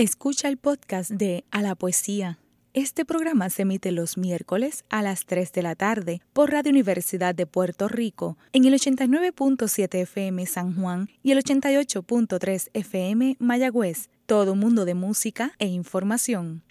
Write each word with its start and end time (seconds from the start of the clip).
Escucha 0.00 0.48
el 0.48 0.56
podcast 0.56 1.10
de 1.10 1.44
A 1.50 1.60
la 1.60 1.74
Poesía. 1.74 2.38
Este 2.72 3.04
programa 3.04 3.50
se 3.50 3.62
emite 3.62 3.92
los 3.92 4.16
miércoles 4.16 4.82
a 4.88 5.02
las 5.02 5.26
3 5.26 5.52
de 5.52 5.62
la 5.62 5.74
tarde 5.74 6.22
por 6.32 6.50
Radio 6.50 6.70
Universidad 6.70 7.34
de 7.34 7.44
Puerto 7.44 7.86
Rico 7.86 8.38
en 8.54 8.64
el 8.64 8.72
89.7 8.72 9.94
FM 10.00 10.46
San 10.46 10.74
Juan 10.74 11.10
y 11.22 11.32
el 11.32 11.44
88.3 11.44 12.70
FM 12.72 13.36
Mayagüez. 13.40 14.08
Todo 14.24 14.54
mundo 14.54 14.86
de 14.86 14.94
música 14.94 15.52
e 15.58 15.66
información. 15.66 16.62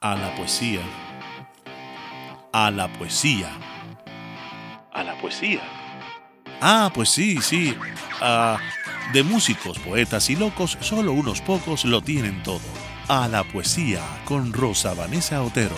A 0.00 0.16
la 0.16 0.34
poesía. 0.34 0.80
A 2.52 2.70
la 2.70 2.90
poesía. 2.94 3.50
A 4.94 5.04
la 5.04 5.20
poesía. 5.20 5.60
Ah, 6.62 6.90
pues 6.94 7.10
sí, 7.10 7.38
sí. 7.42 7.74
Ah, 8.22 8.58
de 9.12 9.22
músicos, 9.24 9.78
poetas 9.78 10.30
y 10.30 10.36
locos, 10.36 10.78
solo 10.80 11.12
unos 11.12 11.40
pocos 11.40 11.84
lo 11.84 12.00
tienen 12.00 12.42
todo. 12.42 12.60
A 13.08 13.26
la 13.26 13.42
poesía 13.42 14.00
con 14.24 14.52
Rosa 14.52 14.94
Vanessa 14.94 15.42
Otero. 15.42 15.74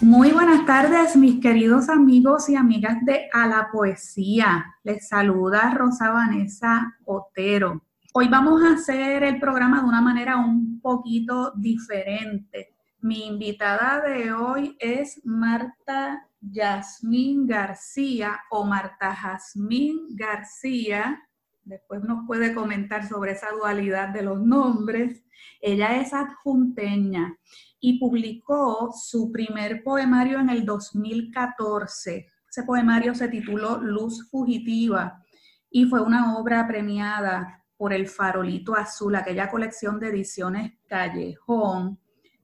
Muy 0.00 0.30
buenas 0.30 0.64
tardes, 0.64 1.16
mis 1.16 1.40
queridos 1.40 1.88
amigos 1.88 2.48
y 2.48 2.54
amigas 2.54 3.04
de 3.04 3.28
A 3.32 3.48
la 3.48 3.70
Poesía. 3.72 4.76
Les 4.84 5.08
saluda 5.08 5.74
Rosa 5.74 6.10
Vanessa 6.10 6.96
Otero. 7.04 7.87
Hoy 8.20 8.26
vamos 8.26 8.60
a 8.64 8.72
hacer 8.72 9.22
el 9.22 9.38
programa 9.38 9.80
de 9.80 9.86
una 9.86 10.00
manera 10.00 10.38
un 10.38 10.80
poquito 10.80 11.52
diferente. 11.54 12.74
Mi 12.98 13.28
invitada 13.28 14.00
de 14.00 14.32
hoy 14.32 14.76
es 14.80 15.20
Marta 15.24 16.26
Yasmín 16.40 17.46
García 17.46 18.40
o 18.50 18.64
Marta 18.64 19.14
Jazmín 19.14 20.16
García. 20.16 21.22
Después 21.62 22.02
nos 22.02 22.26
puede 22.26 22.52
comentar 22.52 23.06
sobre 23.06 23.30
esa 23.30 23.52
dualidad 23.52 24.08
de 24.08 24.22
los 24.22 24.42
nombres. 24.42 25.24
Ella 25.60 26.00
es 26.00 26.12
adjunteña 26.12 27.38
y 27.78 28.00
publicó 28.00 28.90
su 28.92 29.30
primer 29.30 29.84
poemario 29.84 30.40
en 30.40 30.50
el 30.50 30.66
2014. 30.66 32.26
Ese 32.50 32.62
poemario 32.64 33.14
se 33.14 33.28
tituló 33.28 33.78
Luz 33.80 34.28
Fugitiva 34.28 35.22
y 35.70 35.84
fue 35.84 36.02
una 36.02 36.36
obra 36.36 36.66
premiada 36.66 37.58
por 37.78 37.94
el 37.94 38.08
Farolito 38.08 38.74
Azul, 38.74 39.14
aquella 39.14 39.48
colección 39.48 39.98
de 39.98 40.08
ediciones 40.08 40.72
Callejón 40.86 41.98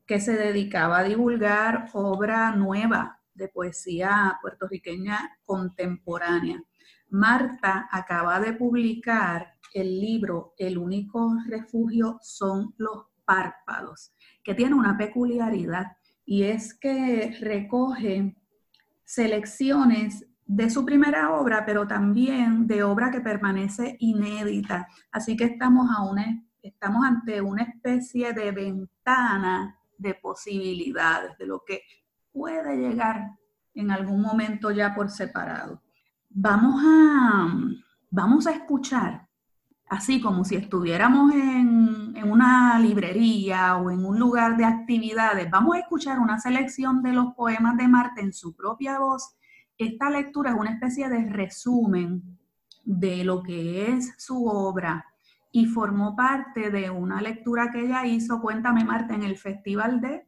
que 0.07 0.21
se 0.21 0.37
dedicaba 0.37 0.99
a 0.99 1.05
divulgar 1.05 1.91
obra 1.93 2.55
nueva 2.55 3.21
de 3.35 3.49
poesía 3.49 4.39
puertorriqueña 4.41 5.39
contemporánea. 5.45 6.63
Marta 7.11 7.89
acaba 7.91 8.39
de 8.39 8.53
publicar 8.53 9.55
el 9.73 10.01
libro 10.01 10.55
El 10.57 10.79
único 10.79 11.35
refugio 11.49 12.19
son 12.23 12.75
los 12.79 13.07
párpados, 13.25 14.13
que 14.43 14.55
tiene 14.55 14.75
una 14.75 14.97
peculiaridad 14.97 15.97
y 16.25 16.45
es 16.45 16.75
que 16.75 17.37
recoge 17.41 18.37
selecciones 19.05 20.27
de 20.47 20.69
su 20.71 20.85
primera 20.85 21.33
obra, 21.33 21.65
pero 21.65 21.87
también 21.87 22.67
de 22.67 22.83
obra 22.83 23.11
que 23.11 23.21
permanece 23.21 23.97
inédita. 24.01 24.89
Así 25.11 25.37
que 25.37 25.45
estamos, 25.45 25.89
a 25.91 26.03
estamos 26.63 27.05
ante 27.05 27.41
una 27.41 27.63
especie 27.63 28.33
de 28.33 28.53
ventana 28.53 29.79
de 29.97 30.15
posibilidades, 30.15 31.37
de 31.39 31.47
lo 31.47 31.65
que 31.65 31.83
puede 32.33 32.77
llegar 32.77 33.31
en 33.75 33.91
algún 33.91 34.21
momento 34.21 34.71
ya 34.71 34.95
por 34.95 35.11
separado. 35.11 35.83
Vamos 36.29 36.83
a, 36.85 37.55
vamos 38.11 38.47
a 38.47 38.53
escuchar, 38.53 39.29
así 39.89 40.21
como 40.21 40.45
si 40.45 40.57
estuviéramos 40.57 41.33
en, 41.33 42.13
en 42.17 42.31
una 42.31 42.79
librería 42.81 43.77
o 43.77 43.91
en 43.91 44.05
un 44.05 44.19
lugar 44.19 44.57
de 44.57 44.65
actividades, 44.65 45.51
vamos 45.51 45.77
a 45.77 45.79
escuchar 45.81 46.19
una 46.19 46.39
selección 46.39 47.03
de 47.03 47.13
los 47.13 47.35
poemas 47.35 47.77
de 47.77 47.89
Marte 47.89 48.21
en 48.21 48.33
su 48.33 48.55
propia 48.55 48.99
voz 48.99 49.37
esta 49.79 50.11
lectura 50.11 50.51
es 50.51 50.57
una 50.57 50.73
especie 50.73 51.09
de 51.09 51.31
resumen 51.31 52.23
de 52.85 53.25
lo 53.25 53.43
que 53.43 53.91
es 53.91 54.15
su 54.19 54.47
obra 54.47 55.07
y 55.51 55.67
formó 55.67 56.15
parte 56.17 56.71
de 56.71 56.91
una 56.91 57.21
lectura 57.21 57.71
que 57.73 57.81
ella 57.81 58.05
hizo, 58.07 58.41
cuéntame 58.41 58.85
Marta, 58.85 59.15
en 59.15 59.23
el 59.23 59.37
Festival 59.37 60.01
de... 60.01 60.27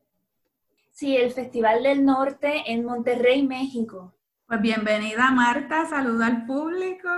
Sí, 0.93 1.17
el 1.17 1.33
Festival 1.33 1.83
del 1.83 2.05
Norte 2.05 2.63
en 2.73 2.85
Monterrey, 2.85 3.47
México. 3.47 4.15
Pues 4.47 4.61
bienvenida 4.61 5.31
Marta, 5.33 5.87
saluda 5.87 6.29
al 6.29 6.47
público. 6.47 7.09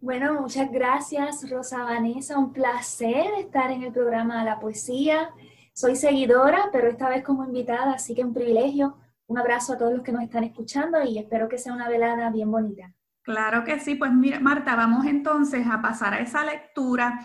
Bueno, 0.00 0.40
muchas 0.40 0.72
gracias 0.72 1.48
Rosa 1.48 1.84
Vanessa, 1.84 2.38
un 2.38 2.52
placer 2.52 3.26
estar 3.38 3.70
en 3.70 3.84
el 3.84 3.92
programa 3.92 4.40
de 4.40 4.46
la 4.46 4.58
poesía. 4.58 5.30
Soy 5.74 5.94
seguidora, 5.94 6.70
pero 6.72 6.88
esta 6.88 7.08
vez 7.08 7.22
como 7.22 7.44
invitada, 7.44 7.92
así 7.92 8.14
que 8.14 8.24
un 8.24 8.34
privilegio 8.34 8.96
un 9.26 9.38
abrazo 9.38 9.72
a 9.72 9.78
todos 9.78 9.92
los 9.92 10.02
que 10.02 10.12
nos 10.12 10.22
están 10.22 10.44
escuchando 10.44 11.02
y 11.02 11.18
espero 11.18 11.48
que 11.48 11.58
sea 11.58 11.72
una 11.72 11.88
velada 11.88 12.30
bien 12.30 12.50
bonita. 12.50 12.92
Claro 13.22 13.64
que 13.64 13.78
sí, 13.78 13.94
pues 13.94 14.12
mira, 14.12 14.40
Marta, 14.40 14.74
vamos 14.74 15.06
entonces 15.06 15.66
a 15.70 15.80
pasar 15.80 16.14
a 16.14 16.20
esa 16.20 16.44
lectura 16.44 17.24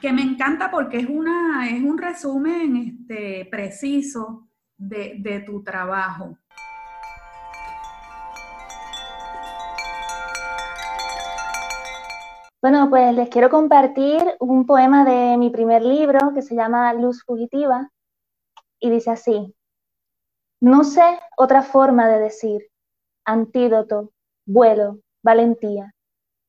que 0.00 0.12
me 0.12 0.22
encanta 0.22 0.70
porque 0.70 0.98
es, 0.98 1.08
una, 1.08 1.68
es 1.68 1.82
un 1.82 1.98
resumen 1.98 2.76
este, 2.76 3.46
preciso 3.50 4.48
de, 4.76 5.16
de 5.18 5.40
tu 5.40 5.62
trabajo. 5.62 6.36
Bueno, 12.60 12.90
pues 12.90 13.14
les 13.14 13.28
quiero 13.28 13.50
compartir 13.50 14.20
un 14.40 14.66
poema 14.66 15.04
de 15.04 15.36
mi 15.36 15.50
primer 15.50 15.82
libro 15.82 16.32
que 16.34 16.42
se 16.42 16.56
llama 16.56 16.92
Luz 16.92 17.22
Fugitiva 17.24 17.92
y 18.80 18.90
dice 18.90 19.12
así. 19.12 19.54
No 20.60 20.82
sé 20.82 21.20
otra 21.36 21.62
forma 21.62 22.08
de 22.08 22.18
decir 22.18 22.68
antídoto, 23.24 24.10
vuelo, 24.44 24.98
valentía. 25.22 25.94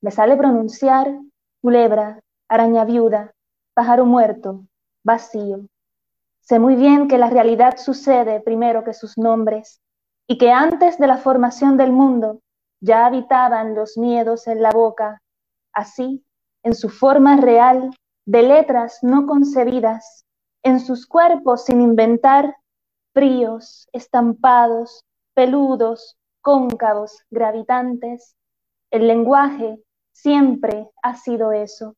Me 0.02 0.10
sale 0.12 0.36
pronunciar 0.36 1.14
culebra, 1.62 2.22
araña 2.48 2.86
viuda, 2.86 3.34
pájaro 3.74 4.06
muerto, 4.06 4.62
vacío. 5.04 5.68
Sé 6.40 6.58
muy 6.58 6.76
bien 6.76 7.08
que 7.08 7.18
la 7.18 7.30
realidad 7.30 7.78
sucede 7.78 8.40
primero 8.40 8.84
que 8.84 8.94
sus 8.94 9.18
nombres 9.18 9.80
y 10.26 10.38
que 10.38 10.52
antes 10.52 10.98
de 10.98 11.06
la 11.06 11.18
formación 11.18 11.78
del 11.78 11.92
mundo 11.92 12.40
ya 12.80 13.06
habitaban 13.06 13.76
los 13.76 13.98
miedos 13.98 14.48
en 14.48 14.64
la 14.64 14.72
boca, 14.72 15.22
así, 15.74 16.24
en 16.64 16.74
su 16.74 16.90
forma 16.90 17.38
real, 17.38 17.92
de 18.26 18.42
letras 18.42 19.00
no 19.02 19.28
concebidas, 19.28 20.26
en 20.64 20.80
sus 20.80 21.06
cuerpos 21.06 21.66
sin 21.66 21.82
inventar, 21.82 22.56
fríos, 23.20 23.90
estampados, 23.92 25.04
peludos, 25.34 26.18
cóncavos, 26.40 27.26
gravitantes. 27.30 28.38
El 28.92 29.08
lenguaje 29.08 29.84
siempre 30.14 30.90
ha 31.04 31.18
sido 31.18 31.52
eso, 31.52 31.98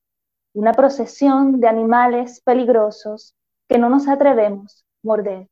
una 0.53 0.73
procesión 0.73 1.59
de 1.59 1.67
animales 1.67 2.41
peligrosos 2.41 3.35
que 3.69 3.77
no 3.77 3.87
nos 3.87 4.07
atrevemos 4.07 4.83
a 4.83 5.07
morder. 5.07 5.47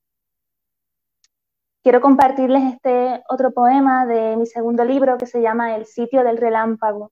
Quiero 1.84 2.02
compartirles 2.02 2.74
este 2.74 3.24
otro 3.30 3.52
poema 3.52 4.08
de 4.08 4.38
mi 4.38 4.48
segundo 4.48 4.84
libro 4.84 5.20
que 5.20 5.28
se 5.28 5.40
llama 5.40 5.76
El 5.76 5.86
sitio 5.86 6.24
del 6.24 6.38
relámpago. 6.38 7.12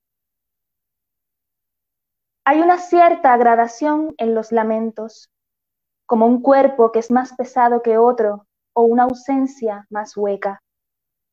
Hay 2.44 2.62
una 2.62 2.79
cierta 2.79 3.38
gradación 3.38 4.16
en 4.17 4.34
los 4.34 4.51
lamentos, 4.51 5.29
como 6.07 6.25
un 6.25 6.41
cuerpo 6.41 6.91
que 6.91 6.97
es 6.97 7.12
más 7.12 7.35
pesado 7.35 7.84
que 7.84 8.00
otro 8.00 8.47
o 8.77 8.83
una 8.83 9.05
ausencia 9.05 9.88
más 9.89 10.15
hueca. 10.15 10.61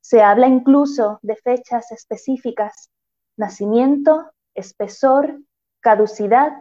Se 0.01 0.23
habla 0.23 0.47
incluso 0.47 1.19
de 1.21 1.37
fechas 1.37 1.93
específicas, 1.93 2.89
nacimiento, 3.37 4.31
espesor, 4.55 5.41
caducidad, 5.81 6.53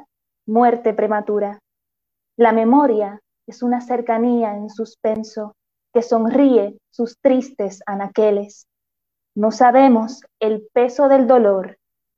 muerte 0.46 0.94
prematura. 0.94 1.60
La 2.36 2.52
memoria 2.52 3.22
es 3.48 3.64
una 3.64 3.80
cercanía 3.80 4.58
en 4.58 4.70
suspenso 4.70 5.56
que 5.94 6.02
sonríe 6.02 6.78
sus 6.92 7.18
tristes 7.22 7.82
anaqueles. 7.86 8.68
No 9.36 9.52
sabemos 9.52 10.20
el 10.42 10.68
peso 10.74 11.08
del 11.08 11.28
dolor 11.28 11.78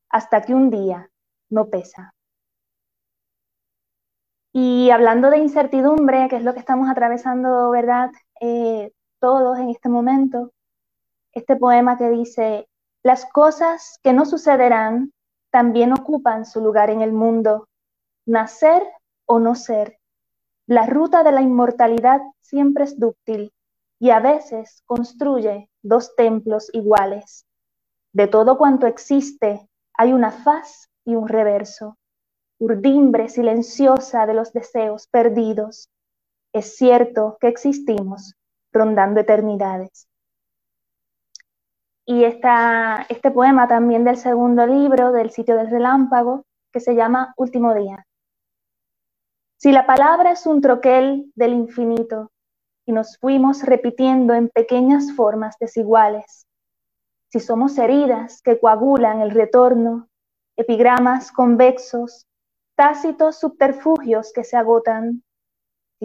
hasta 0.09 0.41
que 0.41 0.55
un 0.55 0.71
día 0.71 1.11
no 1.51 1.69
pesa. 1.69 2.15
Y 4.51 4.89
hablando 4.89 5.29
de 5.29 5.37
incertidumbre, 5.37 6.29
que 6.29 6.37
es 6.37 6.43
lo 6.43 6.53
que 6.53 6.61
estamos 6.61 6.89
atravesando, 6.89 7.69
¿verdad? 7.69 8.09
Eh, 8.47 8.91
todos 9.19 9.57
en 9.57 9.71
este 9.71 9.89
momento, 9.89 10.51
este 11.31 11.55
poema 11.55 11.97
que 11.97 12.09
dice, 12.11 12.69
las 13.01 13.25
cosas 13.25 13.99
que 14.03 14.13
no 14.13 14.23
sucederán 14.23 15.13
también 15.49 15.93
ocupan 15.93 16.45
su 16.45 16.61
lugar 16.61 16.91
en 16.91 17.01
el 17.01 17.11
mundo, 17.11 17.67
nacer 18.27 18.83
o 19.25 19.39
no 19.39 19.55
ser. 19.55 19.97
La 20.67 20.85
ruta 20.85 21.23
de 21.23 21.31
la 21.31 21.41
inmortalidad 21.41 22.21
siempre 22.39 22.83
es 22.83 22.99
dúctil, 22.99 23.51
y 23.97 24.11
a 24.11 24.19
veces 24.19 24.83
construye 24.85 25.67
dos 25.81 26.15
templos 26.15 26.69
iguales. 26.73 27.47
De 28.13 28.27
todo 28.27 28.59
cuanto 28.59 28.85
existe 28.85 29.67
hay 29.95 30.13
una 30.13 30.29
faz 30.29 30.91
y 31.03 31.15
un 31.15 31.27
reverso, 31.27 31.97
urdimbre 32.59 33.27
silenciosa 33.27 34.27
de 34.27 34.35
los 34.35 34.53
deseos 34.53 35.07
perdidos. 35.07 35.89
Es 36.55 36.77
cierto 36.77 37.37
que 37.41 37.49
existimos 37.49 38.33
rondando 38.71 39.19
eternidades. 39.19 40.07
Y 42.05 42.23
esta, 42.23 43.05
este 43.09 43.29
poema 43.29 43.67
también 43.67 44.05
del 44.05 44.15
segundo 44.15 44.65
libro 44.65 45.11
del 45.11 45.31
sitio 45.31 45.57
del 45.57 45.69
relámpago, 45.69 46.45
que 46.71 46.79
se 46.79 46.95
llama 46.95 47.33
Último 47.35 47.73
Día. 47.73 48.07
Si 49.57 49.73
la 49.73 49.85
palabra 49.85 50.31
es 50.31 50.45
un 50.45 50.61
troquel 50.61 51.29
del 51.35 51.51
infinito 51.51 52.31
y 52.85 52.93
nos 52.93 53.17
fuimos 53.17 53.63
repitiendo 53.63 54.33
en 54.33 54.47
pequeñas 54.47 55.11
formas 55.11 55.57
desiguales, 55.59 56.47
si 57.33 57.41
somos 57.41 57.77
heridas 57.77 58.41
que 58.41 58.61
coagulan 58.61 59.19
el 59.19 59.31
retorno, 59.31 60.07
epigramas 60.55 61.33
convexos, 61.33 62.25
tácitos 62.75 63.41
subterfugios 63.41 64.31
que 64.31 64.45
se 64.45 64.55
agotan, 64.55 65.24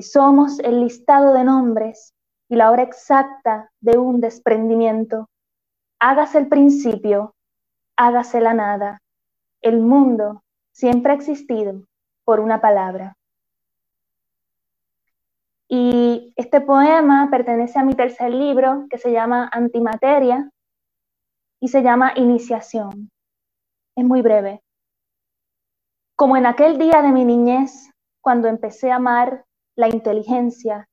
si 0.01 0.13
somos 0.13 0.59
el 0.61 0.81
listado 0.81 1.35
de 1.35 1.45
nombres 1.45 2.15
y 2.49 2.57
la 2.57 2.71
hora 2.71 2.83
exacta 2.83 3.71
de 3.81 3.99
un 3.99 4.21
desprendimiento, 4.21 5.29
hágase 6.01 6.39
el 6.39 6.49
principio, 6.49 7.35
hágase 7.97 8.41
la 8.41 8.55
nada. 8.55 9.03
El 9.61 9.81
mundo 9.81 10.43
siempre 10.73 11.13
ha 11.13 11.17
existido 11.17 11.85
por 12.25 12.41
una 12.41 12.63
palabra. 12.63 13.15
Y 15.69 16.33
este 16.35 16.63
poema 16.63 17.29
pertenece 17.31 17.79
a 17.79 17.85
mi 17.85 17.95
tercer 17.95 18.33
libro 18.33 18.87
que 18.89 18.97
se 18.97 19.13
llama 19.13 19.51
Antimateria 19.53 20.51
y 21.61 21.69
se 21.69 21.83
llama 21.83 22.15
Iniciación. 22.17 23.11
Es 23.95 24.05
muy 24.05 24.23
breve. 24.23 24.63
Como 26.17 26.39
en 26.39 26.47
aquel 26.47 26.79
día 26.79 27.03
de 27.03 27.13
mi 27.13 27.27
niñez, 27.27 27.91
cuando 28.23 28.49
empecé 28.49 28.91
a 28.91 28.97
amar 28.97 29.45
la 29.77 29.89
inteligencia, 29.89 30.89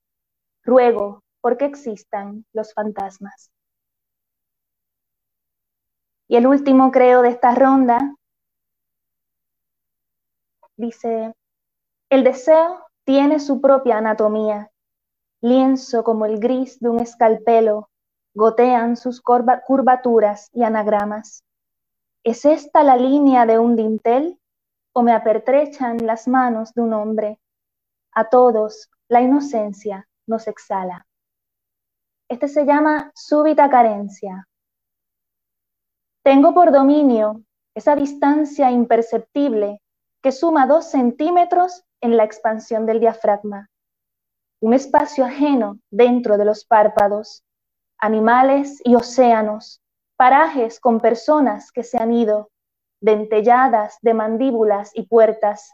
ruego 0.63 1.23
porque 1.41 1.65
existan 1.65 2.45
los 2.53 2.73
fantasmas. 2.73 3.51
Y 6.27 6.35
el 6.35 6.45
último, 6.45 6.91
creo, 6.91 7.21
de 7.21 7.29
esta 7.29 7.55
ronda 7.55 8.15
dice, 10.75 11.33
el 12.09 12.23
deseo 12.23 12.85
tiene 13.05 13.39
su 13.39 13.61
propia 13.61 13.97
anatomía, 13.97 14.71
lienzo 15.41 16.03
como 16.03 16.25
el 16.25 16.39
gris 16.39 16.79
de 16.79 16.89
un 16.89 16.99
escalpelo, 16.99 17.89
gotean 18.33 18.97
sus 18.97 19.21
curvaturas 19.21 20.49
y 20.53 20.63
anagramas. 20.63 21.43
¿Es 22.23 22.45
esta 22.45 22.83
la 22.83 22.97
línea 22.97 23.45
de 23.45 23.57
un 23.57 23.75
dintel 23.75 24.37
o 24.93 25.01
me 25.01 25.13
apertrechan 25.13 26.05
las 26.05 26.27
manos 26.27 26.73
de 26.73 26.81
un 26.81 26.93
hombre? 26.93 27.39
A 28.19 28.29
todos 28.29 28.89
la 29.09 29.21
inocencia 29.21 30.07
nos 30.25 30.47
exhala. 30.47 31.05
Este 32.27 32.47
se 32.47 32.65
llama 32.65 33.11
súbita 33.13 33.69
carencia. 33.69 34.47
Tengo 36.23 36.55
por 36.55 36.71
dominio 36.71 37.43
esa 37.75 37.95
distancia 37.95 38.71
imperceptible 38.71 39.83
que 40.23 40.31
suma 40.31 40.65
dos 40.65 40.89
centímetros 40.89 41.83
en 42.01 42.17
la 42.17 42.23
expansión 42.23 42.87
del 42.87 42.99
diafragma, 42.99 43.69
un 44.61 44.73
espacio 44.73 45.23
ajeno 45.23 45.77
dentro 45.91 46.39
de 46.39 46.45
los 46.45 46.65
párpados, 46.65 47.43
animales 47.99 48.81
y 48.83 48.95
océanos, 48.95 49.79
parajes 50.15 50.79
con 50.79 51.01
personas 51.01 51.71
que 51.71 51.83
se 51.83 52.01
han 52.01 52.11
ido, 52.13 52.49
dentelladas 52.99 53.99
de 54.01 54.15
mandíbulas 54.15 54.89
y 54.95 55.03
puertas, 55.03 55.71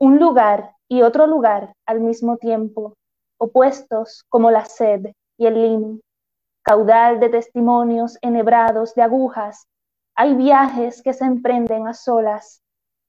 un 0.00 0.18
lugar 0.18 0.75
y 0.88 1.02
otro 1.02 1.26
lugar 1.26 1.74
al 1.86 2.00
mismo 2.00 2.36
tiempo, 2.36 2.94
opuestos 3.38 4.24
como 4.28 4.50
la 4.50 4.64
sed 4.64 5.06
y 5.36 5.46
el 5.46 5.54
limo, 5.54 6.00
caudal 6.62 7.20
de 7.20 7.28
testimonios 7.28 8.18
enhebrados 8.22 8.94
de 8.94 9.02
agujas, 9.02 9.66
hay 10.14 10.34
viajes 10.34 11.02
que 11.02 11.12
se 11.12 11.24
emprenden 11.24 11.86
a 11.86 11.94
solas, 11.94 12.62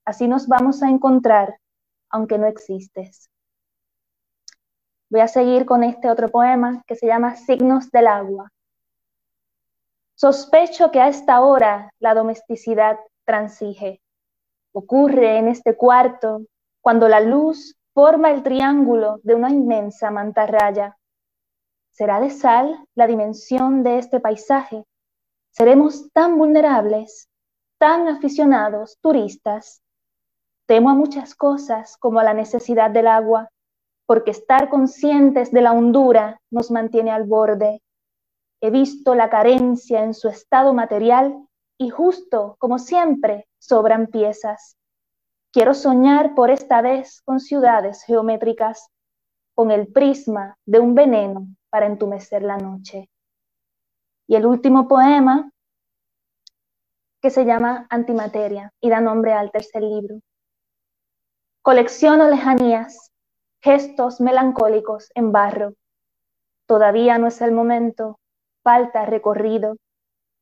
así 0.06 0.28
nos 0.28 0.48
vamos 0.48 0.84
a 0.84 0.90
encontrar, 0.90 1.58
aunque 2.10 2.38
no 2.38 2.48
existes. 2.48 3.30
Voy 5.10 5.22
a 5.22 5.28
seguir 5.28 5.66
con 5.66 5.84
este 5.84 6.10
otro 6.10 6.30
poema 6.30 6.84
que 6.86 6.96
se 6.96 7.08
llama 7.08 7.36
Signos 7.38 7.90
del 7.92 8.08
agua. 8.08 8.52
Sospecho 10.16 10.92
que 10.92 11.00
a 11.00 11.08
esta 11.08 11.40
hora 11.42 11.92
la 12.00 12.14
domesticidad 12.14 12.98
transige. 13.24 14.02
Ocurre 14.74 15.38
en 15.38 15.48
este 15.48 15.78
cuarto 15.78 16.42
cuando 16.88 17.10
la 17.10 17.20
luz 17.20 17.76
forma 17.94 18.32
el 18.32 18.44
triángulo 18.44 19.20
de 19.24 19.36
una 19.36 19.50
inmensa 19.50 20.10
mantarraya. 20.10 20.98
¿Será 21.92 22.22
de 22.22 22.30
sal 22.30 22.80
la 22.96 23.08
dimensión 23.08 23.84
de 23.84 23.98
este 23.98 24.22
paisaje? 24.22 24.86
¿Seremos 25.52 26.10
tan 26.14 26.38
vulnerables, 26.38 27.28
tan 27.78 28.08
aficionados, 28.08 29.00
turistas? 29.02 29.82
Temo 30.66 30.90
a 30.90 30.94
muchas 30.94 31.36
cosas 31.36 31.98
como 31.98 32.22
a 32.22 32.24
la 32.24 32.34
necesidad 32.34 32.90
del 32.90 33.08
agua, 33.08 33.50
porque 34.06 34.32
estar 34.32 34.70
conscientes 34.70 35.52
de 35.52 35.64
la 35.64 35.74
hondura 35.74 36.40
nos 36.50 36.72
mantiene 36.72 37.12
al 37.12 37.26
borde. 37.26 37.82
He 38.62 38.72
visto 38.72 39.14
la 39.14 39.30
carencia 39.30 40.06
en 40.06 40.14
su 40.14 40.30
estado 40.30 40.74
material 40.74 41.36
y 41.78 41.90
justo, 41.90 42.56
como 42.60 42.80
siempre, 42.80 43.46
sobran 43.60 44.08
piezas. 44.08 44.77
Quiero 45.52 45.74
soñar 45.74 46.36
por 46.36 46.52
esta 46.52 46.82
vez 46.82 47.22
con 47.22 47.40
ciudades 47.40 48.04
geométricas, 48.04 48.90
con 49.56 49.72
el 49.72 49.88
prisma 49.88 50.58
de 50.66 50.80
un 50.80 50.94
veneno 50.94 51.48
para 51.70 51.88
entumecer 51.88 52.44
la 52.44 52.58
noche. 52.58 53.10
Y 54.28 54.36
el 54.36 54.46
último 54.46 54.88
poema, 54.88 55.52
que 57.22 57.30
se 57.30 57.46
llama 57.46 57.88
Antimateria 57.90 58.72
y 58.82 58.90
da 58.90 59.02
nombre 59.02 59.34
al 59.34 59.52
tercer 59.52 59.84
libro. 59.84 60.20
Colecciono 61.62 62.30
lejanías, 62.30 63.12
gestos 63.62 64.22
melancólicos 64.22 65.10
en 65.16 65.32
barro. 65.32 65.74
Todavía 66.68 67.18
no 67.18 67.28
es 67.28 67.42
el 67.42 67.52
momento, 67.52 68.20
falta 68.64 69.06
recorrido, 69.06 69.78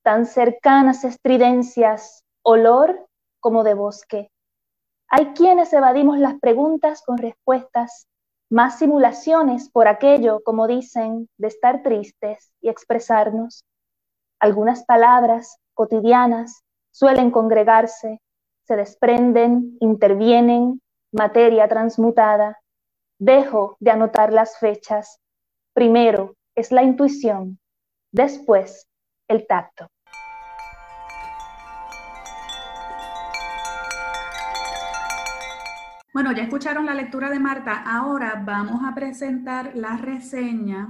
tan 0.03 0.25
cercanas 0.25 1.03
estridencias, 1.03 2.24
olor 2.44 3.08
como 3.39 3.63
de 3.63 3.75
bosque. 3.75 4.29
Hay 5.17 5.27
quienes 5.27 5.72
evadimos 5.72 6.19
las 6.19 6.38
preguntas 6.41 7.01
con 7.01 7.17
respuestas 7.17 8.10
más 8.50 8.79
simulaciones 8.79 9.69
por 9.69 9.88
aquello, 9.88 10.41
como 10.43 10.67
dicen, 10.67 11.29
de 11.38 11.48
estar 11.48 11.84
tristes 11.84 12.51
y 12.60 12.67
expresarnos. 12.67 13.63
Algunas 14.41 14.84
palabras 14.84 15.55
cotidianas 15.74 16.63
suelen 16.91 17.31
congregarse, 17.31 18.19
se 18.67 18.75
desprenden, 18.75 19.77
intervienen, 19.79 20.81
materia 21.13 21.69
transmutada. 21.69 22.60
Dejo 23.17 23.77
de 23.79 23.91
anotar 23.91 24.34
las 24.34 24.60
fechas. 24.60 25.22
Primero 25.74 26.36
es 26.55 26.74
la 26.74 26.84
intuición, 26.84 27.57
después 28.12 28.89
el 29.29 29.48
tacto. 29.48 29.88
Bueno, 36.15 36.31
ya 36.31 36.43
escucharon 36.43 36.86
la 36.86 36.93
lectura 36.93 37.29
de 37.29 37.39
Marta. 37.39 37.84
Ahora 37.86 38.41
vamos 38.45 38.79
a 38.86 38.95
presentar 38.95 39.75
la 39.75 39.98
reseña 39.98 40.88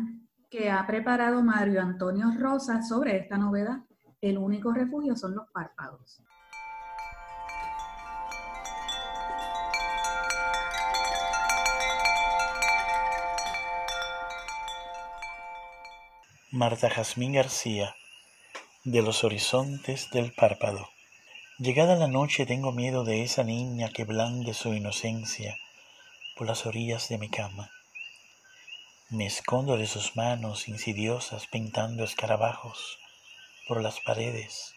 que 0.51 0.69
ha 0.69 0.85
preparado 0.85 1.41
Mario 1.41 1.81
Antonio 1.81 2.27
Rosa 2.37 2.83
sobre 2.83 3.17
esta 3.17 3.35
novedad. 3.35 3.79
El 4.21 4.37
único 4.37 4.71
refugio 4.71 5.15
son 5.15 5.33
los 5.33 5.49
párpados. 5.49 6.21
Marta 16.51 16.87
Jazmín 16.91 17.33
García, 17.33 17.95
de 18.83 19.01
los 19.01 19.23
horizontes 19.23 20.07
del 20.11 20.33
párpado. 20.33 20.85
Llegada 21.57 21.95
la 21.95 22.09
noche 22.09 22.45
tengo 22.45 22.73
miedo 22.73 23.05
de 23.05 23.23
esa 23.23 23.45
niña 23.45 23.87
que 23.87 24.03
blande 24.03 24.53
su 24.53 24.73
inocencia 24.73 25.57
por 26.35 26.47
las 26.47 26.65
orillas 26.65 27.07
de 27.07 27.17
mi 27.17 27.29
cama. 27.29 27.71
Me 29.07 29.25
escondo 29.25 29.77
de 29.77 29.87
sus 29.87 30.17
manos 30.17 30.67
insidiosas 30.67 31.47
pintando 31.47 32.03
escarabajos 32.03 32.99
por 33.69 33.81
las 33.81 34.01
paredes, 34.01 34.73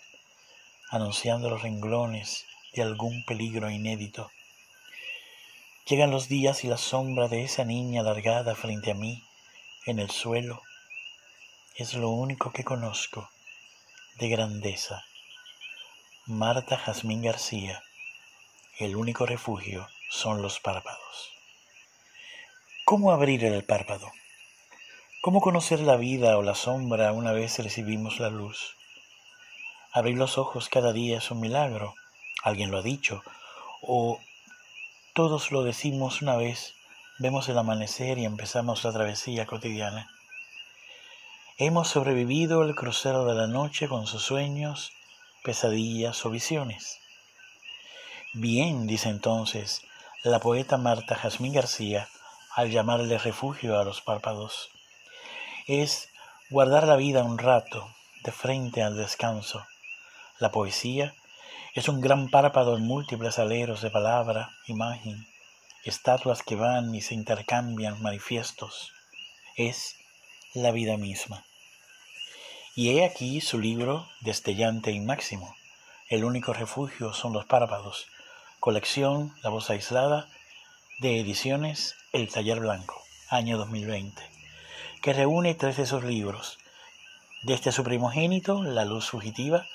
anunciando 0.89 1.51
los 1.51 1.63
renglones 1.63 2.47
de 2.73 2.83
algún 2.83 3.25
peligro 3.25 3.69
inédito. 3.71 4.31
Llegan 5.85 6.13
los 6.13 6.29
días 6.29 6.63
y 6.63 6.69
la 6.69 6.79
sombra 6.79 7.27
de 7.27 7.43
esa 7.43 7.65
niña 7.65 8.03
alargada 8.03 8.55
frente 8.55 8.93
a 8.93 8.95
mí 8.95 9.25
en 9.85 9.99
el 9.99 10.11
suelo 10.11 10.63
es 11.75 11.95
lo 11.95 12.11
único 12.11 12.53
que 12.53 12.63
conozco 12.63 13.29
de 14.21 14.29
grandeza. 14.29 15.08
Marta 16.31 16.77
Jazmín 16.77 17.23
García, 17.23 17.83
el 18.79 18.97
único 18.97 19.25
refugio 19.25 19.89
son 20.11 20.43
los 20.43 20.61
párpados. 20.61 21.33
¿Cómo 22.85 23.13
abrir 23.13 23.47
el 23.47 23.65
párpado? 23.65 24.13
¿Cómo 25.23 25.41
conocer 25.41 25.81
la 25.81 25.97
vida 25.97 26.37
o 26.37 26.43
la 26.43 26.55
sombra 26.55 27.13
una 27.13 27.33
vez 27.33 27.59
recibimos 27.61 28.21
la 28.21 28.29
luz? 28.29 28.77
Abrir 29.91 30.19
los 30.19 30.37
ojos 30.37 30.69
cada 30.69 30.93
día 30.93 31.17
es 31.17 31.31
un 31.31 31.41
milagro, 31.41 31.95
alguien 32.43 32.71
lo 32.71 32.77
ha 32.77 32.83
dicho, 32.83 33.23
o 33.81 34.21
todos 35.15 35.51
lo 35.51 35.65
decimos 35.65 36.21
una 36.21 36.37
vez, 36.37 36.75
vemos 37.19 37.49
el 37.49 37.57
amanecer 37.57 38.19
y 38.19 38.27
empezamos 38.27 38.85
la 38.85 38.93
travesía 38.93 39.47
cotidiana. 39.47 40.11
Hemos 41.57 41.89
sobrevivido 41.89 42.65
el 42.65 42.75
crucero 42.75 43.25
de 43.25 43.35
la 43.35 43.47
noche 43.47 43.89
con 43.89 44.07
sus 44.07 44.25
sueños, 44.25 44.93
pesadillas 45.49 46.27
o 46.27 46.29
visiones. 46.29 47.01
Bien, 48.35 48.87
dice 48.87 49.09
entonces 49.09 49.81
la 50.23 50.41
poeta 50.41 50.77
Marta 50.77 51.15
Jazmín 51.15 51.55
García 51.55 52.07
al 52.55 52.71
llamarle 52.71 53.17
refugio 53.17 53.79
a 53.79 53.85
los 53.85 54.03
párpados. 54.03 54.69
Es 55.67 56.11
guardar 56.51 56.87
la 56.87 56.97
vida 56.97 57.25
un 57.25 57.39
rato 57.39 57.89
de 58.25 58.31
frente 58.31 58.83
al 58.83 58.99
descanso. 58.99 59.65
La 60.39 60.51
poesía 60.51 61.15
es 61.73 61.89
un 61.89 62.03
gran 62.03 62.29
párpado 62.29 62.77
en 62.77 62.85
múltiples 62.87 63.39
aleros 63.39 63.81
de 63.81 63.89
palabra, 63.89 64.51
imagen, 64.67 65.27
estatuas 65.83 66.43
que 66.43 66.57
van 66.57 66.95
y 66.95 67.01
se 67.01 67.15
intercambian 67.15 68.03
manifiestos. 68.03 68.93
Es 69.57 69.97
la 70.53 70.73
vida 70.73 70.99
misma. 70.99 71.43
Y 72.81 72.91
he 72.91 73.05
aquí 73.05 73.41
su 73.41 73.59
libro 73.59 74.09
destellante 74.21 74.93
y 74.93 75.01
máximo. 75.01 75.57
El 76.09 76.23
único 76.23 76.53
refugio 76.53 77.13
son 77.13 77.33
los 77.33 77.45
párpados. 77.45 78.07
Colección 78.61 79.35
La 79.43 79.51
voz 79.51 79.69
aislada 79.69 80.29
de 81.01 81.19
ediciones 81.19 81.97
El 82.13 82.29
Taller 82.29 82.61
Blanco, 82.61 83.03
año 83.31 83.59
2020, 83.59 84.23
que 85.03 85.13
reúne 85.13 85.57
tres 85.57 85.79
de 85.79 85.83
esos 85.83 86.05
libros. 86.05 86.59
Desde 87.43 87.73
su 87.73 87.83
primogénito, 87.83 88.63
La 88.63 88.85
luz 88.85 89.11
fugitiva, 89.11 89.67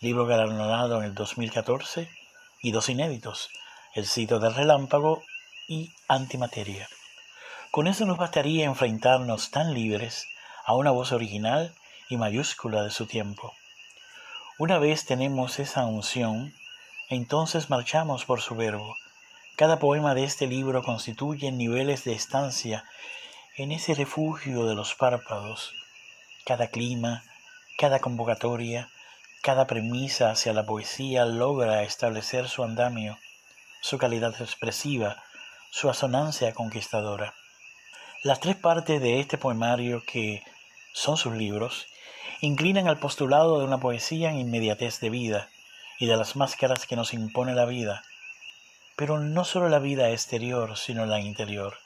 libro 0.00 0.24
galardonado 0.24 0.98
en 0.98 1.06
el 1.06 1.14
2014, 1.16 2.08
y 2.62 2.70
dos 2.70 2.88
inéditos, 2.88 3.50
El 3.92 4.06
sitio 4.06 4.38
del 4.38 4.54
relámpago 4.54 5.24
y 5.66 5.90
Antimateria. 6.06 6.88
Con 7.72 7.88
eso 7.88 8.06
nos 8.06 8.18
bastaría 8.18 8.66
enfrentarnos 8.66 9.50
tan 9.50 9.74
libres 9.74 10.28
a 10.64 10.76
una 10.76 10.92
voz 10.92 11.10
original 11.10 11.74
y 12.08 12.16
mayúscula 12.16 12.82
de 12.82 12.90
su 12.90 13.06
tiempo. 13.06 13.54
Una 14.58 14.78
vez 14.78 15.04
tenemos 15.04 15.58
esa 15.58 15.84
unción, 15.84 16.54
entonces 17.08 17.68
marchamos 17.68 18.24
por 18.24 18.40
su 18.40 18.54
verbo. 18.54 18.96
Cada 19.56 19.78
poema 19.78 20.14
de 20.14 20.24
este 20.24 20.46
libro 20.46 20.82
constituye 20.82 21.52
niveles 21.52 22.04
de 22.04 22.12
estancia 22.12 22.84
en 23.56 23.72
ese 23.72 23.94
refugio 23.94 24.66
de 24.66 24.74
los 24.74 24.94
párpados. 24.94 25.72
Cada 26.44 26.68
clima, 26.68 27.22
cada 27.78 28.00
convocatoria, 28.00 28.88
cada 29.42 29.66
premisa 29.66 30.30
hacia 30.30 30.52
la 30.52 30.66
poesía 30.66 31.24
logra 31.24 31.82
establecer 31.82 32.48
su 32.48 32.64
andamio, 32.64 33.18
su 33.80 33.98
calidad 33.98 34.34
expresiva, 34.40 35.22
su 35.70 35.88
asonancia 35.88 36.52
conquistadora. 36.52 37.34
Las 38.22 38.40
tres 38.40 38.56
partes 38.56 39.00
de 39.00 39.20
este 39.20 39.38
poemario 39.38 40.02
que 40.04 40.42
son 40.92 41.16
sus 41.16 41.34
libros 41.34 41.86
inclinan 42.46 42.88
al 42.88 42.98
postulado 42.98 43.58
de 43.58 43.64
una 43.64 43.78
poesía 43.78 44.30
en 44.30 44.38
inmediatez 44.38 45.00
de 45.00 45.10
vida 45.10 45.48
y 45.98 46.06
de 46.06 46.16
las 46.16 46.36
máscaras 46.36 46.86
que 46.86 46.96
nos 46.96 47.12
impone 47.12 47.54
la 47.54 47.64
vida, 47.64 48.02
pero 48.96 49.18
no 49.18 49.44
solo 49.44 49.68
la 49.68 49.78
vida 49.78 50.10
exterior, 50.10 50.76
sino 50.78 51.06
la 51.06 51.20
interior, 51.20 51.76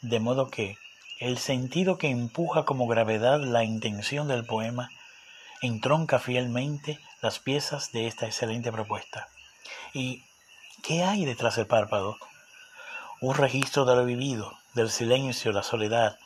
de 0.00 0.18
modo 0.18 0.48
que 0.48 0.78
el 1.18 1.38
sentido 1.38 1.98
que 1.98 2.08
empuja 2.08 2.64
como 2.64 2.86
gravedad 2.86 3.40
la 3.40 3.62
intención 3.62 4.26
del 4.26 4.44
poema 4.44 4.90
entronca 5.60 6.18
fielmente 6.18 6.98
las 7.20 7.38
piezas 7.38 7.92
de 7.92 8.06
esta 8.06 8.26
excelente 8.26 8.72
propuesta. 8.72 9.28
¿Y 9.92 10.24
qué 10.82 11.04
hay 11.04 11.26
detrás 11.26 11.56
del 11.56 11.66
párpado? 11.66 12.16
Un 13.20 13.34
registro 13.34 13.84
de 13.84 13.96
lo 13.96 14.06
vivido, 14.06 14.56
del 14.72 14.90
silencio, 14.90 15.52
la 15.52 15.62
soledad, 15.62 16.18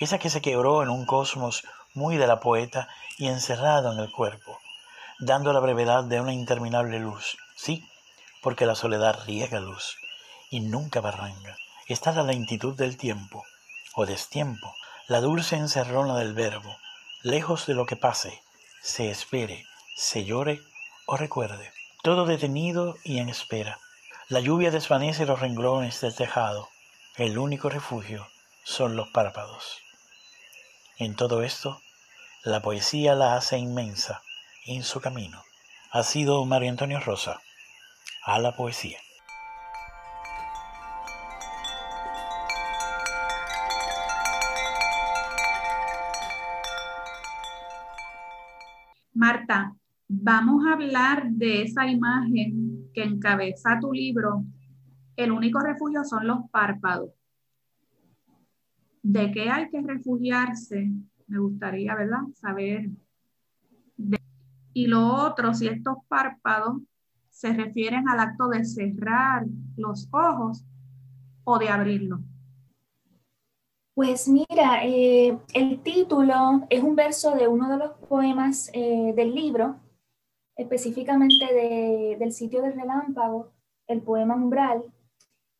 esa 0.00 0.18
que 0.18 0.30
se 0.30 0.42
quebró 0.42 0.82
en 0.82 0.88
un 0.88 1.06
cosmos 1.06 1.62
muy 1.94 2.16
de 2.16 2.26
la 2.26 2.40
poeta 2.40 2.88
y 3.18 3.28
encerrado 3.28 3.92
en 3.92 3.98
el 3.98 4.10
cuerpo, 4.10 4.58
dando 5.18 5.52
la 5.52 5.60
brevedad 5.60 6.04
de 6.04 6.20
una 6.20 6.32
interminable 6.32 6.98
luz. 6.98 7.36
Sí, 7.56 7.88
porque 8.42 8.66
la 8.66 8.74
soledad 8.74 9.24
riega 9.26 9.60
luz 9.60 9.96
y 10.50 10.60
nunca 10.60 11.00
barranca. 11.00 11.56
Está 11.86 12.12
la 12.12 12.22
lentitud 12.22 12.76
del 12.76 12.96
tiempo 12.96 13.44
o 13.94 14.06
destiempo, 14.06 14.74
la 15.08 15.20
dulce 15.20 15.56
encerrona 15.56 16.16
del 16.16 16.34
verbo, 16.34 16.76
lejos 17.22 17.66
de 17.66 17.74
lo 17.74 17.86
que 17.86 17.96
pase, 17.96 18.42
se 18.82 19.10
espere, 19.10 19.66
se 19.96 20.24
llore 20.24 20.60
o 21.06 21.16
recuerde. 21.16 21.72
Todo 22.02 22.24
detenido 22.24 22.96
y 23.04 23.18
en 23.18 23.28
espera. 23.28 23.78
La 24.28 24.40
lluvia 24.40 24.70
desvanece 24.70 25.26
los 25.26 25.40
renglones 25.40 26.00
del 26.00 26.14
tejado. 26.14 26.68
El 27.16 27.36
único 27.36 27.68
refugio 27.68 28.26
son 28.64 28.96
los 28.96 29.08
párpados. 29.08 29.82
En 31.00 31.16
todo 31.16 31.42
esto, 31.42 31.80
la 32.44 32.60
poesía 32.60 33.14
la 33.14 33.34
hace 33.34 33.56
inmensa 33.56 34.20
en 34.66 34.82
su 34.82 35.00
camino. 35.00 35.40
Ha 35.92 36.02
sido 36.02 36.44
Mario 36.44 36.68
Antonio 36.68 37.00
Rosa, 37.00 37.40
a 38.26 38.38
la 38.38 38.54
poesía. 38.54 38.98
Marta, 49.14 49.74
vamos 50.06 50.66
a 50.66 50.74
hablar 50.74 51.30
de 51.30 51.62
esa 51.62 51.86
imagen 51.86 52.90
que 52.92 53.04
encabeza 53.04 53.78
tu 53.80 53.90
libro. 53.90 54.44
El 55.16 55.32
único 55.32 55.60
refugio 55.60 56.04
son 56.04 56.26
los 56.26 56.40
párpados 56.50 57.19
de 59.02 59.30
qué 59.32 59.50
hay 59.50 59.68
que 59.70 59.80
refugiarse, 59.80 60.90
me 61.26 61.38
gustaría, 61.38 61.94
¿verdad? 61.94 62.20
Saber. 62.34 62.90
Y 64.72 64.86
lo 64.86 65.06
otro, 65.06 65.52
si 65.54 65.66
estos 65.66 65.98
párpados 66.08 66.82
se 67.30 67.52
refieren 67.52 68.08
al 68.08 68.20
acto 68.20 68.48
de 68.48 68.64
cerrar 68.64 69.46
los 69.76 70.08
ojos 70.12 70.64
o 71.44 71.58
de 71.58 71.68
abrirlos. 71.68 72.20
Pues 73.94 74.28
mira, 74.28 74.84
eh, 74.84 75.38
el 75.52 75.80
título 75.82 76.66
es 76.70 76.82
un 76.82 76.96
verso 76.96 77.34
de 77.34 77.48
uno 77.48 77.68
de 77.68 77.76
los 77.76 77.92
poemas 78.08 78.70
eh, 78.72 79.12
del 79.16 79.34
libro, 79.34 79.76
específicamente 80.56 82.16
del 82.18 82.32
sitio 82.32 82.62
del 82.62 82.74
relámpago, 82.74 83.52
el 83.86 84.02
poema 84.02 84.36
Umbral, 84.36 84.84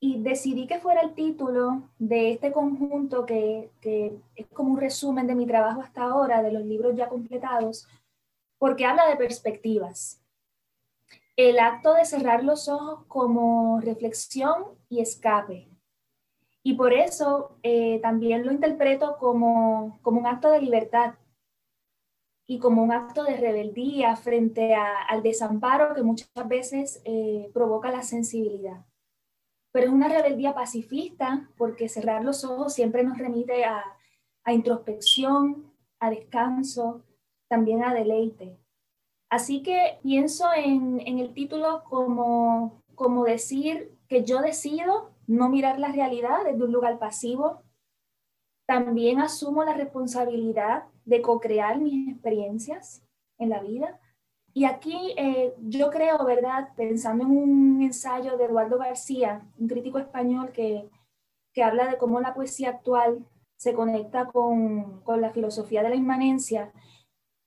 y 0.02 0.22
decidí 0.22 0.66
que 0.66 0.80
fuera 0.80 1.02
el 1.02 1.14
título 1.14 1.82
de 1.98 2.32
este 2.32 2.52
conjunto 2.52 3.26
que, 3.26 3.70
es 4.34 4.46
como 4.54 4.72
un 4.72 4.80
resumen 4.80 5.26
de 5.26 5.34
mi 5.34 5.46
trabajo 5.46 5.82
hasta 5.82 6.04
ahora, 6.04 6.42
de 6.42 6.52
los 6.52 6.64
libros 6.64 6.96
ya 6.96 7.08
completados, 7.08 7.86
porque 8.58 8.86
habla 8.86 9.06
de 9.08 9.16
perspectivas. 9.16 10.22
El 11.36 11.58
acto 11.58 11.94
de 11.94 12.06
cerrar 12.06 12.42
los 12.42 12.68
ojos 12.68 13.04
como 13.08 13.78
reflexión 13.80 14.64
y 14.88 15.00
escape. 15.00 15.68
Y 16.62 16.74
por 16.74 16.94
eso 16.94 17.58
eh, 17.62 18.00
también 18.00 18.44
lo 18.44 18.52
interpreto 18.52 19.18
como, 19.18 20.00
un 20.02 20.26
acto 20.26 20.50
de 20.50 20.62
libertad 20.62 21.14
y 22.46 22.58
como 22.58 22.82
un 22.82 22.92
acto 22.92 23.24
de 23.24 23.36
rebeldía 23.36 24.16
frente 24.16 24.74
al 24.74 25.22
desamparo 25.22 25.94
que 25.94 26.02
muchas 26.02 26.48
veces 26.48 27.02
eh, 27.04 27.50
provoca 27.52 27.90
la 27.90 28.02
sensibilidad 28.02 28.84
pero 29.72 29.86
es 29.86 29.92
una 29.92 30.08
rebeldía 30.08 30.54
pacifista 30.54 31.48
porque 31.56 31.88
cerrar 31.88 32.24
los 32.24 32.44
ojos 32.44 32.74
siempre 32.74 33.04
nos 33.04 33.18
remite 33.18 33.64
a, 33.64 33.84
introspección, 34.46 35.72
a 36.00 36.10
descanso, 36.10 37.04
también 37.48 37.84
a 37.84 37.94
deleite. 37.94 38.58
Así 39.28 39.62
que 39.62 40.00
pienso 40.02 40.46
en, 40.52 41.00
el 41.06 41.32
título 41.34 41.84
como, 41.84 42.82
como 42.96 43.24
decir 43.24 43.96
que 44.08 44.24
yo 44.24 44.40
decido 44.40 45.12
no 45.28 45.48
mirar 45.48 45.78
la 45.78 45.92
realidad 45.92 46.38
desde 46.44 46.64
un 46.64 46.72
lugar 46.72 46.98
pasivo. 46.98 47.62
También 48.66 49.20
asumo 49.20 49.62
la 49.62 49.74
responsabilidad 49.74 50.84
de 51.04 51.22
co-crear 51.22 51.78
mis 51.78 52.08
experiencias 52.08 53.04
en 53.38 53.50
la 53.50 53.60
vida 53.60 53.99
y 54.52 54.64
aquí 54.64 55.14
eh, 55.16 55.54
yo 55.60 55.90
creo, 55.90 56.24
¿verdad? 56.24 56.70
Pensando 56.76 57.24
en 57.24 57.30
un 57.30 57.82
ensayo 57.82 58.36
de 58.36 58.44
Eduardo 58.44 58.78
García, 58.78 59.46
un 59.58 59.68
crítico 59.68 59.98
español 59.98 60.50
que, 60.52 60.88
que 61.52 61.62
habla 61.62 61.88
de 61.88 61.98
cómo 61.98 62.20
la 62.20 62.34
poesía 62.34 62.70
actual 62.70 63.24
se 63.56 63.74
conecta 63.74 64.26
con, 64.26 65.02
con 65.02 65.20
la 65.20 65.30
filosofía 65.30 65.82
de 65.82 65.90
la 65.90 65.94
inmanencia, 65.94 66.72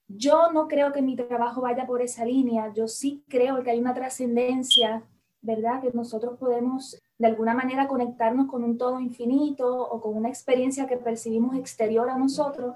yo 0.07 0.51
no 0.51 0.67
creo 0.67 0.91
que 0.91 1.01
mi 1.01 1.15
trabajo 1.15 1.61
vaya 1.61 1.87
por 1.87 2.01
esa 2.01 2.25
línea, 2.25 2.71
yo 2.73 2.87
sí 2.87 3.23
creo 3.27 3.63
que 3.63 3.71
hay 3.71 3.79
una 3.79 3.93
trascendencia, 3.93 5.03
¿verdad? 5.41 5.81
Que 5.81 5.91
nosotros 5.91 6.37
podemos 6.37 7.01
de 7.17 7.27
alguna 7.27 7.53
manera 7.53 7.87
conectarnos 7.87 8.47
con 8.47 8.63
un 8.63 8.77
todo 8.77 8.99
infinito 8.99 9.67
o 9.75 10.01
con 10.01 10.15
una 10.15 10.29
experiencia 10.29 10.87
que 10.87 10.97
percibimos 10.97 11.55
exterior 11.55 12.09
a 12.09 12.17
nosotros, 12.17 12.75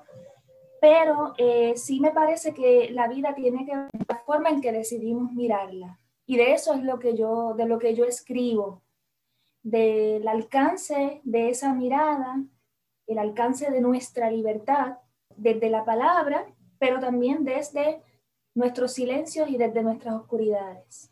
pero 0.81 1.33
eh, 1.37 1.73
sí 1.75 1.99
me 1.99 2.11
parece 2.11 2.53
que 2.53 2.89
la 2.91 3.07
vida 3.07 3.33
tiene 3.35 3.65
que 3.65 3.75
ver 3.75 3.89
la 4.07 4.17
forma 4.25 4.49
en 4.49 4.61
que 4.61 4.71
decidimos 4.71 5.31
mirarla. 5.33 5.99
Y 6.25 6.37
de 6.37 6.53
eso 6.53 6.73
es 6.73 6.83
lo 6.83 6.99
que 6.99 7.15
yo, 7.15 7.53
de 7.55 7.65
lo 7.65 7.79
que 7.79 7.95
yo 7.95 8.05
escribo, 8.05 8.83
del 9.63 10.27
alcance 10.27 11.21
de 11.23 11.49
esa 11.49 11.73
mirada, 11.73 12.43
el 13.07 13.17
alcance 13.17 13.71
de 13.71 13.81
nuestra 13.81 14.29
libertad 14.29 14.97
desde 15.35 15.69
la 15.69 15.85
palabra 15.85 16.45
pero 16.79 16.99
también 16.99 17.43
desde 17.43 18.01
nuestros 18.55 18.93
silencios 18.93 19.49
y 19.49 19.57
desde 19.57 19.83
nuestras 19.83 20.15
oscuridades. 20.15 21.11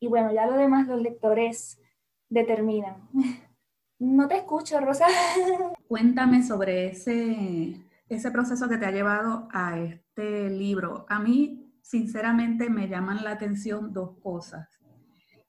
Y 0.00 0.08
bueno, 0.08 0.32
ya 0.32 0.46
lo 0.46 0.56
demás 0.56 0.86
los 0.86 1.00
lectores 1.00 1.80
determinan. 2.28 3.08
No 3.98 4.26
te 4.26 4.34
escucho, 4.34 4.80
Rosa. 4.80 5.06
Cuéntame 5.88 6.42
sobre 6.42 6.86
ese, 6.88 7.76
ese 8.14 8.30
proceso 8.30 8.68
que 8.68 8.78
te 8.78 8.86
ha 8.86 8.90
llevado 8.90 9.48
a 9.52 9.78
este 9.78 10.50
libro. 10.50 11.06
A 11.08 11.18
mí, 11.18 11.72
sinceramente, 11.82 12.68
me 12.68 12.88
llaman 12.88 13.24
la 13.24 13.32
atención 13.32 13.92
dos 13.92 14.18
cosas. 14.22 14.68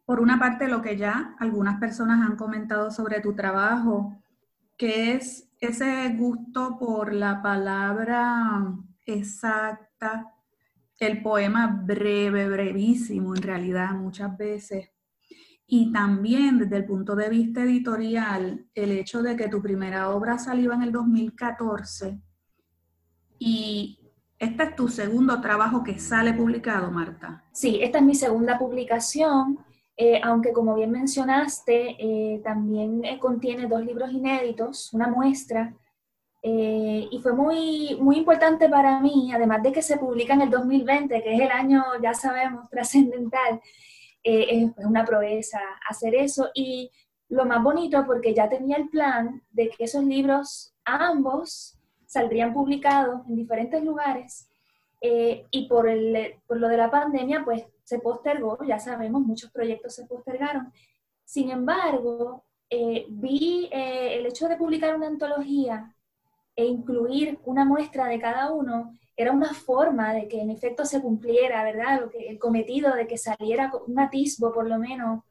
Por 0.06 0.20
una 0.20 0.40
parte, 0.40 0.68
lo 0.68 0.82
que 0.82 0.98
ya 0.98 1.36
algunas 1.40 1.80
personas 1.80 2.26
han 2.26 2.36
comentado 2.36 2.92
sobre 2.92 3.22
tu 3.22 3.34
trabajo, 3.36 4.18
que 4.78 5.14
es 5.14 5.50
ese 5.60 6.10
gusto 6.18 6.78
por 6.78 7.14
la 7.14 7.42
palabra 7.42 8.74
exacta, 9.06 10.34
el 11.00 11.22
poema 11.22 11.68
breve, 11.68 12.48
brevísimo 12.48 13.36
en 13.36 13.42
realidad 13.42 13.92
muchas 13.92 14.38
veces. 14.38 14.90
Y 15.68 15.92
también 15.92 16.60
desde 16.60 16.78
el 16.78 16.86
punto 16.86 17.16
de 17.16 17.30
vista 17.30 17.64
editorial, 17.64 18.68
el 18.74 18.92
hecho 18.92 19.22
de 19.22 19.36
que 19.36 19.50
tu 19.50 19.62
primera 19.62 20.10
obra 20.10 20.38
salió 20.38 20.72
en 20.74 20.84
el 20.84 20.92
2014 20.92 22.22
y 23.46 24.00
este 24.40 24.64
es 24.64 24.76
tu 24.76 24.88
segundo 24.88 25.40
trabajo 25.42 25.84
que 25.84 26.00
sale 26.00 26.34
publicado, 26.34 26.92
Marta. 26.92 27.44
Sí, 27.52 27.80
esta 27.82 28.00
es 28.00 28.04
mi 28.04 28.16
segunda 28.16 28.58
publicación, 28.58 29.60
eh, 29.98 30.20
aunque 30.24 30.54
como 30.54 30.76
bien 30.76 30.92
mencionaste, 30.92 31.96
eh, 32.00 32.42
también 32.44 33.04
eh, 33.06 33.20
contiene 33.20 33.68
dos 33.68 33.86
libros 33.86 34.12
inéditos, 34.12 34.94
una 34.94 35.08
muestra 35.08 35.74
eh, 36.46 37.08
y 37.10 37.20
fue 37.20 37.32
muy, 37.32 37.96
muy 38.02 38.18
importante 38.18 38.68
para 38.68 39.00
mí, 39.00 39.32
además 39.34 39.64
de 39.64 39.72
que 39.72 39.82
se 39.82 39.98
publica 39.98 40.34
en 40.34 40.42
el 40.42 40.50
2020, 40.50 41.24
que 41.24 41.36
es 41.36 41.40
el 41.40 41.52
año, 41.52 41.84
ya 42.02 42.14
sabemos, 42.14 42.70
trascendental, 42.72 43.62
eh, 44.24 44.74
es 44.78 44.86
una 44.86 45.06
proeza 45.06 45.60
hacer 45.90 46.16
eso. 46.16 46.50
Y 46.54 46.92
lo 47.30 47.46
más 47.46 47.64
bonito, 47.64 48.06
porque 48.06 48.34
ya 48.34 48.50
tenía 48.50 48.76
el 48.76 48.90
plan 48.90 49.42
de 49.52 49.70
que 49.70 49.86
esos 49.86 50.04
libros, 50.04 50.76
ambos, 50.84 51.80
saldrían 52.14 52.54
publicados 52.54 53.22
en 53.28 53.36
diferentes 53.36 53.84
lugares. 53.84 54.50
Eh, 55.02 55.46
y 55.52 55.68
por, 55.68 55.90
el, 55.90 56.36
por 56.48 56.58
lo 56.58 56.70
de 56.70 56.78
la 56.78 56.90
pandemia, 56.90 57.44
pues 57.44 57.66
se 57.84 58.00
postergó, 58.00 58.58
ya 58.66 58.80
sabemos, 58.80 59.22
muchos 59.22 59.52
proyectos 59.52 59.96
se 59.96 60.06
postergaron. 60.06 60.72
Sin 61.26 61.50
embargo, 61.50 62.46
vi 63.10 63.70
el 63.72 64.26
hecho 64.26 64.48
de 64.48 64.56
publicar 64.56 64.96
una 64.96 65.08
antología 65.08 65.94
e 66.56 66.66
incluir 66.66 67.40
una 67.46 67.66
muestra 67.66 68.08
de 68.08 68.20
cada 68.20 68.52
uno 68.52 68.98
era 69.16 69.32
una 69.32 69.54
forma 69.54 70.14
de 70.14 70.28
que 70.28 70.42
en 70.42 70.50
efecto 70.50 70.86
se 70.86 71.02
cumpliera, 71.02 71.64
¿verdad? 71.64 72.02
Lo 72.02 72.10
que, 72.10 72.28
el 72.30 72.40
cometido 72.40 72.96
de 72.96 73.08
que 73.08 73.18
saliera 73.18 73.72
un 73.88 74.00
atisbo 74.00 74.52
por 74.52 74.68
lo 74.68 74.78
menos 74.80 75.24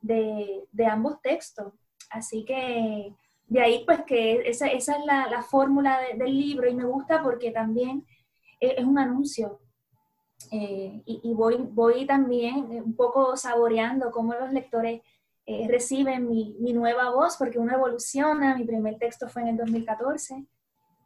de, 0.00 0.64
de 0.70 0.86
ambos 0.86 1.20
textos. 1.22 1.72
Así 2.10 2.44
que 2.44 3.14
de 3.52 3.60
ahí 3.60 3.84
pues 3.84 4.00
que 4.06 4.48
esa, 4.48 4.66
esa 4.68 4.96
es 4.96 5.04
la, 5.04 5.28
la 5.28 5.42
fórmula 5.42 6.00
del 6.16 6.38
libro 6.38 6.66
y 6.70 6.74
me 6.74 6.86
gusta 6.86 7.22
porque 7.22 7.50
también 7.50 8.06
es, 8.58 8.82
un 8.82 8.98
anuncio. 8.98 9.60
Eh, 10.50 11.02
y, 11.04 11.34
voy, 11.34 11.56
voy 11.58 12.06
también 12.06 12.64
un 12.82 12.96
poco 12.96 13.36
saboreando 13.36 14.10
cómo 14.10 14.32
los 14.32 14.50
lectores 14.52 15.02
eh, 15.44 15.66
reciben 15.68 16.28
mi, 16.28 16.56
mi, 16.60 16.72
nueva 16.72 17.10
voz, 17.10 17.36
porque 17.36 17.58
uno 17.58 17.74
evoluciona, 17.74 18.56
mi 18.56 18.64
primer 18.64 18.96
texto 18.98 19.28
fue 19.28 19.42
en 19.42 19.48
el 19.48 19.56
2014, 19.58 20.46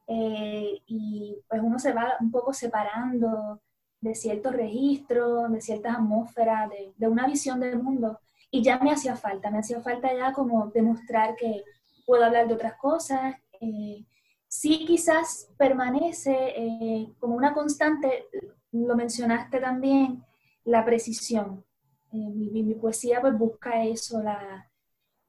eh, 0.07 0.83
y 0.87 1.39
pues 1.49 1.61
uno 1.63 1.81
se 1.81 1.93
va 1.93 2.15
un 2.21 2.31
poco 2.31 2.53
separando 2.53 3.61
de 4.01 4.15
ciertos 4.15 4.53
registros, 4.53 5.51
de 5.51 5.61
ciertas 5.61 5.97
atmósferas, 5.97 6.71
de, 6.71 6.93
de, 6.97 7.09
una 7.09 7.27
visión 7.27 7.59
del 7.59 7.83
mundo. 7.83 8.21
Y 8.53 8.63
ya 8.63 8.79
me 8.79 8.93
hacía 8.93 9.17
falta, 9.17 9.51
me 9.51 9.59
hacía 9.59 9.81
falta 9.81 10.15
ya 10.15 10.33
como 10.33 10.69
demostrar 10.69 11.35
que 11.35 11.65
puedo 12.07 12.25
hablar 12.25 12.49
de 12.49 12.55
otras 12.55 12.77
cosas. 12.79 13.35
Eh, 13.61 14.07
sí 14.49 14.87
quizás 14.87 15.53
permanece 15.59 16.33
eh, 16.57 17.13
como 17.19 17.35
una 17.35 17.53
constante, 17.53 18.29
lo 18.73 18.97
mencionaste 18.97 19.61
también, 19.61 20.25
la 20.65 20.85
precisión. 20.85 21.65
Mi, 22.13 22.63
mi, 22.63 22.75
poesía 22.75 23.21
pues 23.21 23.37
busca 23.37 23.85
eso, 23.85 24.23
la, 24.23 24.71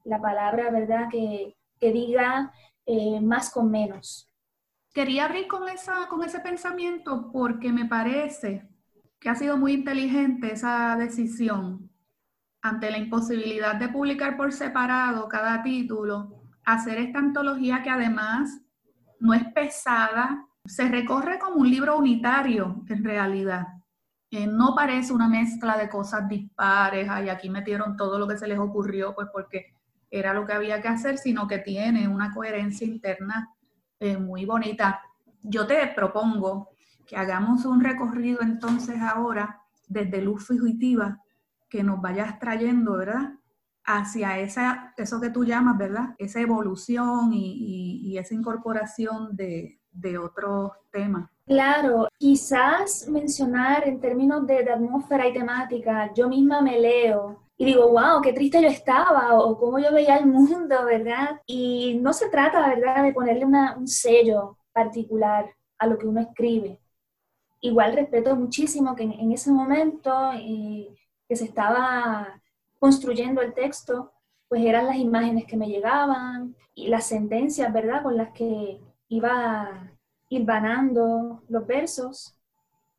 la 0.04 0.20
palabra, 0.20 0.70
¿verdad? 0.70 1.08
Que, 1.10 1.54
que 1.78 1.92
diga 1.92 2.52
más 3.20 3.50
con 3.50 3.70
menos, 3.70 4.28
Quería 4.98 5.26
abrir 5.26 5.46
con, 5.46 5.68
esa, 5.68 6.08
con 6.08 6.24
ese 6.24 6.40
pensamiento 6.40 7.30
porque 7.30 7.72
me 7.72 7.84
parece 7.84 8.68
que 9.20 9.28
ha 9.28 9.34
sido 9.34 9.56
muy 9.56 9.72
inteligente 9.72 10.52
esa 10.52 10.96
decisión 10.96 11.90
ante 12.62 12.90
la 12.90 12.98
imposibilidad 12.98 13.76
de 13.76 13.90
publicar 13.90 14.36
por 14.36 14.52
separado 14.52 15.28
cada 15.28 15.62
título, 15.62 16.37
hacer 16.72 16.98
esta 16.98 17.18
antología 17.18 17.82
que 17.82 17.90
además 17.90 18.60
no 19.20 19.34
es 19.34 19.44
pesada, 19.52 20.46
se 20.64 20.88
recorre 20.88 21.38
como 21.38 21.56
un 21.56 21.70
libro 21.70 21.96
unitario 21.96 22.84
en 22.88 23.04
realidad. 23.04 23.66
Eh, 24.30 24.46
no 24.46 24.74
parece 24.74 25.14
una 25.14 25.28
mezcla 25.28 25.78
de 25.78 25.88
cosas 25.88 26.28
dispares, 26.28 27.08
y 27.24 27.28
aquí 27.30 27.48
metieron 27.48 27.96
todo 27.96 28.18
lo 28.18 28.28
que 28.28 28.36
se 28.36 28.46
les 28.46 28.58
ocurrió, 28.58 29.14
pues 29.14 29.28
porque 29.32 29.74
era 30.10 30.34
lo 30.34 30.44
que 30.44 30.52
había 30.52 30.82
que 30.82 30.88
hacer, 30.88 31.16
sino 31.16 31.48
que 31.48 31.58
tiene 31.58 32.06
una 32.06 32.32
coherencia 32.34 32.86
interna 32.86 33.48
eh, 33.98 34.18
muy 34.18 34.44
bonita. 34.44 35.00
Yo 35.42 35.66
te 35.66 35.86
propongo 35.88 36.68
que 37.06 37.16
hagamos 37.16 37.64
un 37.64 37.82
recorrido 37.82 38.42
entonces 38.42 39.00
ahora 39.00 39.62
desde 39.86 40.20
luz 40.20 40.46
fugitiva 40.46 41.22
que 41.70 41.82
nos 41.82 42.00
vayas 42.02 42.38
trayendo, 42.38 42.98
¿verdad? 42.98 43.37
Hacia 43.90 44.38
esa, 44.38 44.92
eso 44.98 45.18
que 45.18 45.30
tú 45.30 45.44
llamas, 45.44 45.78
¿verdad? 45.78 46.14
Esa 46.18 46.40
evolución 46.40 47.30
y, 47.32 48.18
esa 48.18 48.34
incorporación 48.34 49.34
de, 49.34 49.80
de 49.90 50.18
otros 50.18 50.72
temas. 50.90 51.30
Claro, 51.46 52.08
quizás 52.18 53.08
mencionar 53.08 53.88
en 53.88 54.00
términos 54.00 54.46
de, 54.46 54.70
atmósfera 54.70 55.26
y 55.26 55.32
temática, 55.32 56.12
yo 56.12 56.28
misma 56.28 56.60
me 56.60 56.78
leo 56.78 57.42
y 57.56 57.64
digo, 57.64 57.88
wow, 57.88 58.20
qué 58.22 58.34
triste 58.34 58.60
yo 58.60 58.68
estaba 58.68 59.34
o 59.40 59.58
cómo 59.58 59.78
yo 59.78 59.90
veía 59.90 60.18
el 60.18 60.26
mundo, 60.26 60.84
¿verdad? 60.84 61.40
Y 61.46 61.98
no 62.02 62.12
se 62.12 62.28
trata, 62.28 62.68
¿verdad?, 62.68 63.02
de 63.02 63.14
ponerle 63.14 63.46
un 63.46 63.88
sello 63.88 64.58
particular 64.72 65.50
a 65.78 65.86
lo 65.86 65.96
que 65.96 66.06
uno 66.06 66.20
escribe. 66.20 66.78
Igual 67.60 67.94
respeto 67.94 68.36
muchísimo 68.36 68.94
que 68.94 69.04
en, 69.04 69.32
ese 69.32 69.50
momento 69.50 70.30
eh, 70.34 70.94
que 71.26 71.34
se 71.34 71.46
estaba 71.46 72.40
construyendo 72.78 73.40
el 73.42 73.54
texto, 73.54 74.12
pues 74.48 74.64
eran 74.64 74.86
las 74.86 74.96
imágenes 74.96 75.44
que 75.46 75.56
me 75.56 75.68
llegaban 75.68 76.56
y 76.74 76.88
las 76.88 77.06
sentencias, 77.06 77.72
¿verdad?, 77.72 78.02
con 78.02 78.16
las 78.16 78.32
que 78.32 78.80
iba 79.08 79.92
hilvanando 80.28 81.42
los 81.48 81.66
versos. 81.66 82.38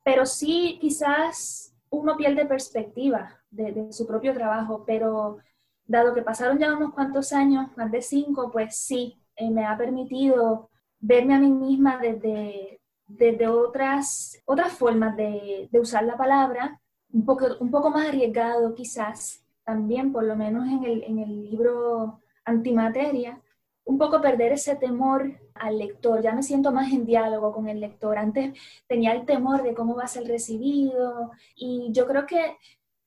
Pero 0.04 0.26
sí, 0.26 0.78
quizás 0.82 1.74
uno 1.90 2.16
pierde 2.16 2.46
perspectiva 2.46 3.40
de, 3.50 3.92
su 3.92 4.06
propio 4.06 4.34
trabajo, 4.34 4.84
pero 4.86 5.38
dado 5.86 6.14
que 6.14 6.22
pasaron 6.22 6.60
ya 6.60 6.76
unos 6.76 6.94
cuantos 6.94 7.34
años, 7.34 7.70
más 7.76 7.92
de 7.92 8.02
cinco, 8.02 8.52
pues 8.52 8.76
sí, 8.78 9.20
eh, 9.36 9.50
me 9.50 9.66
ha 9.66 9.78
permitido 9.78 10.70
verme 11.00 11.36
a 11.36 11.40
mí 11.40 11.52
misma 11.52 11.98
desde, 11.98 12.82
desde 13.08 13.48
otras, 13.48 14.40
otras 14.46 14.74
formas 14.74 15.16
de, 15.16 15.68
de, 15.72 15.80
usar 15.80 16.04
la 16.04 16.18
palabra, 16.18 16.80
un 17.12 17.26
poco, 17.26 17.48
un 17.60 17.72
poco 17.72 17.90
más 17.90 18.08
arriesgado 18.08 18.76
quizás, 18.76 19.44
también 19.70 20.12
por 20.12 20.24
lo 20.24 20.36
menos 20.36 20.68
en 20.68 20.84
el, 20.84 21.04
en 21.04 21.20
el 21.20 21.44
libro 21.44 22.22
Antimateria, 22.44 23.40
un 23.86 24.00
poco 24.00 24.20
perder 24.20 24.54
ese 24.54 24.76
temor 24.76 25.40
al 25.54 25.78
lector, 25.78 26.24
ya 26.24 26.34
me 26.34 26.42
siento 26.42 26.72
más 26.72 26.92
en 26.92 27.06
diálogo 27.06 27.54
con 27.54 27.70
el 27.70 27.80
lector. 27.80 28.18
Antes 28.18 28.58
tenía 28.88 29.12
el 29.12 29.28
temor 29.28 29.62
de 29.62 29.76
cómo 29.76 29.96
va 29.96 30.06
a 30.06 30.16
ser 30.16 30.26
recibido 30.28 31.30
y 31.56 31.90
yo 31.92 32.08
creo 32.08 32.26
que 32.26 32.58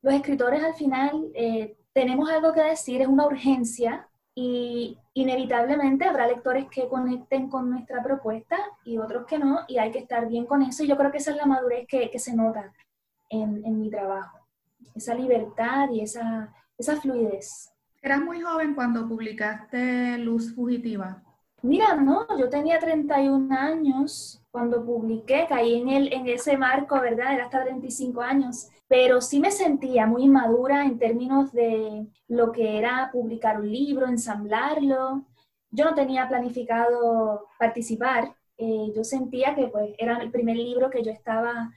los 0.03 0.15
escritores 0.15 0.63
al 0.63 0.75
final 0.75 1.33
eh, 1.35 1.77
tenemos 1.93 2.31
algo 2.31 2.53
que 2.53 2.63
decir, 2.63 3.01
es 3.01 3.09
una 3.09 3.27
urgencia 3.27 4.09
y 4.37 4.99
inevitablemente 5.15 6.05
habrá 6.05 6.29
lectores 6.29 6.67
que 6.71 6.89
conecten 6.89 7.49
con 7.49 7.71
nuestra 7.71 8.05
propuesta 8.05 8.57
y 8.85 8.99
otros 8.99 9.27
que 9.27 9.39
no, 9.39 9.61
y 9.67 9.79
hay 9.79 9.91
que 9.91 9.99
estar 9.99 10.29
bien 10.29 10.47
con 10.47 10.63
eso. 10.63 10.85
Y 10.85 10.89
yo 10.89 10.97
creo 10.97 11.11
que 11.11 11.19
esa 11.19 11.33
es 11.33 11.37
la 11.39 11.47
madurez 11.47 11.89
que, 11.89 12.09
que 12.09 12.21
se 12.21 12.37
nota 12.37 12.73
en, 13.29 13.65
en, 13.67 13.81
mi 13.81 13.91
trabajo, 13.91 14.42
esa 14.95 15.15
libertad 15.15 15.91
y 15.91 16.01
esa, 16.01 16.53
esa 16.79 17.01
fluidez. 17.01 17.71
¿Eras 18.01 18.21
muy 18.21 18.41
joven 18.41 18.75
cuando 18.75 19.09
publicaste 19.09 20.19
Luz 20.19 20.55
Fugitiva? 20.55 21.23
Mira, 21.63 21.95
no, 21.95 22.27
yo 22.37 22.49
tenía 22.49 22.81
31 22.81 23.55
años 23.57 24.43
cuando 24.51 24.85
publiqué, 24.85 25.47
caí 25.49 25.81
en, 25.81 25.89
el, 25.89 26.13
en 26.13 26.27
ese 26.27 26.57
marco, 26.57 27.01
¿verdad? 27.01 27.35
Era 27.35 27.45
hasta 27.45 27.63
35 27.63 28.21
años, 28.21 28.69
pero 28.89 29.21
sí 29.21 29.39
me 29.39 29.53
sentía 29.53 30.07
muy 30.07 30.29
madura 30.29 30.85
en 30.85 30.99
términos 30.99 31.53
de 31.53 32.09
lo 32.27 32.51
que 32.51 32.79
era 32.79 33.11
publicar 33.13 33.61
un 33.61 33.71
libro, 33.71 34.09
ensamblarlo. 34.09 35.25
Yo 35.71 35.85
no 35.85 35.95
tenía 35.95 36.29
planificado 36.29 37.47
participar, 37.59 38.35
eh, 38.59 38.93
yo 38.95 39.05
sentía 39.05 39.55
que 39.55 39.69
pues 39.69 39.95
era 39.99 40.19
el 40.19 40.31
primer 40.31 40.57
libro 40.57 40.91
que 40.91 41.03
yo 41.03 41.13
estaba 41.13 41.73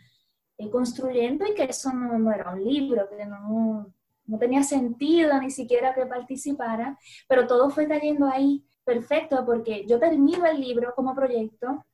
construyendo 0.72 1.46
y 1.46 1.54
que 1.54 1.64
eso 1.64 1.92
no, 1.94 2.18
no, 2.18 2.32
era 2.32 2.52
un 2.52 2.64
libro, 2.64 3.10
que 3.10 3.26
no, 3.26 3.94
no 4.26 4.38
tenía 4.38 4.64
sentido 4.64 5.40
ni 5.40 5.52
siquiera 5.52 5.94
que 5.94 6.06
participara, 6.06 6.98
pero 7.28 7.48
todo 7.48 7.70
fue 7.70 7.88
cayendo 7.88 8.28
ahí 8.28 8.66
perfecto 8.84 9.46
porque 9.46 9.86
yo 9.86 10.00
termino 10.00 10.46
el 10.46 10.60
libro 10.60 10.94
como 10.96 11.16
proyecto, 11.16 11.86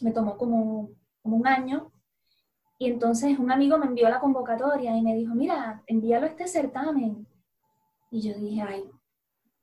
me 0.00 0.12
tomó 0.12 0.36
como, 0.36 0.90
como 1.22 1.36
un 1.36 1.46
año, 1.46 1.90
y 2.78 2.90
entonces 2.90 3.38
un 3.38 3.50
amigo 3.50 3.78
me 3.78 3.86
envió 3.86 4.08
la 4.08 4.20
convocatoria 4.20 4.94
y 4.96 5.02
me 5.02 5.14
dijo, 5.14 5.34
mira, 5.34 5.82
envíalo 5.86 6.26
a 6.26 6.28
este 6.28 6.46
certamen. 6.46 7.26
Y 8.10 8.20
yo 8.20 8.38
dije, 8.38 8.60
ay, 8.60 8.90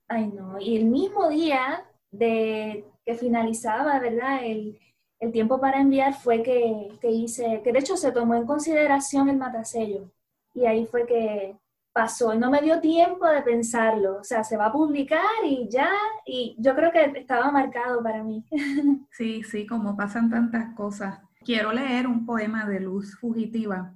ay 0.08 0.28
no. 0.28 0.60
Y 0.60 0.78
el 0.78 0.86
mismo 0.86 1.30
día 1.30 1.86
de 2.10 2.86
que 3.06 3.14
finalizaba, 3.16 4.00
¿verdad? 4.00 4.44
El, 4.44 4.80
el 5.24 5.32
tiempo 5.32 5.60
para 5.60 5.80
enviar 5.80 6.14
fue 6.14 6.44
que, 6.44 6.90
que, 7.02 7.10
hice, 7.10 7.62
que 7.64 7.72
de 7.72 7.80
hecho 7.80 7.98
se 7.98 8.12
tomó 8.12 8.36
en 8.36 8.46
consideración 8.46 9.30
el 9.30 9.38
matasello. 9.38 10.12
Y 10.54 10.66
ahí 10.66 10.86
fue 10.86 11.06
que, 11.06 11.58
pasó, 11.94 12.34
no 12.34 12.50
me 12.50 12.62
dio 12.62 12.82
tiempo 12.82 13.28
de 13.28 13.44
pensarlo, 13.44 14.18
o 14.18 14.24
sea, 14.24 14.44
se 14.44 14.58
va 14.58 14.66
a 14.66 14.72
publicar 14.72 15.22
y 15.46 15.70
ya, 15.70 15.90
y 16.26 16.56
yo 16.58 16.76
creo 16.76 16.92
que 16.92 17.20
estaba 17.20 17.52
marcado 17.52 18.02
para 18.04 18.24
mí. 18.24 18.44
Sí, 19.12 19.44
sí, 19.44 19.68
como 19.68 19.96
pasan 19.96 20.30
tantas 20.32 20.74
cosas. 20.76 21.20
Quiero 21.46 21.72
leer 21.72 22.08
un 22.08 22.26
poema 22.26 22.66
de 22.66 22.80
Luz 22.80 23.16
Fugitiva, 23.20 23.94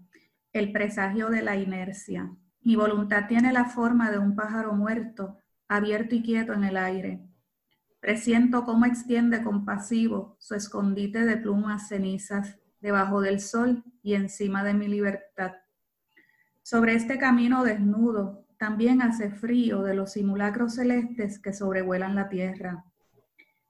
El 0.53 0.71
presagio 0.71 1.29
de 1.29 1.41
la 1.41 1.55
inercia. 1.55 2.31
Mi 2.61 2.75
voluntad 2.75 3.27
tiene 3.27 3.51
la 3.51 3.65
forma 3.65 4.11
de 4.11 4.19
un 4.19 4.35
pájaro 4.35 4.73
muerto, 4.73 5.39
abierto 5.67 6.13
y 6.13 6.21
quieto 6.21 6.53
en 6.53 6.65
el 6.65 6.77
aire. 6.77 7.26
Presiento 8.07 8.63
cómo 8.63 8.85
extiende 8.85 9.43
compasivo 9.43 10.37
su 10.39 10.55
escondite 10.55 11.25
de 11.25 11.35
plumas 11.35 11.89
cenizas 11.89 12.57
debajo 12.79 13.19
del 13.19 13.41
sol 13.41 13.83
y 14.01 14.13
encima 14.13 14.63
de 14.63 14.73
mi 14.73 14.87
libertad 14.87 15.55
sobre 16.63 16.93
este 16.93 17.17
camino 17.17 17.65
desnudo 17.65 18.45
también 18.57 19.01
hace 19.01 19.29
frío 19.29 19.83
de 19.83 19.93
los 19.93 20.13
simulacros 20.13 20.75
celestes 20.75 21.37
que 21.37 21.51
sobrevuelan 21.51 22.15
la 22.15 22.29
tierra. 22.29 22.85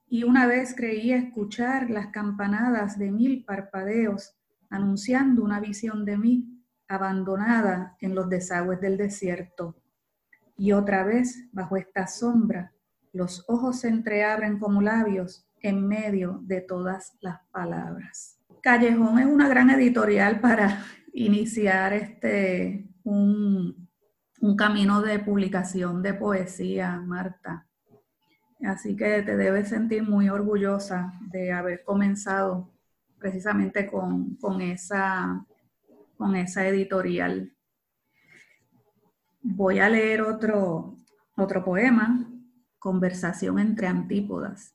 Y 0.08 0.22
una 0.22 0.46
vez 0.46 0.72
creí 0.72 1.10
escuchar 1.12 1.90
las 1.90 2.12
campanadas 2.12 2.96
de 2.96 3.10
mil 3.10 3.44
parpadeos 3.44 4.36
anunciando 4.70 5.42
una 5.42 5.58
visión 5.58 6.04
de 6.04 6.16
mí 6.16 6.62
abandonada 6.86 7.96
en 8.00 8.14
los 8.14 8.28
desagües 8.28 8.80
del 8.80 8.98
desierto. 8.98 9.74
Y 10.56 10.70
otra 10.70 11.02
vez, 11.02 11.48
bajo 11.50 11.76
esta 11.76 12.06
sombra, 12.06 12.72
los 13.18 13.44
ojos 13.48 13.80
se 13.80 13.88
entreabren 13.88 14.60
como 14.60 14.80
labios 14.80 15.44
en 15.60 15.88
medio 15.88 16.38
de 16.44 16.60
todas 16.60 17.16
las 17.20 17.40
palabras. 17.50 18.38
Callejón 18.62 19.18
es 19.18 19.26
una 19.26 19.48
gran 19.48 19.70
editorial 19.70 20.38
para 20.38 20.84
iniciar 21.12 21.94
este, 21.94 22.88
un, 23.02 23.88
camino 24.56 25.02
de 25.02 25.18
publicación 25.18 26.00
de 26.00 26.14
poesía, 26.14 27.00
Marta. 27.00 27.66
Así 28.64 28.94
que 28.94 29.22
te 29.22 29.36
debes 29.36 29.68
sentir 29.68 30.04
muy 30.04 30.28
orgullosa 30.28 31.12
de 31.32 31.50
haber 31.50 31.82
comenzado 31.82 32.72
precisamente 33.18 33.90
con, 33.90 34.60
esa, 34.60 35.44
con 36.16 36.36
esa 36.36 36.68
editorial. 36.68 37.52
Voy 39.42 39.80
a 39.80 39.88
leer 39.88 40.22
otro, 40.22 40.98
otro 41.36 41.64
poema, 41.64 42.28
Conversación 42.88 43.58
entre 43.58 43.86
antípodas. 43.86 44.72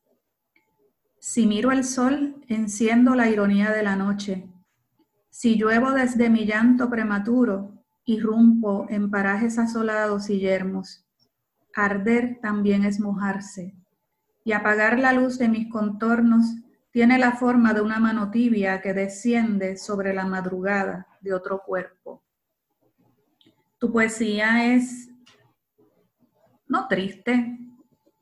Si 1.18 1.48
miro 1.48 1.72
el 1.72 1.84
sol, 1.84 2.36
enciendo 2.48 3.16
la 3.16 3.28
ironía 3.28 3.72
de 3.72 3.82
la 3.82 3.96
noche 3.96 4.48
si 5.32 5.58
lluevo 5.58 5.90
desde 5.90 6.30
mi 6.30 6.46
llanto 6.46 6.92
prematuro, 6.92 7.74
irrumpo 8.06 8.86
en 8.88 9.10
parajes 9.10 9.58
asolados 9.58 10.30
y 10.30 10.40
yermos. 10.40 11.04
Arder 11.74 12.38
también 12.40 12.86
es 12.86 13.00
mojarse, 13.00 13.74
y 14.44 14.52
apagar 14.52 15.00
la 15.00 15.12
luz 15.12 15.40
de 15.40 15.50
mis 15.50 15.72
contornos 15.72 16.46
tiene 16.92 17.18
la 17.18 17.32
forma 17.32 17.74
de 17.74 17.82
una 17.82 17.98
mano 17.98 18.30
tibia 18.30 18.80
que 18.80 18.94
desciende 18.94 19.76
sobre 19.76 20.14
la 20.14 20.28
madrugada 20.28 21.08
de 21.20 21.34
otro 21.34 21.64
cuerpo. 21.66 22.22
Tu 23.80 23.92
poesía 23.92 24.76
es 24.76 25.10
no 26.68 26.88
triste, 26.88 27.58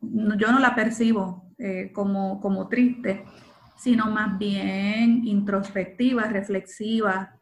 yo 0.02 0.52
no 0.52 0.60
la 0.60 0.74
percibo 0.76 1.54
eh, 1.58 1.92
como, 1.94 2.40
como 2.42 2.68
triste, 2.68 3.24
sino 3.78 4.08
más 4.12 4.38
bien 4.38 5.26
introspectiva, 5.26 6.24
reflexiva. 6.24 7.38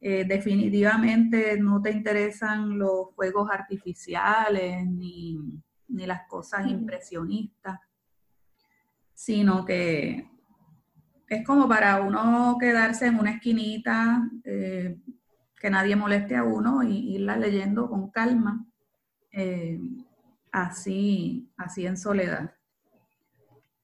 Eh, 0.00 0.24
definitivamente 0.24 1.58
no 1.58 1.82
te 1.82 1.90
interesan 1.90 2.78
los 2.78 3.14
fuegos 3.14 3.50
artificiales 3.50 4.86
ni, 4.86 5.62
las 5.88 6.26
cosas 6.28 6.68
impresionistas, 6.68 7.78
sino 9.12 9.64
que 9.64 10.30
es 11.28 11.44
como 11.44 11.68
para 11.68 12.00
uno 12.00 12.56
quedarse 12.58 13.06
en 13.06 13.18
una 13.18 13.32
esquinita, 13.32 14.30
eh, 14.44 14.96
que 15.60 15.70
nadie 15.70 15.94
moleste 15.94 16.36
a 16.36 16.44
uno 16.44 16.82
y 16.82 17.16
irla 17.16 17.36
leyendo 17.36 17.88
con 17.88 18.10
calma, 18.10 18.64
eh, 19.30 19.78
así, 20.52 21.52
así 21.56 21.86
en 21.86 21.96
soledad. 21.96 22.54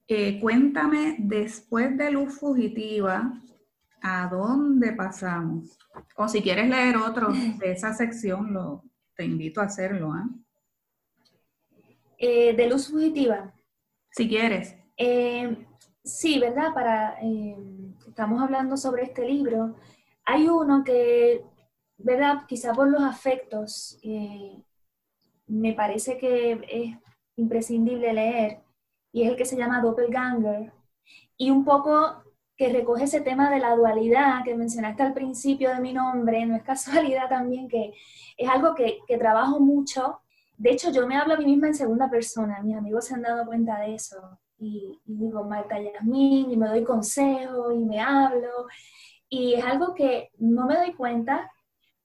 Eh, 0.08 0.38
cuéntame, 0.40 1.16
después 1.18 1.96
de 1.96 2.12
Luz 2.12 2.38
Fugitiva, 2.38 3.32
¿a 4.00 4.28
dónde 4.28 4.92
pasamos? 4.92 5.76
O 6.16 6.28
si 6.28 6.42
quieres 6.42 6.68
leer 6.68 6.96
otro 6.96 7.28
de 7.58 7.72
esa 7.72 7.92
sección, 7.92 8.52
lo, 8.52 8.84
te 9.16 9.24
invito 9.24 9.60
a 9.60 9.64
hacerlo. 9.64 10.12
¿ah? 10.12 10.28
Eh, 12.18 12.54
de 12.54 12.68
Luz 12.68 12.88
Fugitiva. 12.88 13.52
Si 14.10 14.28
quieres. 14.28 14.76
Eh, 14.96 15.66
sí, 16.04 16.38
¿verdad? 16.38 16.72
Para, 16.72 17.18
estamos 18.06 18.40
hablando 18.40 18.76
sobre 18.76 19.02
este 19.04 19.26
libro. 19.26 19.74
Hay 20.24 20.48
uno 20.48 20.84
que, 20.84 21.42
¿verdad? 21.98 22.44
Quizá 22.46 22.72
por 22.72 22.88
los 22.88 23.02
afectos, 23.02 23.98
me 25.46 25.72
parece 25.72 26.18
que 26.18 26.52
es 26.68 26.96
imprescindible 27.36 28.12
leer 28.12 28.62
y 29.12 29.22
es 29.22 29.30
el 29.30 29.36
que 29.36 29.44
se 29.44 29.56
llama 29.56 29.80
Doppelganger, 29.80 30.72
y 31.36 31.50
un 31.50 31.64
poco 31.64 32.22
que 32.56 32.72
recoge 32.72 33.04
ese 33.04 33.20
tema 33.20 33.50
de 33.50 33.60
la 33.60 33.76
dualidad 33.76 34.42
que 34.44 34.54
mencionaste 34.54 35.02
al 35.02 35.14
principio 35.14 35.70
de 35.70 35.80
mi 35.80 35.92
nombre, 35.92 36.44
no 36.46 36.56
es 36.56 36.62
casualidad 36.62 37.28
también 37.28 37.68
que 37.68 37.92
es 38.36 38.48
algo 38.48 38.74
que, 38.74 38.98
que 39.06 39.18
trabajo 39.18 39.60
mucho. 39.60 40.20
De 40.56 40.70
hecho, 40.72 40.90
yo 40.90 41.06
me 41.06 41.16
hablo 41.16 41.34
a 41.34 41.36
mí 41.36 41.44
misma 41.44 41.68
en 41.68 41.74
segunda 41.74 42.08
persona, 42.10 42.62
mis 42.62 42.76
amigos 42.76 43.06
se 43.06 43.14
han 43.14 43.22
dado 43.22 43.44
cuenta 43.46 43.78
de 43.80 43.94
eso. 43.94 44.38
Y, 44.58 44.98
y 45.04 45.16
digo, 45.16 45.44
Marta 45.44 45.78
Yasmín, 45.78 46.50
y 46.50 46.56
me 46.56 46.68
doy 46.68 46.82
consejo 46.82 47.72
y 47.72 47.84
me 47.84 48.00
hablo. 48.00 48.66
Y 49.28 49.54
es 49.54 49.64
algo 49.64 49.94
que 49.94 50.30
no 50.38 50.66
me 50.66 50.76
doy 50.76 50.94
cuenta, 50.94 51.50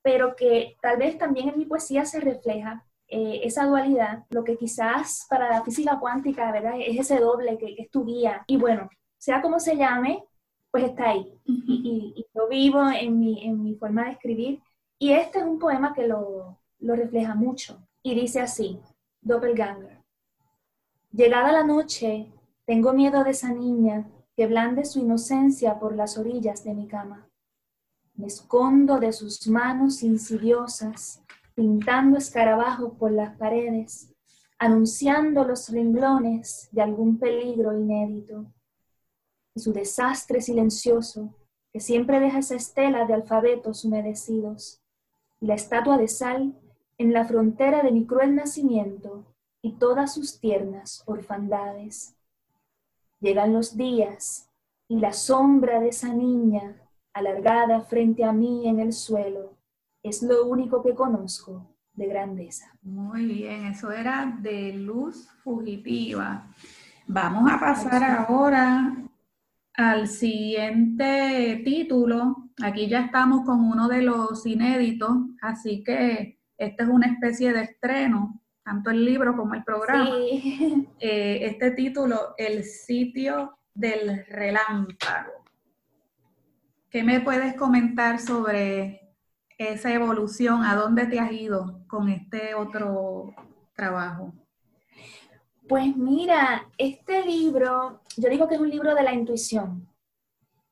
pero 0.01 0.35
que 0.35 0.75
tal 0.81 0.97
vez 0.97 1.17
también 1.17 1.49
en 1.49 1.57
mi 1.57 1.65
poesía 1.65 2.03
se 2.03 2.19
refleja 2.19 2.85
eh, 3.13 3.41
esa 3.43 3.65
dualidad, 3.65 4.23
lo 4.29 4.45
que 4.45 4.55
quizás 4.55 5.27
para 5.29 5.49
la 5.49 5.63
física 5.63 5.99
cuántica, 5.99 6.49
¿verdad? 6.49 6.75
Es 6.79 6.97
ese 6.97 7.19
doble 7.19 7.57
que, 7.57 7.75
es 7.77 7.91
tu 7.91 8.05
guía. 8.05 8.45
Y 8.47 8.55
bueno, 8.55 8.89
sea 9.17 9.41
como 9.41 9.59
se 9.59 9.75
llame, 9.75 10.23
pues 10.71 10.85
está 10.85 11.09
ahí. 11.09 11.37
y, 11.45 12.25
lo 12.33 12.47
vivo 12.47 12.81
en 12.89 13.19
mi, 13.19 13.45
en 13.45 13.61
mi 13.61 13.75
forma 13.75 14.05
de 14.05 14.11
escribir. 14.11 14.61
Y 14.97 15.11
este 15.11 15.39
es 15.39 15.45
un 15.45 15.59
poema 15.59 15.93
que 15.93 16.07
lo, 16.07 16.57
lo 16.79 16.95
refleja 16.95 17.35
mucho. 17.35 17.85
Y 18.01 18.15
dice 18.15 18.39
así, 18.39 18.79
Doppelganger. 19.19 20.01
Llegada 21.11 21.51
la 21.51 21.65
noche, 21.65 22.31
tengo 22.65 22.93
miedo 22.93 23.25
de 23.25 23.31
esa 23.31 23.51
niña 23.51 24.07
que 24.37 24.47
blande 24.47 24.85
su 24.85 24.99
inocencia 24.99 25.77
por 25.79 25.97
las 25.97 26.17
orillas 26.17 26.63
de 26.63 26.73
mi 26.73 26.87
cama. 26.87 27.27
Me 28.15 28.27
escondo 28.27 28.99
de 29.01 29.11
sus 29.11 29.45
manos 29.47 30.01
insidiosas 30.01 31.21
pintando 31.61 32.17
escarabajos 32.17 32.93
por 32.97 33.11
las 33.11 33.37
paredes, 33.37 34.11
anunciando 34.57 35.43
los 35.43 35.69
renglones 35.69 36.67
de 36.71 36.81
algún 36.81 37.19
peligro 37.19 37.77
inédito. 37.77 38.47
Y 39.53 39.59
su 39.59 39.71
desastre 39.71 40.41
silencioso, 40.41 41.35
que 41.71 41.79
siempre 41.79 42.19
deja 42.19 42.39
esa 42.39 42.55
estela 42.55 43.05
de 43.05 43.13
alfabetos 43.13 43.85
humedecidos, 43.85 44.81
y 45.39 45.45
la 45.45 45.53
estatua 45.53 45.99
de 45.99 46.07
sal 46.07 46.59
en 46.97 47.13
la 47.13 47.25
frontera 47.25 47.83
de 47.83 47.91
mi 47.91 48.07
cruel 48.07 48.33
nacimiento 48.33 49.23
y 49.61 49.73
todas 49.73 50.15
sus 50.15 50.39
tiernas 50.39 51.03
orfandades. 51.05 52.15
Llegan 53.19 53.53
los 53.53 53.77
días 53.77 54.49
y 54.87 54.97
la 54.97 55.13
sombra 55.13 55.79
de 55.79 55.89
esa 55.89 56.11
niña 56.11 56.81
alargada 57.13 57.81
frente 57.81 58.23
a 58.23 58.31
mí 58.31 58.67
en 58.67 58.79
el 58.79 58.93
suelo 58.93 59.60
es 60.03 60.23
lo 60.23 60.45
único 60.45 60.81
que 60.81 60.95
conozco 60.95 61.75
de 61.93 62.07
grandeza. 62.07 62.71
Muy 62.81 63.25
bien, 63.25 63.65
eso 63.65 63.91
era 63.91 64.37
de 64.41 64.73
luz 64.73 65.29
fugitiva. 65.43 66.47
Vamos 67.07 67.51
a 67.51 67.59
pasar 67.59 68.03
ahora 68.03 68.95
al 69.73 70.07
siguiente 70.07 71.61
título. 71.63 72.49
Aquí 72.63 72.87
ya 72.87 73.01
estamos 73.01 73.45
con 73.45 73.59
uno 73.59 73.87
de 73.87 74.01
los 74.01 74.45
inéditos, 74.45 75.11
así 75.41 75.83
que 75.83 76.39
esta 76.57 76.83
es 76.83 76.89
una 76.89 77.07
especie 77.07 77.53
de 77.53 77.63
estreno, 77.63 78.41
tanto 78.63 78.91
el 78.91 79.03
libro 79.03 79.35
como 79.35 79.53
el 79.55 79.63
programa. 79.63 80.09
Eh, 81.03 81.47
este 81.47 81.71
título, 81.71 82.35
El 82.37 82.63
sitio 82.63 83.57
del 83.73 84.23
relámpago. 84.27 85.31
¿Qué 86.91 87.03
me 87.03 87.21
puedes 87.21 87.55
comentar 87.55 88.19
sobre 88.19 89.10
esa 89.69 89.93
evolución? 89.93 90.63
¿A 90.63 90.75
dónde 90.75 91.05
te 91.05 91.19
has 91.19 91.31
ido 91.31 91.81
con 91.87 92.09
este 92.09 92.55
otro 92.55 93.33
trabajo? 93.75 94.33
Pues 95.67 95.95
mira, 95.95 96.67
este 96.77 97.25
libro, 97.25 98.01
yo 98.17 98.29
digo 98.29 98.47
que 98.47 98.55
es 98.55 98.61
un 98.61 98.69
libro 98.69 98.93
de 98.93 99.03
la 99.03 99.13
intuición. 99.13 99.87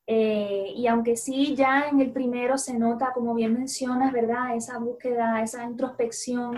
Eh, 0.06 0.74
y 0.76 0.88
aunque 0.88 1.16
sí, 1.16 1.56
ya 1.56 1.88
en 1.88 2.02
el 2.02 2.12
primero 2.12 2.58
se 2.58 2.78
nota, 2.78 3.12
como 3.14 3.36
bien 3.36 3.54
mencionas, 3.54 4.12
¿verdad? 4.12 4.56
Esa 4.56 4.80
búsqueda, 4.80 5.42
esa 5.42 5.64
introspección, 5.64 6.56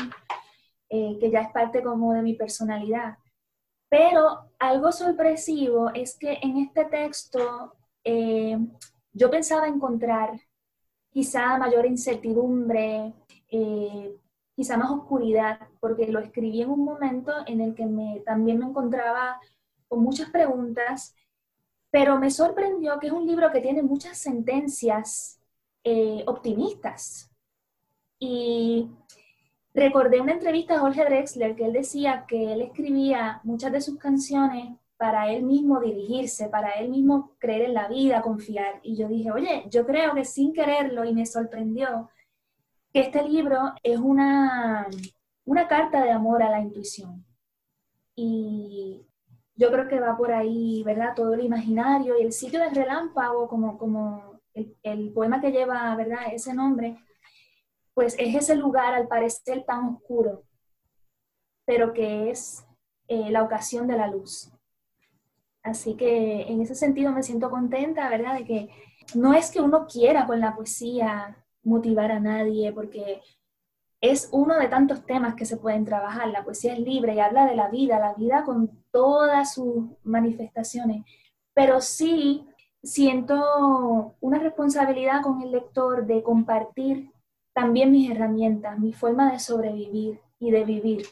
eh, 0.89 1.17
que 1.19 1.29
ya 1.29 1.41
es 1.41 1.51
parte 1.51 1.83
como 1.83 2.13
de 2.13 2.21
mi 2.21 2.33
personalidad. 2.33 3.17
Pero 3.89 4.51
algo 4.57 4.91
sorpresivo 4.93 5.91
es 5.93 6.17
que 6.17 6.39
en 6.41 6.57
este 6.57 6.85
texto 6.85 7.73
eh, 8.05 8.57
yo 9.11 9.29
pensaba 9.29 9.67
encontrar 9.67 10.39
quizá 11.11 11.57
mayor 11.57 11.85
incertidumbre, 11.85 13.13
eh, 13.49 14.15
quizá 14.55 14.77
más 14.77 14.91
oscuridad, 14.91 15.59
porque 15.79 16.07
lo 16.07 16.19
escribí 16.19 16.61
en 16.61 16.69
un 16.69 16.83
momento 16.83 17.33
en 17.45 17.61
el 17.61 17.75
que 17.75 17.85
me, 17.85 18.21
también 18.25 18.59
me 18.59 18.65
encontraba 18.65 19.39
con 19.87 20.01
muchas 20.01 20.29
preguntas, 20.29 21.15
pero 21.89 22.17
me 22.17 22.31
sorprendió 22.31 22.97
que 22.99 23.07
es 23.07 23.13
un 23.13 23.27
libro 23.27 23.51
que 23.51 23.59
tiene 23.59 23.83
muchas 23.83 24.17
sentencias 24.17 25.39
eh, 25.83 26.23
optimistas. 26.27 27.29
Y 28.17 28.89
recordé 29.73 30.21
una 30.21 30.33
entrevista 30.33 30.75
a 30.75 30.79
Jorge 30.79 31.03
Drexler 31.03 31.55
que 31.55 31.65
él 31.65 31.73
decía 31.73 32.25
que 32.27 32.53
él 32.53 32.61
escribía 32.61 33.41
muchas 33.43 33.71
de 33.71 33.81
sus 33.81 33.97
canciones 33.97 34.77
para 35.01 35.31
él 35.31 35.41
mismo 35.41 35.79
dirigirse, 35.79 36.47
para 36.47 36.73
él 36.73 36.89
mismo 36.89 37.35
creer 37.39 37.63
en 37.63 37.73
la 37.73 37.87
vida, 37.87 38.21
confiar. 38.21 38.79
Y 38.83 38.95
yo 38.95 39.07
dije, 39.07 39.31
oye, 39.31 39.65
yo 39.67 39.83
creo 39.83 40.13
que 40.13 40.23
sin 40.23 40.53
quererlo, 40.53 41.03
y 41.03 41.11
me 41.11 41.25
sorprendió, 41.25 42.11
que 42.93 42.99
este 42.99 43.23
libro 43.23 43.57
es 43.81 43.97
una, 43.97 44.87
una 45.43 45.67
carta 45.67 46.03
de 46.03 46.11
amor 46.11 46.43
a 46.43 46.51
la 46.51 46.61
intuición. 46.61 47.25
Y 48.15 49.01
yo 49.55 49.71
creo 49.71 49.87
que 49.87 49.99
va 49.99 50.15
por 50.15 50.31
ahí, 50.31 50.83
¿verdad? 50.83 51.15
Todo 51.15 51.33
el 51.33 51.45
imaginario 51.45 52.19
y 52.19 52.21
el 52.21 52.31
sitio 52.31 52.59
del 52.59 52.75
relámpago, 52.75 53.47
como, 53.47 53.79
como 53.79 54.39
el, 54.53 55.11
poema 55.13 55.41
que 55.41 55.51
lleva, 55.51 55.95
¿verdad? 55.95 56.31
Ese 56.31 56.53
nombre, 56.53 56.95
pues 57.95 58.15
es 58.19 58.35
ese 58.35 58.55
lugar 58.55 58.93
al 58.93 59.07
parecer 59.07 59.63
tan 59.65 59.95
oscuro, 59.95 60.43
pero 61.65 61.91
que 61.91 62.29
es 62.29 62.63
eh, 63.07 63.31
la 63.31 63.41
ocasión 63.41 63.87
de 63.87 63.97
la 63.97 64.05
luz. 64.05 64.51
Así 65.63 65.95
que 65.95 66.43
en 66.43 66.61
ese 66.61 66.75
sentido 66.75 67.11
me 67.11 67.23
siento 67.23 67.49
contenta, 67.49 68.09
¿verdad? 68.09 68.37
De 68.37 68.45
que 68.45 68.69
no 69.15 69.33
es 69.33 69.51
que 69.51 69.61
uno 69.61 69.85
quiera 69.87 70.25
con 70.25 70.39
la 70.39 70.55
poesía 70.55 71.37
motivar 71.63 72.11
a 72.11 72.19
nadie, 72.19 72.71
porque 72.71 73.21
es 74.01 74.29
uno 74.31 74.57
de 74.57 74.67
tantos 74.67 75.05
temas 75.05 75.35
que 75.35 75.45
se 75.45 75.57
pueden 75.57 75.85
trabajar. 75.85 76.27
La 76.29 76.43
poesía 76.43 76.73
es 76.73 76.79
libre 76.79 77.15
y 77.15 77.19
habla 77.19 77.45
de 77.45 77.55
la 77.55 77.69
vida, 77.69 77.99
la 77.99 78.13
vida 78.13 78.43
con 78.43 78.83
todas 78.91 79.53
sus 79.53 79.85
manifestaciones, 80.03 81.05
pero 81.53 81.81
sí 81.81 82.47
siento 82.83 84.15
una 84.19 84.39
responsabilidad 84.39 85.21
con 85.21 85.41
el 85.41 85.51
lector 85.51 86.07
de 86.07 86.23
compartir 86.23 87.11
también 87.53 87.91
mis 87.91 88.09
herramientas, 88.09 88.79
mi 88.79 88.93
forma 88.93 89.31
de 89.31 89.39
sobrevivir 89.39 90.19
y 90.39 90.51
de 90.51 90.63
vivir. 90.65 91.05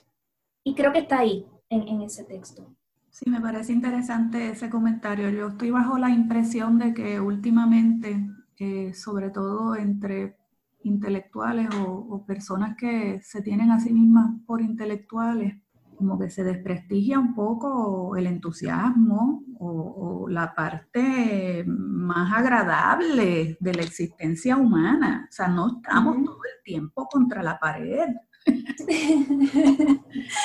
Y 0.63 0.73
creo 0.73 0.91
que 0.91 0.99
está 0.99 1.19
ahí, 1.19 1.45
en, 1.69 1.87
en 1.87 2.01
ese 2.01 2.23
texto. 2.23 2.65
Sí, 3.11 3.29
me 3.29 3.41
parece 3.41 3.73
interesante 3.73 4.51
ese 4.51 4.69
comentario. 4.69 5.29
Yo 5.29 5.47
estoy 5.47 5.71
bajo 5.71 5.97
la 5.97 6.09
impresión 6.09 6.77
de 6.77 6.93
que 6.93 7.19
últimamente, 7.19 8.29
eh, 8.57 8.93
sobre 8.93 9.29
todo 9.29 9.75
entre 9.75 10.37
intelectuales 10.83 11.69
o, 11.75 12.23
personas 12.25 12.75
que 12.77 13.19
se 13.23 13.41
tienen 13.41 13.71
a 13.71 13.79
sí 13.79 13.91
mismas 13.91 14.31
por 14.45 14.61
intelectuales, 14.61 15.55
como 15.97 16.17
que 16.19 16.29
se 16.29 16.43
desprestigia 16.43 17.19
un 17.19 17.35
poco 17.35 18.15
el 18.15 18.27
entusiasmo 18.27 19.43
o, 19.59 20.27
la 20.29 20.53
parte 20.53 21.65
más 21.65 22.31
agradable 22.37 23.57
de 23.59 23.73
la 23.73 23.81
existencia 23.81 24.55
humana. 24.57 25.27
O 25.27 25.31
sea, 25.31 25.47
no 25.47 25.77
estamos 25.77 26.23
todo 26.23 26.37
el 26.45 26.63
tiempo 26.63 27.07
contra 27.07 27.41
la 27.41 27.57
pared. 27.59 28.09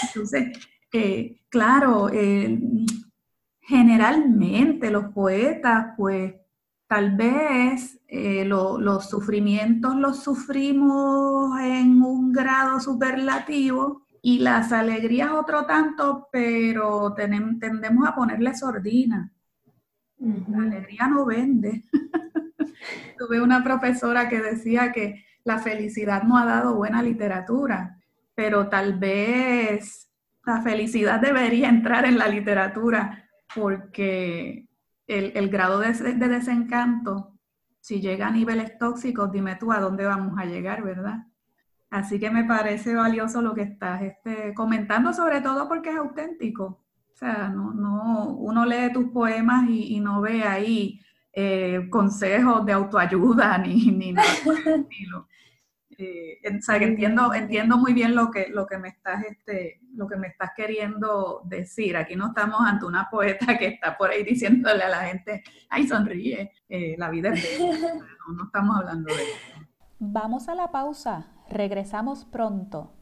Entonces, 0.09 0.59
claro, 1.49 2.09
eh, 2.13 2.61
generalmente 3.61 4.91
los 4.91 5.07
poetas, 5.13 5.95
pues 5.97 6.35
tal 6.87 7.17
vez 7.17 7.99
eh, 8.07 8.45
los 8.45 9.09
sufrimientos 9.09 9.97
los 9.97 10.23
sufrimos 10.23 11.59
en 11.61 12.03
un 12.03 12.33
grado 12.33 12.79
superlativo 12.79 14.03
y 14.23 14.39
las 14.39 14.73
alegrías 14.73 15.33
otro 15.33 15.67
tanto, 15.67 16.29
pero 16.31 17.15
tendemos 17.15 18.09
a 18.09 18.15
ponerle 18.15 18.55
sordina. 18.55 19.31
La 20.19 20.59
alegría 20.63 21.09
no 21.09 21.27
vende. 21.27 21.85
Tuve 23.19 23.41
una 23.41 23.63
profesora 23.63 24.29
que 24.29 24.41
decía 24.41 24.93
que 24.93 25.25
la 25.45 25.59
felicidad 25.59 26.23
no 26.23 26.39
ha 26.39 26.47
dado 26.47 26.75
buena 26.75 27.03
literatura, 27.03 28.01
pero 28.35 28.69
tal 28.69 28.99
vez 28.99 30.09
la 30.47 30.63
felicidad 30.63 31.21
debería 31.21 31.69
entrar 31.69 32.05
en 32.05 32.19
la 32.19 32.29
literatura 32.29 33.29
porque 33.55 34.67
el, 35.07 35.49
grado 35.49 35.81
de, 35.81 35.93
desencanto, 36.29 37.39
si 37.81 38.01
llega 38.01 38.29
a 38.29 38.31
niveles 38.31 38.79
tóxicos, 38.79 39.31
dime 39.33 39.57
tú 39.57 39.73
a 39.73 39.81
dónde 39.81 40.05
vamos 40.05 40.39
a 40.39 40.45
llegar, 40.45 40.83
¿verdad? 40.83 41.27
Así 41.91 42.19
que 42.19 42.31
me 42.31 42.45
parece 42.45 42.95
valioso 42.95 43.41
lo 43.41 43.55
que 43.55 43.63
estás 43.63 44.03
este, 44.03 44.53
comentando, 44.55 45.13
sobre 45.13 45.41
todo 45.41 45.69
porque 45.69 45.91
es 45.91 45.97
auténtico. 45.97 46.85
O 47.13 47.17
sea, 47.17 47.49
no, 47.49 47.73
no, 47.73 48.35
uno 48.35 48.67
lee 48.67 48.93
tus 48.93 49.11
poemas 49.11 49.69
y, 49.69 50.01
no 50.01 50.21
ve 50.21 50.43
ahí 50.43 51.01
eh, 51.33 51.87
consejos 51.91 52.67
de 52.67 52.73
autoayuda 52.73 53.59
ni, 53.65 53.93
ni 53.93 54.13
nada 54.13 54.29
el. 54.45 55.27
Eh, 55.99 56.41
entiendo, 56.43 57.33
entiendo 57.35 57.77
muy 57.77 57.93
bien 57.93 58.15
lo 58.15 58.31
que, 58.31 58.49
lo 58.49 58.67
que 58.67 58.79
me 58.79 58.89
estás, 58.89 59.25
este, 59.25 59.81
lo 59.95 60.07
que 60.07 60.17
me 60.17 60.29
estás 60.29 60.51
queriendo 60.57 61.43
decir. 61.45 61.97
Aquí 61.97 62.17
no 62.17 62.29
estamos 62.29 62.61
ante 62.61 62.87
una 62.87 63.09
poeta 63.11 63.59
que 63.59 63.67
está 63.67 63.97
por 63.97 64.11
ahí 64.11 64.25
diciéndole 64.25 64.83
a 64.83 64.89
la 64.89 65.01
gente, 65.05 65.43
ay, 65.71 65.87
sonríe, 65.87 66.53
eh, 66.69 66.95
la 66.99 67.11
vida 67.11 67.31
es 67.31 67.43
bella. 67.43 67.95
No, 68.27 68.33
no 68.33 68.45
estamos 68.45 68.79
hablando 68.79 69.15
de 69.15 69.23
eso. 69.23 69.67
Vamos 69.99 70.49
a 70.49 70.55
la 70.55 70.71
pausa, 70.71 71.27
regresamos 71.51 72.25
pronto. 72.25 72.95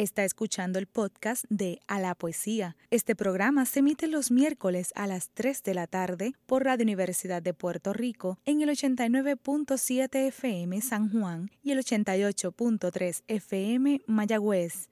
Está 0.00 0.24
escuchando 0.24 0.78
el 0.78 0.86
podcast 0.86 1.44
de 1.50 1.78
A 1.86 2.00
la 2.00 2.14
Poesía. 2.14 2.74
Este 2.90 3.14
programa 3.14 3.66
se 3.66 3.80
emite 3.80 4.06
los 4.06 4.30
miércoles 4.30 4.92
a 4.94 5.06
las 5.06 5.28
3 5.34 5.62
de 5.62 5.74
la 5.74 5.86
tarde 5.86 6.32
por 6.46 6.64
Radio 6.64 6.84
Universidad 6.84 7.42
de 7.42 7.52
Puerto 7.52 7.92
Rico 7.92 8.38
en 8.46 8.62
el 8.62 8.70
89.7 8.70 10.28
FM 10.28 10.80
San 10.80 11.10
Juan 11.12 11.50
y 11.62 11.72
el 11.72 11.80
88.3 11.80 13.24
FM 13.28 14.00
Mayagüez. 14.06 14.88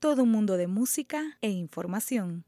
Todo 0.00 0.24
un 0.24 0.32
mundo 0.32 0.56
de 0.56 0.66
música 0.66 1.38
e 1.40 1.50
información. 1.50 2.44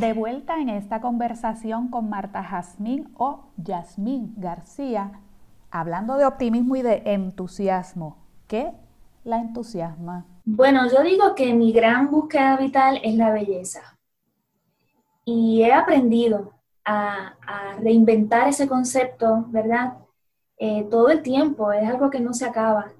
De 0.00 0.12
vuelta 0.12 0.56
en 0.58 0.70
esta 0.70 1.00
conversación 1.00 1.86
con 1.86 2.10
Marta 2.10 2.42
Jazmín 2.42 3.14
o 3.16 3.44
Yasmín 3.56 4.34
García, 4.36 5.20
hablando 5.70 6.16
de 6.16 6.26
optimismo 6.26 6.74
y 6.74 6.82
de 6.82 7.02
entusiasmo. 7.04 8.16
¿Qué 8.48 8.72
la 9.22 9.40
entusiasma? 9.40 10.26
Bueno, 10.44 10.90
yo 10.90 11.00
digo 11.04 11.36
que 11.36 11.54
mi 11.54 11.72
gran 11.72 12.10
búsqueda 12.10 12.56
vital 12.56 12.98
es 13.04 13.14
la 13.14 13.30
belleza. 13.30 13.96
Y 15.24 15.62
he 15.62 15.72
aprendido 15.72 16.54
a, 16.84 17.34
reinventar 17.80 18.48
ese 18.48 18.66
concepto, 18.66 19.44
¿verdad? 19.50 19.94
Eh, 20.58 20.88
todo 20.90 21.10
el 21.10 21.22
tiempo, 21.22 21.70
es 21.70 21.88
algo 21.88 22.10
que 22.10 22.18
no 22.18 22.34
se 22.34 22.46
acaba. 22.46 22.90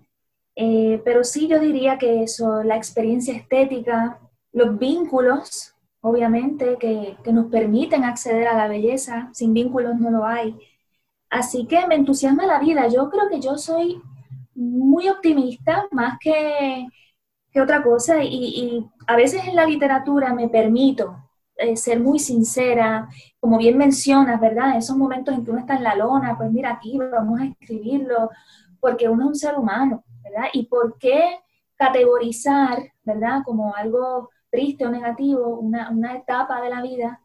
Eh, 0.54 1.02
pero 1.04 1.24
sí 1.24 1.48
yo 1.48 1.58
diría 1.58 1.98
que 1.98 2.22
eso, 2.22 2.62
la 2.62 2.76
experiencia 2.76 3.34
estética, 3.34 4.20
los 4.52 4.78
vínculos 4.78 5.73
obviamente, 6.04 6.76
que, 6.78 7.16
nos 7.32 7.46
permiten 7.46 8.04
acceder 8.04 8.46
a 8.46 8.54
la 8.54 8.68
belleza. 8.68 9.30
Sin 9.32 9.54
vínculos 9.54 9.98
no 9.98 10.10
lo 10.10 10.26
hay. 10.26 10.54
Así 11.30 11.66
que 11.66 11.86
me 11.86 11.94
entusiasma 11.94 12.46
la 12.46 12.58
vida. 12.60 12.88
Yo 12.88 13.08
creo 13.08 13.28
que 13.30 13.40
yo 13.40 13.56
soy 13.56 14.02
muy 14.54 15.08
optimista, 15.08 15.86
más 15.90 16.18
que, 16.20 16.86
otra 17.60 17.82
cosa, 17.82 18.22
y, 18.22 18.86
a 19.06 19.16
veces 19.16 19.46
en 19.46 19.56
la 19.56 19.64
literatura 19.66 20.34
me 20.34 20.48
permito 20.48 21.16
eh, 21.56 21.76
ser 21.76 22.00
muy 22.00 22.18
sincera, 22.18 23.08
como 23.40 23.58
bien 23.58 23.78
mencionas, 23.78 24.40
¿verdad? 24.40 24.76
Esos 24.76 24.96
momentos 24.96 25.34
en 25.34 25.44
que 25.44 25.50
uno 25.52 25.60
está 25.60 25.76
en 25.76 25.84
la 25.84 25.94
lona, 25.94 26.36
pues 26.36 26.50
mira, 26.50 26.72
aquí 26.72 26.98
vamos 26.98 27.40
a 27.40 27.46
escribirlo, 27.46 28.30
porque 28.80 29.08
uno 29.08 29.24
es 29.24 29.28
un 29.28 29.34
ser 29.36 29.56
humano, 29.56 30.04
¿verdad? 30.22 30.48
¿Y 30.52 30.66
por 30.66 30.98
qué 30.98 31.38
categorizar, 31.76 32.92
¿verdad? 33.04 33.42
Como 33.44 33.74
algo 33.74 34.30
triste 34.54 34.86
o 34.86 34.90
negativo, 34.90 35.58
una, 35.58 36.14
etapa 36.14 36.62
de 36.62 36.70
la 36.70 36.80
vida 36.80 37.20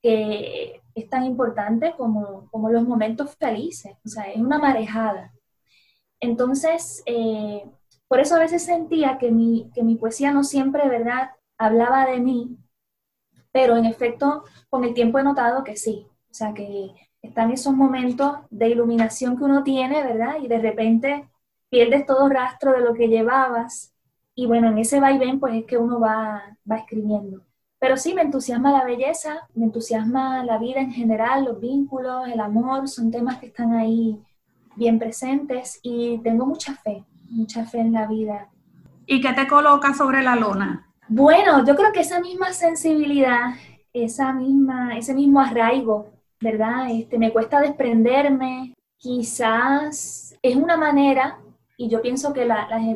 que 0.00 0.80
es 0.94 1.10
tan 1.10 1.24
importante 1.24 1.92
como, 1.98 2.48
los 2.70 2.88
momentos 2.88 3.36
felices, 3.36 3.94
o 4.06 4.08
sea, 4.08 4.24
es 4.24 4.38
una 4.38 4.58
marejada. 4.58 5.34
Entonces, 6.18 7.02
eh, 7.04 7.62
por 8.08 8.20
eso 8.20 8.36
a 8.36 8.38
veces 8.38 8.64
sentía 8.64 9.18
que 9.18 9.30
mi, 9.30 9.70
que 9.74 9.82
mi 9.82 9.96
poesía 9.96 10.32
no 10.32 10.44
siempre, 10.44 10.88
¿verdad?, 10.88 11.32
hablaba 11.58 12.06
de 12.06 12.20
mí, 12.20 12.56
pero 13.52 13.76
en 13.76 13.84
efecto, 13.84 14.44
con 14.70 14.84
el 14.84 14.94
tiempo 14.94 15.18
he 15.18 15.22
notado 15.22 15.64
que 15.64 15.76
sí, 15.76 16.06
o 16.30 16.34
sea, 16.34 16.54
que 16.54 16.94
están 17.20 17.50
esos 17.50 17.74
momentos 17.74 18.38
de 18.48 18.70
iluminación 18.70 19.36
que 19.36 19.44
uno 19.44 19.62
tiene, 19.62 20.02
¿verdad? 20.02 20.36
Y 20.40 20.48
de 20.48 20.58
repente 20.58 21.28
pierdes 21.68 22.06
todo 22.06 22.30
rastro 22.30 22.72
de 22.72 22.80
lo 22.80 22.94
que 22.94 23.08
llevabas 23.08 23.91
y 24.34 24.46
bueno, 24.46 24.68
en 24.68 24.78
ese 24.78 25.00
vaivén 25.00 25.38
pues 25.38 25.54
es 25.54 25.64
que 25.64 25.78
uno 25.78 26.00
va, 26.00 26.56
va 26.70 26.76
escribiendo. 26.76 27.42
Pero 27.78 27.96
sí, 27.96 28.14
me 28.14 28.22
entusiasma 28.22 28.70
la 28.70 28.84
belleza, 28.84 29.48
me 29.54 29.64
entusiasma 29.64 30.44
la 30.44 30.58
vida 30.58 30.80
en 30.80 30.92
general, 30.92 31.44
los 31.44 31.60
vínculos, 31.60 32.28
el 32.28 32.38
amor, 32.38 32.88
son 32.88 33.10
temas 33.10 33.38
que 33.38 33.46
están 33.46 33.74
ahí 33.74 34.22
bien 34.76 34.98
presentes 34.98 35.80
y 35.82 36.18
tengo 36.18 36.46
mucha 36.46 36.74
fe, 36.76 37.04
mucha 37.28 37.64
fe 37.64 37.80
en 37.80 37.92
la 37.92 38.06
vida. 38.06 38.48
¿Y 39.06 39.20
qué 39.20 39.32
te 39.32 39.48
coloca 39.48 39.92
sobre 39.94 40.22
la 40.22 40.36
lona? 40.36 40.86
Bueno, 41.08 41.64
yo 41.66 41.74
creo 41.74 41.92
que 41.92 42.00
esa 42.00 42.20
misma 42.20 42.52
sensibilidad, 42.52 43.54
esa 43.92 44.32
misma, 44.32 44.96
ese 44.96 45.12
mismo 45.12 45.40
arraigo, 45.40 46.06
¿verdad? 46.40 46.88
Este, 46.90 47.18
me 47.18 47.32
cuesta 47.32 47.60
desprenderme, 47.60 48.74
quizás 48.96 50.38
es 50.40 50.56
una 50.56 50.76
manera 50.76 51.38
y 51.82 51.88
yo 51.88 52.00
pienso 52.00 52.32
que 52.32 52.48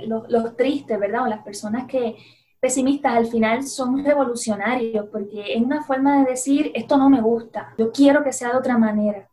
los, 0.07 0.57
tristes, 0.57 1.01
¿verdad? 1.01 1.25
O 1.25 1.27
las 1.27 1.43
personas 1.43 1.89
que 1.89 2.17
pesimistas 2.61 3.17
al 3.17 3.27
final 3.27 3.65
son 3.65 4.05
revolucionarios, 4.05 5.07
porque 5.11 5.55
es 5.55 5.61
una 5.61 5.83
forma 5.83 6.21
de 6.21 6.31
decir, 6.31 6.71
esto 6.73 6.97
no 6.97 7.11
me 7.11 7.21
gusta, 7.21 7.75
yo 7.77 7.91
quiero 7.91 8.23
que 8.23 8.33
sea 8.33 8.53
de 8.53 8.59
otra 8.59 8.79
manera. 8.79 9.29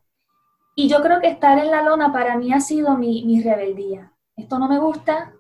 Y 0.76 0.88
yo 0.89 1.04
creo 1.04 1.22
que 1.22 1.28
estar 1.28 1.60
en 1.60 1.70
la 1.70 1.84
lona 1.84 2.12
para 2.12 2.36
mí 2.36 2.52
ha 2.52 2.62
sido 2.62 2.98
mi, 2.98 3.44
rebeldía. 3.44 4.12
Esto 4.36 4.58
no 4.58 4.68
me 4.68 4.80
gusta, 4.80 5.32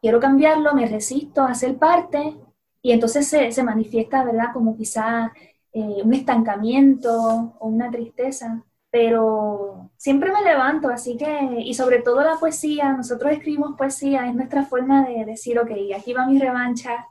quiero 0.00 0.18
cambiarlo, 0.18 0.72
me 0.72 0.86
resisto 0.86 1.42
a 1.42 1.52
ser 1.52 1.76
parte, 1.76 2.40
y 2.80 2.92
entonces 2.92 3.28
se, 3.28 3.62
manifiesta, 3.62 4.24
¿verdad? 4.24 4.54
Como 4.54 4.78
quizá 4.78 5.30
eh, 5.74 6.00
un 6.02 6.14
estancamiento 6.14 7.54
o 7.58 7.68
una 7.68 7.90
tristeza 7.90 8.64
pero 8.96 9.90
siempre 9.98 10.32
me 10.32 10.40
levanto, 10.40 10.88
así 10.88 11.18
que, 11.18 11.60
y 11.60 11.74
sobre 11.74 12.00
todo 12.00 12.22
la 12.22 12.38
poesía, 12.40 12.94
nosotros 12.94 13.30
escribimos 13.30 13.76
poesía, 13.76 14.26
es 14.26 14.34
nuestra 14.34 14.64
forma 14.64 15.04
de 15.06 15.26
decir, 15.26 15.58
ok, 15.58 15.70
aquí 15.94 16.14
va 16.14 16.26
mi 16.26 16.38
revancha, 16.38 17.06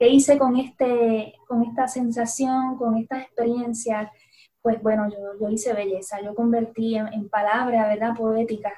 ¿qué 0.00 0.08
hice 0.08 0.36
con, 0.36 0.56
este, 0.56 1.34
con 1.46 1.62
esta 1.62 1.86
sensación, 1.86 2.76
con 2.76 2.96
esta 2.96 3.20
experiencia? 3.20 4.10
Pues 4.60 4.82
bueno, 4.82 5.08
yo, 5.10 5.38
yo 5.40 5.48
hice 5.48 5.72
belleza, 5.74 6.20
yo 6.20 6.34
convertí 6.34 6.96
en, 6.96 7.06
en 7.12 7.28
palabra, 7.28 7.86
¿verdad? 7.86 8.16
Poética, 8.16 8.72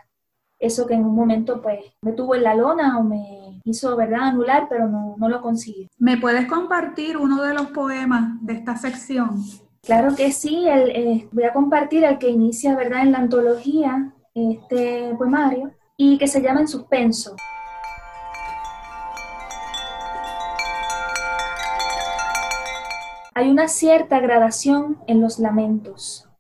eso 0.59 0.87
que 0.87 0.93
en 0.93 1.07
un 1.07 1.15
momento 1.15 1.63
pues 1.63 1.81
me 2.03 2.13
tuvo 2.13 2.35
en 2.35 2.43
la 2.43 2.55
lona 2.55 2.99
o 2.99 3.05
me 3.05 3.59
hizo, 3.65 3.97
¿verdad? 3.97 4.25
Anular, 4.25 4.67
pero 4.69 4.87
no, 4.87 5.15
no 5.17 5.31
lo 5.31 5.41
conseguí. 5.41 5.89
¿Me 5.97 6.19
puedes 6.19 6.47
compartir 6.47 7.17
uno 7.17 7.43
de 7.43 7.55
los 7.55 7.69
poemas 7.69 8.35
de 8.43 8.53
esta 8.53 8.77
sección? 8.77 9.43
Claro 9.85 10.17
que 10.17 10.33
sí, 10.33 10.67
eh, 10.67 11.29
voy 11.31 11.45
a 11.45 11.53
compartir 11.53 12.05
el 12.05 12.19
que 12.19 12.31
inicia, 12.31 12.75
¿verdad?, 12.75 13.03
en 13.03 13.13
la 13.13 13.19
antología, 13.19 14.15
este 14.33 15.15
poemario, 15.19 15.75
y 15.99 16.17
que 16.17 16.27
se 16.27 16.41
llama 16.41 16.61
En 16.61 16.69
suspenso. 16.69 17.37
Hay 23.35 23.51
una 23.51 23.69
cierta 23.69 24.21
gradación 24.21 25.03
en 25.07 25.21
los 25.21 25.39
lamentos, 25.39 26.31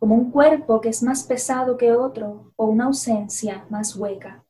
como 0.00 0.16
un 0.16 0.32
cuerpo 0.32 0.80
que 0.80 0.88
es 0.88 1.00
más 1.00 1.22
pesado 1.22 1.76
que 1.76 1.92
otro 1.92 2.52
o 2.56 2.66
una 2.66 2.86
ausencia 2.86 3.66
más 3.70 3.94
hueca. 3.94 4.44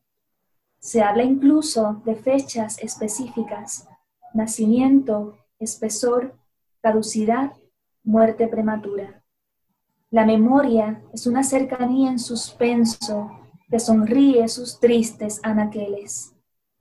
Se 0.78 1.02
habla 1.02 1.24
incluso 1.24 2.00
de 2.06 2.14
fechas 2.14 2.78
específicas, 2.78 3.86
nacimiento, 4.32 5.36
espesor, 5.58 6.38
caducidad 6.80 7.52
muerte 8.02 8.48
prematura. 8.48 9.22
La 10.10 10.24
memoria 10.24 11.02
es 11.12 11.26
una 11.26 11.42
cercanía 11.42 12.10
en 12.10 12.18
suspenso 12.18 13.30
que 13.70 13.78
sonríe 13.78 14.48
sus 14.48 14.80
tristes 14.80 15.40
anaqueles. 15.42 16.34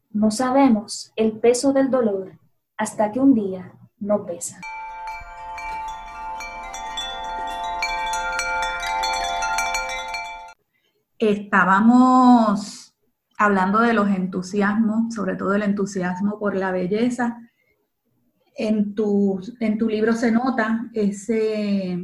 No 0.10 0.32
sabemos 0.32 1.12
el 1.16 1.34
peso 1.40 1.72
del 1.74 1.92
dolor 1.92 2.40
hasta 2.78 3.12
que 3.12 3.20
un 3.20 3.34
día 3.34 3.74
no 4.00 4.26
pesa. 4.26 4.60
Estábamos 11.20 12.96
hablando 13.38 13.80
de 13.82 13.94
los 13.94 14.08
entusiasmos, 14.10 15.14
sobre 15.14 15.36
todo 15.36 15.54
el 15.54 15.64
entusiasmo 15.64 16.40
por 16.40 16.56
la 16.56 16.72
belleza, 16.72 17.49
en 18.60 18.94
tu, 18.94 19.40
en 19.62 19.78
tu 19.78 19.88
libro 19.88 20.14
se 20.14 20.32
nota 20.32 20.90
ese, 20.94 21.98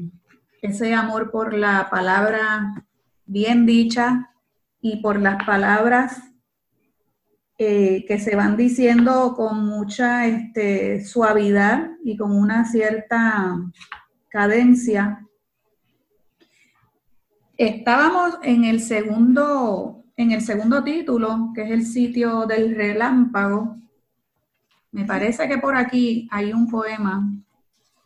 ese 0.61 0.93
amor 0.93 1.29
por 1.29 1.53
la 1.53 1.89
palabra 1.91 2.73
bien 3.25 3.65
dicha 3.65 4.31
y 4.79 5.01
por 5.01 5.19
las 5.19 5.43
palabras 5.45 6.31
eh, 7.57 8.05
que 8.07 8.19
se 8.19 8.37
van 8.37 8.55
diciendo 8.55 9.33
con 9.35 9.65
mucha 9.65 10.27
este, 10.27 11.03
suavidad 11.03 11.91
y 12.05 12.15
con 12.15 12.31
una 12.31 12.63
cierta 12.63 13.57
cadencia. 14.29 15.27
Estábamos 17.57 18.37
en 18.43 18.63
el 18.63 18.79
segundo, 18.79 20.05
en 20.15 20.31
el 20.31 20.41
segundo 20.41 20.85
título, 20.85 21.51
que 21.53 21.63
es 21.63 21.71
el 21.71 21.85
sitio 21.85 22.45
del 22.45 22.75
relámpago, 22.75 23.77
me 24.95 25.03
parece 25.03 25.49
que 25.49 25.57
por 25.57 25.75
aquí 25.75 26.25
hay 26.31 26.53
un 26.53 26.69
poema 26.69 27.29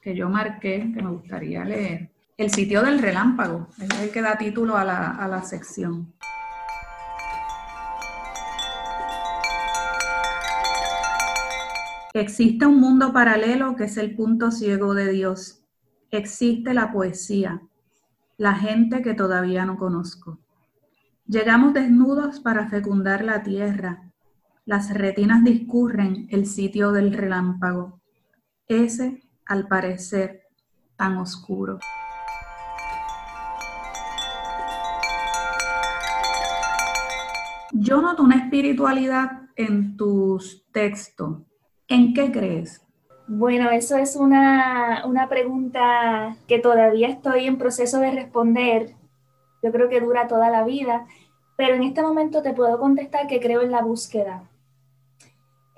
que 0.01 0.15
yo 0.15 0.27
marqué 0.27 0.91
que 0.91 1.03
me 1.03 1.11
gustaría 1.11 1.63
leer. 1.63 2.09
El 2.35 2.49
sitio 2.49 2.81
del 2.81 2.97
relámpago, 2.97 3.67
es 3.79 3.99
el 3.99 4.09
que 4.09 4.23
da 4.23 4.39
título 4.39 4.75
a 4.75 4.83
la, 4.83 5.11
a 5.11 5.27
la 5.27 5.43
sección. 5.43 6.11
Existe 12.15 12.65
un 12.65 12.79
mundo 12.79 13.13
paralelo 13.13 13.75
que 13.75 13.83
es 13.83 13.97
el 13.97 14.15
punto 14.15 14.49
ciego 14.49 14.95
de 14.95 15.11
Dios. 15.11 15.61
Existe 16.09 16.73
la 16.73 16.91
poesía, 16.91 17.61
la 18.37 18.55
gente 18.55 19.03
que 19.03 19.13
todavía 19.13 19.63
no 19.63 19.77
conozco. 19.77 20.39
Llegamos 21.27 21.75
desnudos 21.75 22.39
para 22.39 22.67
fecundar 22.67 23.23
la 23.23 23.43
tierra, 23.43 24.09
las 24.70 24.93
retinas 24.93 25.43
discurren 25.43 26.28
el 26.30 26.45
sitio 26.45 26.91
del 26.91 27.11
relámpago, 27.11 28.01
ese, 28.67 29.24
al 29.47 29.67
parecer, 29.67 30.43
tan 30.95 31.17
oscuro. 31.17 31.80
Yo 37.72 37.99
noto 37.99 38.22
una 38.22 38.36
espiritualidad 38.36 39.49
en 39.55 39.97
tus 39.97 40.63
textos. 40.72 41.39
¿En 41.88 42.13
qué 42.13 42.32
crees? 42.32 42.86
Bueno, 43.28 43.72
eso 43.72 43.97
es 43.97 44.15
una, 44.15 45.01
una 45.07 45.28
pregunta 45.30 46.36
que 46.47 46.59
todavía 46.59 47.07
estoy 47.07 47.47
en 47.47 47.57
proceso 47.57 47.99
de 48.01 48.11
responder. 48.11 48.93
Yo 49.63 49.72
creo 49.72 49.89
que 49.89 49.99
dura 49.99 50.28
toda 50.28 50.51
la 50.51 50.63
vida, 50.63 51.07
pero 51.57 51.74
en 51.74 51.82
este 51.82 52.03
momento 52.03 52.43
te 52.43 52.53
puedo 52.53 52.78
contestar 52.78 53.26
que 53.26 53.39
creo 53.39 53.63
en 53.63 53.72
la 53.72 53.82
búsqueda. 53.82 54.48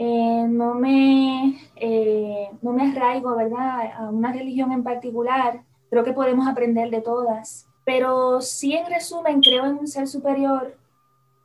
Eh, 0.04 0.48
no, 0.50 0.74
me, 0.74 1.60
eh, 1.76 2.50
no 2.64 2.74
me 2.74 2.90
arraigo, 2.90 3.36
¿verdad?, 3.36 3.92
a 3.96 4.10
una 4.10 4.34
religión 4.34 4.72
en 4.72 4.84
particular. 4.84 5.62
Creo 5.92 6.04
que 6.04 6.12
podemos 6.12 6.48
aprender 6.48 6.90
de 6.90 7.02
todas. 7.02 7.68
Pero 7.86 8.42
sí, 8.42 8.74
en 8.74 8.88
resumen, 8.88 9.42
creo 9.42 9.64
en 9.68 9.78
un 9.78 9.88
ser 9.88 10.08
superior, 10.08 10.76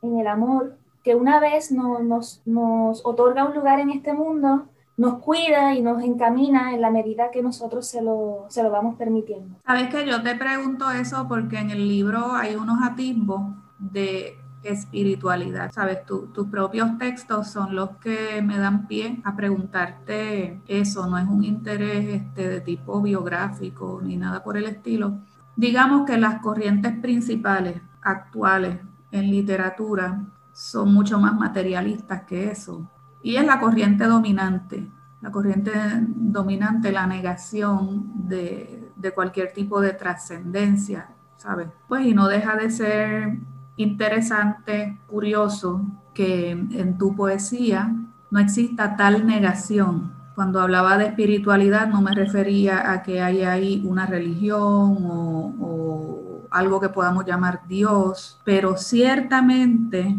en 0.01 0.17
el 0.17 0.25
amor, 0.25 0.75
que 1.03 1.13
una 1.13 1.39
vez 1.39 1.71
nos, 1.71 2.41
nos 2.45 3.05
otorga 3.05 3.45
un 3.45 3.53
lugar 3.53 3.79
en 3.79 3.91
este 3.91 4.13
mundo, 4.13 4.65
nos 4.97 5.19
cuida 5.19 5.75
y 5.75 5.83
nos 5.83 6.01
encamina 6.01 6.73
en 6.73 6.81
la 6.81 6.89
medida 6.89 7.29
que 7.29 7.43
nosotros 7.43 7.85
se 7.85 8.01
lo, 8.01 8.45
se 8.47 8.63
lo 8.63 8.71
vamos 8.71 8.95
permitiendo. 8.95 9.55
Sabes 9.67 9.89
que 9.89 10.03
yo 10.07 10.23
te 10.23 10.33
pregunto 10.33 10.89
eso 10.89 11.27
porque 11.27 11.59
en 11.59 11.69
el 11.69 11.87
libro 11.87 12.31
hay 12.33 12.55
unos 12.55 12.79
atisbos 12.81 13.41
de 13.77 14.33
espiritualidad. 14.63 15.71
Sabes, 15.71 16.05
tus 16.05 16.47
propios 16.47 16.97
textos 16.97 17.47
son 17.47 17.75
los 17.75 17.91
que 17.97 18.41
me 18.41 18.57
dan 18.57 18.87
pie 18.87 19.21
a 19.23 19.35
preguntarte 19.35 20.61
eso, 20.67 21.07
no 21.07 21.17
es 21.17 21.27
un 21.27 21.43
interés 21.43 22.21
este, 22.21 22.47
de 22.47 22.61
tipo 22.61 23.01
biográfico 23.01 24.01
ni 24.03 24.17
nada 24.17 24.43
por 24.43 24.57
el 24.57 24.65
estilo. 24.65 25.19
Digamos 25.55 26.05
que 26.05 26.17
las 26.17 26.41
corrientes 26.41 26.93
principales 26.99 27.81
actuales 28.01 28.79
en 29.11 29.31
literatura 29.31 30.23
son 30.53 30.93
mucho 30.93 31.19
más 31.19 31.35
materialistas 31.35 32.23
que 32.23 32.51
eso. 32.51 32.89
Y 33.23 33.35
es 33.35 33.45
la 33.45 33.59
corriente 33.59 34.05
dominante, 34.05 34.87
la 35.21 35.31
corriente 35.31 35.71
dominante, 36.15 36.91
la 36.91 37.07
negación 37.07 38.27
de, 38.27 38.91
de 38.95 39.11
cualquier 39.11 39.53
tipo 39.53 39.81
de 39.81 39.93
trascendencia, 39.93 41.09
¿sabes? 41.35 41.69
Pues 41.87 42.05
y 42.05 42.13
no 42.13 42.27
deja 42.27 42.55
de 42.55 42.69
ser 42.69 43.37
interesante, 43.77 44.97
curioso, 45.07 45.85
que 46.13 46.51
en 46.51 46.97
tu 46.97 47.15
poesía 47.15 47.95
no 48.31 48.39
exista 48.39 48.95
tal 48.95 49.25
negación. 49.25 50.13
Cuando 50.35 50.59
hablaba 50.59 50.97
de 50.97 51.05
espiritualidad 51.05 51.87
no 51.87 52.01
me 52.01 52.13
refería 52.13 52.91
a 52.91 53.03
que 53.03 53.21
haya 53.21 53.51
ahí 53.51 53.83
una 53.85 54.05
religión 54.05 54.97
o, 55.09 56.47
algo 56.49 56.79
que 56.79 56.89
podamos 56.89 57.25
llamar 57.25 57.67
Dios, 57.67 58.39
pero 58.45 58.77
ciertamente 58.77 60.17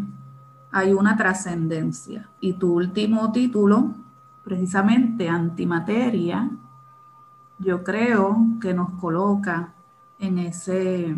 hay 0.71 0.93
una 0.93 1.17
trascendencia. 1.17 2.29
Y 2.39 2.53
tu 2.53 2.75
último 2.75 3.31
título, 3.31 3.95
precisamente 4.43 5.27
Antimateria, 5.27 6.51
yo 7.57 7.83
creo 7.83 8.37
que 8.61 8.75
nos 8.75 8.91
coloca 8.91 9.73
en 10.19 10.37
ese, 10.37 11.17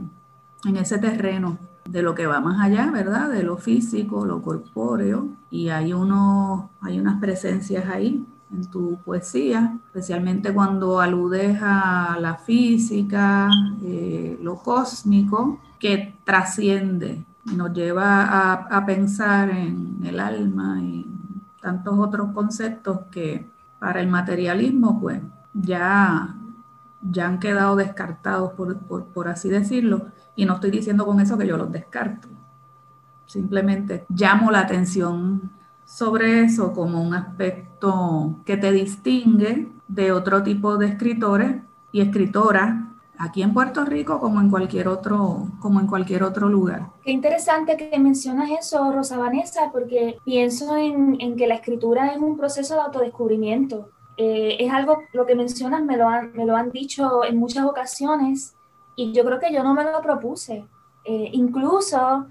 en 0.63 0.77
ese 0.77 0.97
terreno 0.97 1.57
de 1.85 2.01
lo 2.01 2.15
que 2.15 2.27
va 2.27 2.39
más 2.39 2.61
allá, 2.61 2.91
¿verdad? 2.91 3.29
De 3.29 3.43
lo 3.43 3.57
físico, 3.57 4.25
lo 4.25 4.41
corpóreo, 4.41 5.29
y 5.49 5.69
hay, 5.69 5.93
uno, 5.93 6.69
hay 6.81 6.99
unas 6.99 7.19
presencias 7.19 7.89
ahí 7.89 8.25
en 8.51 8.65
tu 8.65 8.97
poesía, 9.03 9.77
especialmente 9.87 10.53
cuando 10.53 10.99
aludes 10.99 11.57
a 11.61 12.17
la 12.19 12.35
física, 12.35 13.49
eh, 13.83 14.37
lo 14.41 14.57
cósmico, 14.57 15.59
que 15.79 16.15
trasciende 16.23 17.23
y 17.45 17.55
nos 17.55 17.73
lleva 17.73 18.23
a, 18.23 18.53
a, 18.53 18.85
pensar 18.85 19.49
en 19.49 19.99
el 20.03 20.19
alma 20.19 20.79
y 20.81 21.07
tantos 21.61 21.97
otros 21.97 22.31
conceptos 22.33 22.99
que 23.09 23.49
para 23.79 23.99
el 23.99 24.07
materialismo, 24.07 24.99
pues 25.01 25.21
ya, 25.53 26.35
ya 27.01 27.27
han 27.27 27.39
quedado 27.39 27.75
descartados, 27.75 28.51
por, 28.53 28.77
por, 28.77 29.05
por 29.05 29.27
así 29.27 29.49
decirlo, 29.49 30.07
y 30.41 30.45
no 30.45 30.55
estoy 30.55 30.71
diciendo 30.71 31.05
con 31.05 31.19
eso 31.19 31.37
que 31.37 31.45
yo 31.45 31.55
los 31.55 31.71
descarto. 31.71 32.27
Simplemente 33.27 34.05
llamo 34.09 34.49
la 34.49 34.61
atención 34.61 35.51
sobre 35.85 36.41
eso 36.41 36.73
como 36.73 36.99
un 36.99 37.13
aspecto 37.13 38.39
que 38.43 38.57
te 38.57 38.71
distingue 38.71 39.71
de 39.87 40.11
otro 40.11 40.41
tipo 40.41 40.77
de 40.77 40.87
escritores 40.87 41.57
y 41.91 42.01
escritoras 42.01 42.73
aquí 43.19 43.43
en 43.43 43.53
Puerto 43.53 43.85
Rico 43.85 44.19
como 44.19 44.41
en 44.41 44.49
cualquier 44.49 44.87
otro 44.87 45.47
como 45.59 45.79
en 45.79 45.85
cualquier 45.85 46.23
otro 46.23 46.49
lugar. 46.49 46.87
Qué 47.03 47.11
interesante 47.11 47.77
que 47.77 47.99
mencionas 47.99 48.49
eso, 48.49 48.91
Rosa 48.91 49.19
Vanessa, 49.19 49.69
porque 49.71 50.17
pienso 50.25 50.75
en, 50.75 51.21
en 51.21 51.35
que 51.35 51.45
la 51.45 51.53
escritura 51.53 52.13
es 52.13 52.17
un 52.17 52.35
proceso 52.35 52.73
de 52.73 52.81
autodescubrimiento. 52.81 53.89
Eh, 54.17 54.57
es 54.59 54.73
algo, 54.73 55.03
lo 55.13 55.27
que 55.27 55.35
mencionas, 55.35 55.83
me 55.83 55.97
lo, 55.97 56.09
han, 56.09 56.33
me 56.33 56.47
lo 56.47 56.55
han 56.55 56.71
dicho 56.71 57.23
en 57.23 57.37
muchas 57.37 57.63
ocasiones 57.65 58.55
y 59.01 59.13
yo 59.13 59.23
creo 59.25 59.39
que 59.39 59.51
yo 59.53 59.63
no 59.63 59.73
me 59.73 59.83
lo 59.83 60.01
propuse. 60.01 60.65
Eh, 61.03 61.29
incluso, 61.33 62.27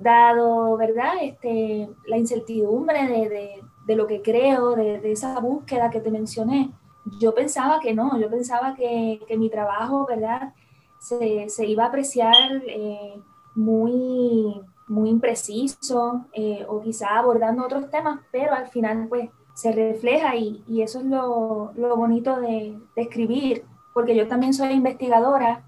dado, 0.00 0.76
¿verdad?, 0.76 1.12
este, 1.22 1.88
la 2.06 2.18
incertidumbre 2.18 3.06
de, 3.06 3.62
de, 3.86 3.96
lo 3.96 4.08
que 4.08 4.20
creo, 4.20 4.74
de, 4.74 5.12
esa 5.12 5.38
búsqueda 5.38 5.88
que 5.90 6.00
te 6.00 6.10
mencioné, 6.10 6.72
yo 7.20 7.32
pensaba 7.32 7.78
que 7.78 7.94
no, 7.94 8.18
yo 8.18 8.28
pensaba 8.28 8.74
que, 8.74 9.20
que 9.28 9.36
mi 9.36 9.50
trabajo, 9.50 10.06
¿verdad?, 10.06 10.52
se, 10.98 11.48
se 11.48 11.66
iba 11.66 11.84
a 11.84 11.88
apreciar 11.88 12.62
eh, 12.66 13.20
muy, 13.54 14.60
muy 14.86 15.10
impreciso 15.10 16.26
eh, 16.32 16.64
o 16.68 16.80
quizá 16.80 17.18
abordando 17.18 17.64
otros 17.64 17.90
temas, 17.90 18.20
pero 18.30 18.54
al 18.54 18.68
final, 18.68 19.06
pues, 19.08 19.30
se 19.54 19.72
refleja 19.72 20.34
y, 20.36 20.64
y 20.66 20.82
eso 20.82 21.00
es 21.00 21.04
lo, 21.04 21.72
lo 21.76 21.96
bonito 21.96 22.40
de 22.40 22.78
escribir, 22.96 23.64
porque 23.92 24.14
yo 24.16 24.28
también 24.28 24.54
soy 24.54 24.72
investigadora, 24.72 25.62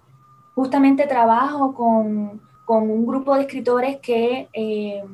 justamente 0.55 1.07
trabajo 1.07 1.75
con, 1.75 2.41
con 2.65 2.91
un 2.91 3.07
grupo 3.07 3.35
de 3.35 3.43
escritores 3.43 3.99
que 4.01 4.49
eh, 4.53 5.05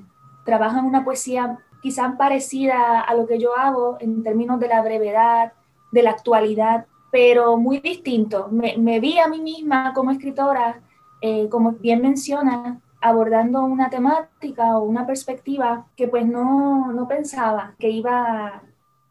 trabajan 0.44 0.84
una 0.84 1.04
poesía 1.04 1.58
quizás 1.82 2.14
parecida 2.16 3.00
a 3.00 3.14
lo 3.14 3.26
que 3.26 3.38
yo 3.38 3.56
hago 3.56 3.96
en 4.00 4.22
términos 4.22 4.60
de 4.60 4.68
la 4.68 4.82
brevedad, 4.82 5.52
de 5.92 6.02
la 6.02 6.10
actualidad, 6.10 6.86
pero 7.10 7.56
muy 7.56 7.80
distinto. 7.80 8.48
Me, 8.50 8.76
me 8.76 9.00
vi 9.00 9.18
a 9.18 9.28
mí 9.28 9.40
misma 9.40 9.92
como 9.94 10.10
escritora, 10.10 10.80
eh, 11.20 11.48
como 11.48 11.72
bien 11.72 12.02
menciona, 12.02 12.80
abordando 13.00 13.64
una 13.64 13.88
temática 13.88 14.76
o 14.76 14.82
una 14.82 15.06
perspectiva 15.06 15.86
que 15.96 16.08
pues 16.08 16.26
no, 16.26 16.92
no 16.92 17.08
pensaba 17.08 17.74
que 17.78 17.88
iba 17.90 18.62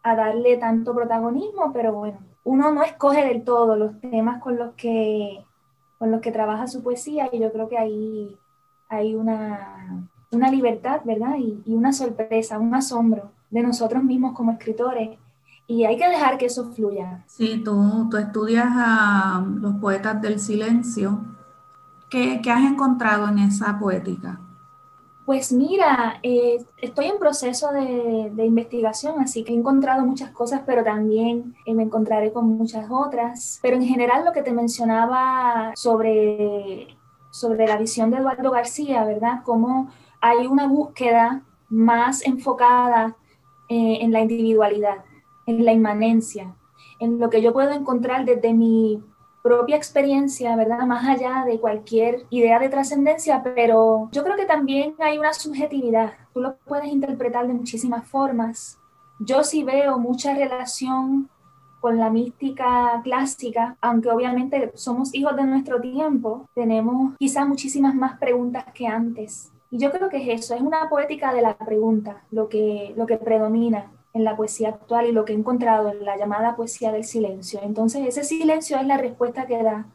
a, 0.03 0.15
darle 0.15 0.57
tanto 0.57 0.95
protagonismo, 0.95 1.71
pero 1.73 1.93
bueno, 1.93 2.19
uno 2.49 2.71
no 2.71 2.81
escoge 2.81 3.23
del 3.27 3.43
todo 3.43 3.75
los 3.75 4.01
temas 4.01 4.41
con 4.41 4.57
los 4.57 4.73
que, 4.73 5.45
con 5.99 6.09
los 6.09 6.19
que 6.19 6.31
trabaja 6.31 6.65
su 6.65 6.81
poesía 6.81 7.29
y 7.31 7.39
yo 7.39 7.51
creo 7.51 7.69
que 7.69 7.77
ahí 7.77 8.35
hay 8.89 9.13
una, 9.13 10.09
una 10.31 10.49
libertad, 10.49 11.01
¿verdad? 11.05 11.35
Y, 11.37 11.61
una 11.67 11.93
sorpresa, 11.93 12.57
un 12.57 12.73
asombro 12.73 13.31
de 13.51 13.61
nosotros 13.61 14.03
mismos 14.03 14.33
como 14.33 14.51
escritores. 14.51 15.19
Y 15.67 15.83
hay 15.85 15.95
que 15.97 16.09
dejar 16.09 16.39
que 16.39 16.47
eso 16.47 16.71
fluya. 16.73 17.23
Sí, 17.27 17.61
tú, 17.63 18.07
tú 18.09 18.17
estudias 18.17 18.67
a 18.67 19.45
los 19.61 19.75
poetas 19.75 20.19
del 20.19 20.39
silencio. 20.39 21.19
¿Qué, 22.09 22.41
qué 22.41 22.49
has 22.49 22.63
encontrado 22.63 23.27
en 23.27 23.37
esa 23.37 23.77
poética? 23.77 24.39
Pues 25.29 25.53
mira, 25.53 26.19
eh, 26.23 26.57
estoy 26.81 27.05
en 27.05 27.19
proceso 27.19 27.71
de, 27.71 28.43
investigación, 28.43 29.21
así 29.21 29.43
que 29.43 29.53
he 29.53 29.55
encontrado 29.55 30.03
muchas 30.03 30.31
cosas, 30.31 30.63
pero 30.65 30.83
también 30.83 31.53
eh, 31.67 31.75
me 31.75 31.83
encontraré 31.83 32.33
con 32.33 32.47
muchas 32.57 32.87
otras. 32.89 33.59
Pero 33.61 33.75
en 33.75 33.83
general 33.83 34.25
lo 34.25 34.31
que 34.31 34.41
te 34.41 34.51
mencionaba 34.51 35.71
sobre, 35.75 36.87
sobre 37.29 37.67
la 37.67 37.77
visión 37.77 38.09
de 38.09 38.17
Eduardo 38.17 38.49
García, 38.49 39.05
¿verdad? 39.05 39.43
Cómo 39.43 39.91
hay 40.19 40.47
una 40.47 40.65
búsqueda 40.65 41.43
más 41.69 42.25
enfocada 42.25 43.15
eh, 43.69 43.99
en 44.01 44.11
la 44.11 44.21
individualidad, 44.21 45.05
en 45.45 45.63
la 45.63 45.73
inmanencia, 45.73 46.55
en 46.99 47.19
lo 47.19 47.29
que 47.29 47.43
yo 47.43 47.53
puedo 47.53 47.69
encontrar 47.69 48.25
desde 48.25 48.51
mi 48.51 49.03
propia 49.41 49.75
experiencia, 49.75 50.55
¿verdad? 50.55 50.85
Más 50.85 51.07
allá 51.07 51.43
de 51.45 51.59
cualquier 51.59 52.25
idea 52.29 52.59
de 52.59 52.69
trascendencia, 52.69 53.41
pero 53.43 54.09
yo 54.11 54.23
creo 54.23 54.35
que 54.35 54.45
también 54.45 54.95
hay 54.99 55.17
una 55.17 55.33
subjetividad. 55.33 56.13
Tú 56.33 56.41
lo 56.41 56.57
puedes 56.65 56.87
interpretar 56.87 57.47
de 57.47 57.53
muchísimas 57.53 58.07
formas. 58.07 58.77
Yo 59.19 59.43
sí 59.43 59.63
veo 59.63 59.97
mucha 59.97 60.33
relación 60.33 61.29
con 61.79 61.97
la 61.97 62.09
mística 62.09 62.99
clásica, 63.03 63.77
aunque 63.81 64.09
obviamente 64.09 64.71
somos 64.75 65.13
hijos 65.15 65.35
de 65.35 65.43
nuestro 65.43 65.79
tiempo, 65.79 66.45
tenemos 66.53 67.15
quizás 67.17 67.47
muchísimas 67.47 67.95
más 67.95 68.19
preguntas 68.19 68.65
que 68.73 68.87
antes. 68.87 69.51
Y 69.71 69.77
yo 69.77 69.91
creo 69.91 70.09
que 70.09 70.17
es 70.17 70.43
eso, 70.43 70.55
es 70.55 70.61
una 70.61 70.89
poética 70.89 71.33
de 71.33 71.41
la 71.41 71.55
pregunta, 71.55 72.23
lo 72.31 72.49
que, 72.49 72.93
lo 72.97 73.05
que 73.05 73.17
predomina 73.17 73.85
en 74.13 74.23
la 74.23 74.35
poesía 74.35 74.69
actual 74.69 75.07
y 75.07 75.11
lo 75.11 75.25
que 75.25 75.33
he 75.33 75.35
encontrado 75.35 75.89
en 75.89 76.03
la 76.03 76.17
llamada 76.17 76.55
poesía 76.55 76.91
del 76.91 77.03
silencio. 77.03 77.59
Entonces, 77.63 78.07
ese 78.07 78.23
silencio 78.23 78.77
es 78.77 78.85
la 78.85 78.97
respuesta 78.97 79.45
que 79.45 79.61
da 79.61 79.85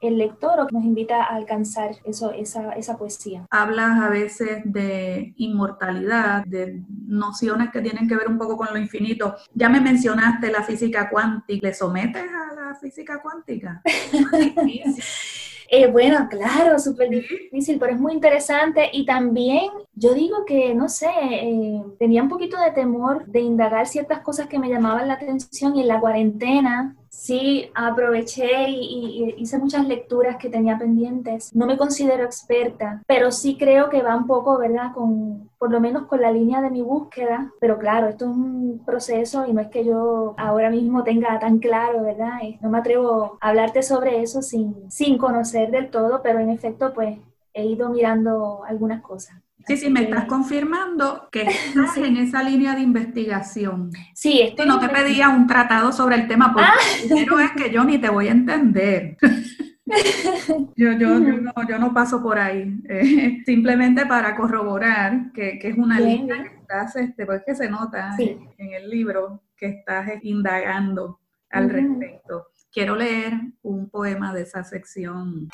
el 0.00 0.18
lector 0.18 0.60
o 0.60 0.66
que 0.66 0.74
nos 0.74 0.84
invita 0.84 1.22
a 1.22 1.34
alcanzar 1.34 1.96
eso, 2.04 2.30
esa, 2.32 2.72
esa 2.72 2.98
poesía. 2.98 3.46
Hablas 3.50 4.00
a 4.02 4.08
veces 4.08 4.60
de 4.64 5.32
inmortalidad, 5.36 6.44
de 6.44 6.82
nociones 7.06 7.70
que 7.70 7.80
tienen 7.80 8.06
que 8.06 8.16
ver 8.16 8.28
un 8.28 8.38
poco 8.38 8.56
con 8.56 8.68
lo 8.70 8.78
infinito. 8.78 9.34
Ya 9.54 9.68
me 9.68 9.80
mencionaste 9.80 10.50
la 10.50 10.62
física 10.62 11.08
cuántica. 11.08 11.68
¿Le 11.68 11.74
sometes 11.74 12.22
a 12.22 12.54
la 12.54 12.74
física 12.74 13.20
cuántica? 13.22 13.82
Eh, 15.68 15.86
bueno, 15.86 16.28
claro, 16.30 16.78
súper 16.78 17.10
difícil, 17.10 17.78
pero 17.78 17.92
es 17.92 18.00
muy 18.00 18.12
interesante. 18.12 18.90
Y 18.92 19.04
también 19.04 19.70
yo 19.94 20.14
digo 20.14 20.44
que, 20.44 20.74
no 20.74 20.88
sé, 20.88 21.08
eh, 21.08 21.82
tenía 21.98 22.22
un 22.22 22.28
poquito 22.28 22.58
de 22.58 22.70
temor 22.72 23.26
de 23.26 23.40
indagar 23.40 23.86
ciertas 23.86 24.20
cosas 24.20 24.46
que 24.46 24.58
me 24.58 24.68
llamaban 24.68 25.08
la 25.08 25.14
atención 25.14 25.76
y 25.76 25.80
en 25.82 25.88
la 25.88 26.00
cuarentena 26.00 26.96
Sí, 27.16 27.70
aproveché 27.74 28.68
y, 28.68 29.34
hice 29.38 29.58
muchas 29.58 29.86
lecturas 29.86 30.36
que 30.36 30.50
tenía 30.50 30.76
pendientes. 30.76 31.54
No 31.54 31.64
me 31.64 31.78
considero 31.78 32.24
experta, 32.24 33.02
pero 33.06 33.30
sí 33.30 33.56
creo 33.56 33.88
que 33.88 34.02
va 34.02 34.16
un 34.16 34.26
poco, 34.26 34.58
¿verdad? 34.58 34.92
Con, 34.92 35.48
por 35.58 35.70
lo 35.70 35.80
menos 35.80 36.06
con 36.06 36.20
la 36.20 36.32
línea 36.32 36.60
de 36.60 36.70
mi 36.70 36.82
búsqueda. 36.82 37.52
Pero 37.60 37.78
claro, 37.78 38.08
esto 38.08 38.26
es 38.26 38.30
un 38.32 38.82
proceso 38.84 39.46
y 39.46 39.52
no 39.52 39.60
es 39.60 39.68
que 39.68 39.84
yo 39.84 40.34
ahora 40.36 40.70
mismo 40.70 41.04
tenga 41.04 41.38
tan 41.38 41.60
claro, 41.60 42.02
¿verdad? 42.02 42.40
No 42.60 42.68
me 42.68 42.78
atrevo 42.78 43.38
a 43.40 43.48
hablarte 43.48 43.82
sobre 43.82 44.20
eso 44.20 44.42
sin, 44.42 44.90
sin 44.90 45.16
conocer 45.16 45.70
del 45.70 45.90
todo, 45.90 46.20
pero 46.22 46.40
en 46.40 46.50
efecto, 46.50 46.92
pues 46.92 47.18
he 47.54 47.64
ido 47.64 47.88
mirando 47.88 48.64
algunas 48.64 49.00
cosas. 49.00 49.43
Sí, 49.66 49.76
sí, 49.76 49.90
me 49.90 50.02
estás 50.02 50.26
confirmando 50.26 51.28
que 51.30 51.42
estás 51.68 51.96
en 51.96 52.16
esa 52.16 52.42
línea 52.42 52.74
de 52.74 52.82
investigación. 52.82 53.90
Sí, 54.14 54.40
estoy 54.40 54.66
No 54.66 54.78
te 54.78 54.88
pedía 54.88 55.28
un 55.28 55.46
tratado 55.46 55.92
sobre 55.92 56.16
el 56.16 56.28
tema, 56.28 56.52
porque 56.52 56.68
ah. 56.68 57.06
primero 57.06 57.40
es 57.40 57.50
que 57.52 57.70
yo 57.70 57.84
ni 57.84 57.98
te 57.98 58.10
voy 58.10 58.28
a 58.28 58.32
entender. 58.32 59.16
yo, 60.76 60.92
yo, 60.92 61.18
yo, 61.68 61.78
no, 61.78 61.94
paso 61.94 62.22
por 62.22 62.38
ahí. 62.38 62.80
Eh, 62.88 63.42
simplemente 63.46 64.06
para 64.06 64.36
corroborar 64.36 65.32
que, 65.32 65.58
es 65.62 65.76
una 65.76 66.00
línea 66.00 66.42
que 66.42 66.56
estás, 66.56 66.96
este, 66.96 67.26
pues 67.26 67.42
que 67.44 67.54
se 67.54 67.68
nota 67.68 68.14
en, 68.18 68.72
el 68.72 68.90
libro 68.90 69.42
que 69.56 69.66
estás 69.66 70.10
indagando 70.22 71.20
al 71.50 71.70
respecto. 71.70 72.48
Quiero 72.72 72.96
leer 72.96 73.34
un 73.62 73.88
poema 73.88 74.34
de 74.34 74.42
esa 74.42 74.64
sección. 74.64 75.48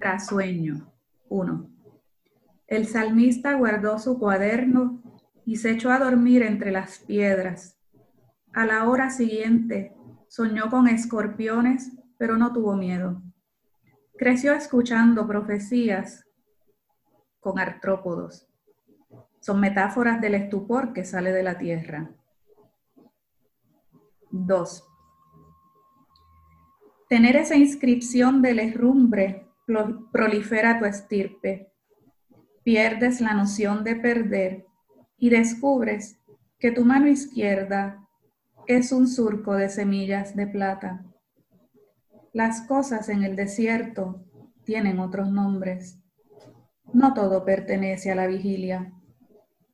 Trasueño. 0.00 0.90
1. 1.28 1.70
El 2.68 2.86
salmista 2.86 3.52
guardó 3.52 3.98
su 3.98 4.18
cuaderno 4.18 5.02
y 5.44 5.56
se 5.56 5.72
echó 5.72 5.90
a 5.90 5.98
dormir 5.98 6.42
entre 6.42 6.70
las 6.70 7.00
piedras. 7.00 7.78
A 8.54 8.64
la 8.64 8.88
hora 8.88 9.10
siguiente 9.10 9.94
soñó 10.26 10.70
con 10.70 10.88
escorpiones, 10.88 11.92
pero 12.16 12.38
no 12.38 12.50
tuvo 12.54 12.76
miedo. 12.76 13.20
Creció 14.16 14.54
escuchando 14.54 15.26
profecías 15.26 16.24
con 17.38 17.58
artrópodos. 17.58 18.48
Son 19.40 19.60
metáforas 19.60 20.18
del 20.22 20.34
estupor 20.34 20.94
que 20.94 21.04
sale 21.04 21.30
de 21.30 21.42
la 21.42 21.58
tierra. 21.58 22.10
2. 24.30 24.88
Tener 27.10 27.36
esa 27.36 27.56
inscripción 27.56 28.40
del 28.40 28.60
herrumbre 28.60 29.49
prolifera 30.12 30.78
tu 30.78 30.84
estirpe. 30.84 31.72
Pierdes 32.62 33.20
la 33.20 33.34
noción 33.34 33.84
de 33.84 33.96
perder 33.96 34.66
y 35.16 35.30
descubres 35.30 36.18
que 36.58 36.72
tu 36.72 36.84
mano 36.84 37.08
izquierda 37.08 38.06
es 38.66 38.92
un 38.92 39.08
surco 39.08 39.54
de 39.54 39.68
semillas 39.68 40.36
de 40.36 40.46
plata. 40.46 41.04
Las 42.32 42.62
cosas 42.62 43.08
en 43.08 43.24
el 43.24 43.34
desierto 43.34 44.24
tienen 44.64 45.00
otros 45.00 45.30
nombres. 45.30 45.98
No 46.92 47.14
todo 47.14 47.44
pertenece 47.44 48.10
a 48.10 48.14
la 48.14 48.26
vigilia. 48.26 48.92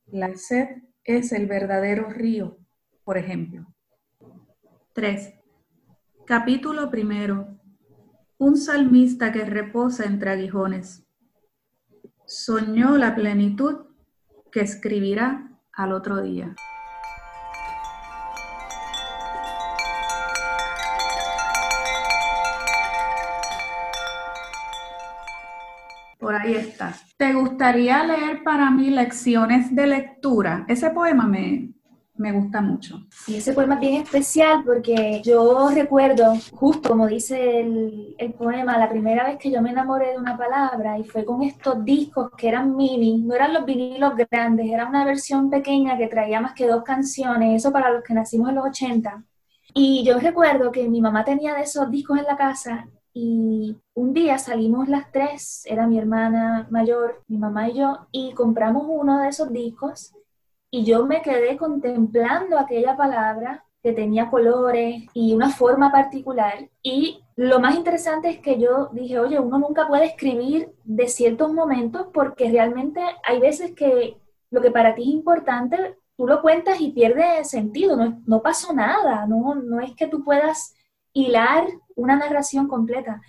La 0.07 0.35
sed 0.35 0.83
es 1.03 1.31
el 1.31 1.45
verdadero 1.45 2.09
río, 2.09 2.57
por 3.03 3.17
ejemplo. 3.17 3.67
3. 4.93 5.33
Capítulo 6.25 6.89
primero 6.89 7.59
un 8.39 8.55
salmista 8.55 9.31
que 9.31 9.45
reposa 9.45 10.05
entre 10.05 10.31
aguijones. 10.31 11.03
Soñó 12.25 12.97
la 12.97 13.15
plenitud 13.15 13.87
que 14.51 14.61
escribirá 14.61 15.59
al 15.73 15.91
otro 15.91 16.21
día. 16.21 16.55
Por 26.19 26.35
ahí 26.35 26.55
está. 26.55 26.93
¿Te 27.17 27.33
gustaría 27.33 28.03
leer 28.03 28.43
para 28.43 28.69
mí 28.69 28.89
lecciones 28.89 29.73
de 29.73 29.87
lectura? 29.87 30.65
Ese 30.67 30.89
poema 30.89 31.25
me, 31.25 31.73
me 32.17 32.31
gusta 32.31 32.61
mucho. 32.61 33.01
Y 33.27 33.35
ese 33.35 33.53
poema 33.53 33.75
es 33.75 33.81
bien 33.81 34.01
especial 34.01 34.63
porque 34.65 35.21
yo 35.23 35.69
recuerdo, 35.69 36.33
justo 36.51 36.89
como 36.89 37.07
dice 37.07 37.61
el, 37.61 38.15
el, 38.17 38.33
poema, 38.33 38.77
la 38.77 38.89
primera 38.89 39.25
vez 39.25 39.37
que 39.37 39.51
yo 39.51 39.61
me 39.61 39.71
enamoré 39.71 40.11
de 40.11 40.17
una 40.17 40.37
palabra 40.37 40.97
y 40.97 41.03
fue 41.03 41.23
con 41.23 41.43
estos 41.43 41.83
discos 41.83 42.31
que 42.37 42.47
eran 42.47 42.75
mini, 42.75 43.19
no 43.19 43.35
eran 43.35 43.53
los 43.53 43.65
vinilos 43.65 44.13
grandes, 44.29 44.67
era 44.69 44.87
una 44.87 45.05
versión 45.05 45.49
pequeña 45.49 45.97
que 45.97 46.07
traía 46.07 46.41
más 46.41 46.53
que 46.53 46.67
dos 46.67 46.83
canciones, 46.83 47.61
eso 47.61 47.71
para 47.71 47.91
los 47.91 48.03
que 48.03 48.13
nacimos 48.13 48.49
en 48.49 48.55
los 48.55 48.65
80. 48.65 49.23
Y 49.73 50.03
yo 50.03 50.19
recuerdo 50.19 50.71
que 50.71 50.87
mi 50.89 51.01
mamá 51.01 51.23
tenía 51.23 51.53
de 51.53 51.61
esos 51.61 51.89
discos 51.91 52.17
en 52.17 52.25
la 52.25 52.37
casa 52.37 52.87
y 53.13 53.75
un 53.95 54.13
día 54.13 54.37
salimos 54.37 54.87
las 54.87 55.11
tres, 55.11 55.63
era 55.65 55.87
mi 55.87 55.97
hermana 55.97 56.67
mayor, 56.69 57.23
mi 57.27 57.37
mamá 57.37 57.69
y 57.69 57.73
yo, 57.73 58.07
y 58.11 58.33
compramos 58.33 58.85
uno 58.87 59.19
de 59.19 59.29
esos 59.29 59.51
discos 59.51 60.13
y 60.69 60.83
yo 60.83 61.05
me 61.05 61.21
quedé 61.21 61.57
contemplando 61.57 62.57
aquella 62.57 62.95
palabra 62.97 63.63
que 63.81 63.93
tenía 63.93 64.29
colores 64.29 65.03
y 65.13 65.33
una 65.33 65.49
forma 65.49 65.91
particular. 65.91 66.69
Y 66.81 67.23
lo 67.35 67.59
más 67.59 67.75
interesante 67.75 68.29
es 68.29 68.39
que 68.39 68.59
yo 68.59 68.89
dije, 68.91 69.19
oye, 69.19 69.39
uno 69.39 69.59
nunca 69.59 69.87
puede 69.87 70.05
escribir 70.05 70.73
de 70.83 71.07
ciertos 71.07 71.53
momentos 71.53 72.07
porque 72.13 72.49
realmente 72.49 73.01
hay 73.23 73.39
veces 73.39 73.73
que 73.75 74.17
lo 74.49 74.61
que 74.61 74.71
para 74.71 74.95
ti 74.95 75.03
es 75.03 75.09
importante, 75.09 75.97
tú 76.17 76.27
lo 76.27 76.41
cuentas 76.41 76.81
y 76.81 76.91
pierde 76.91 77.43
sentido, 77.43 77.95
no, 77.95 78.21
no 78.25 78.41
pasó 78.41 78.73
nada, 78.73 79.25
no, 79.27 79.55
no 79.55 79.79
es 79.79 79.95
que 79.95 80.07
tú 80.07 80.23
puedas 80.23 80.75
hilar 81.13 81.67
una 81.95 82.15
narración 82.15 82.67
completa. 82.67 83.21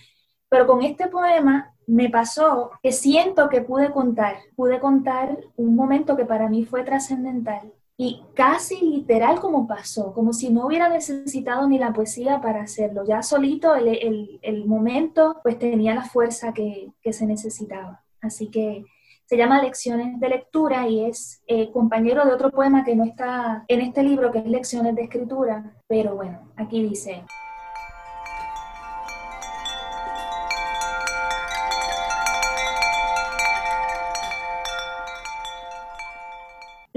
Pero 0.49 0.66
con 0.66 0.82
este 0.82 1.09
poema 1.09 1.74
me 1.89 2.11
pasó 2.11 2.70
que 2.82 2.93
siento 2.93 3.49
que 3.49 3.62
pude 3.62 3.91
contar, 3.91 4.36
pude 4.55 4.78
contar 4.78 5.39
un 5.57 5.74
momento 5.74 6.16
que 6.16 6.26
para 6.26 6.49
mí 6.49 6.64
fue 6.64 6.84
trascendental 6.84 7.72
y 7.97 8.22
casi 8.34 8.80
literal 8.80 9.41
como 9.41 9.66
pasó, 9.66 10.12
como 10.12 10.32
si 10.32 10.51
no 10.51 10.66
hubiera 10.66 10.89
necesitado 10.89 11.66
ni 11.66 11.78
la 11.78 11.93
poesía 11.93 12.41
para 12.41 12.62
hacerlo. 12.62 13.05
Ya 13.05 13.22
solito 13.22 13.74
el, 13.74 14.64
momento 14.66 15.41
pues 15.43 15.59
tenía 15.59 15.95
la 15.95 16.05
fuerza 16.05 16.53
que, 16.53 16.93
se 17.11 17.26
necesitaba. 17.26 18.05
Así 18.20 18.51
que 18.51 18.84
se 19.24 19.36
llama 19.36 19.62
Lecciones 19.62 20.20
de 20.20 20.28
Lectura 20.28 20.86
y 20.86 21.07
es 21.07 21.43
eh, 21.49 21.72
compañero 21.72 22.24
de 22.24 22.32
otro 22.32 22.51
poema 22.51 22.84
que 22.84 22.95
no 22.95 23.05
está 23.05 23.64
en 23.66 23.80
este 23.80 24.03
libro, 24.03 24.30
que 24.30 24.39
es 24.39 24.47
Lecciones 24.47 24.95
de 24.95 25.03
Escritura, 25.03 25.74
pero 25.89 26.14
bueno, 26.14 26.53
aquí 26.57 26.82
dice... 26.82 27.24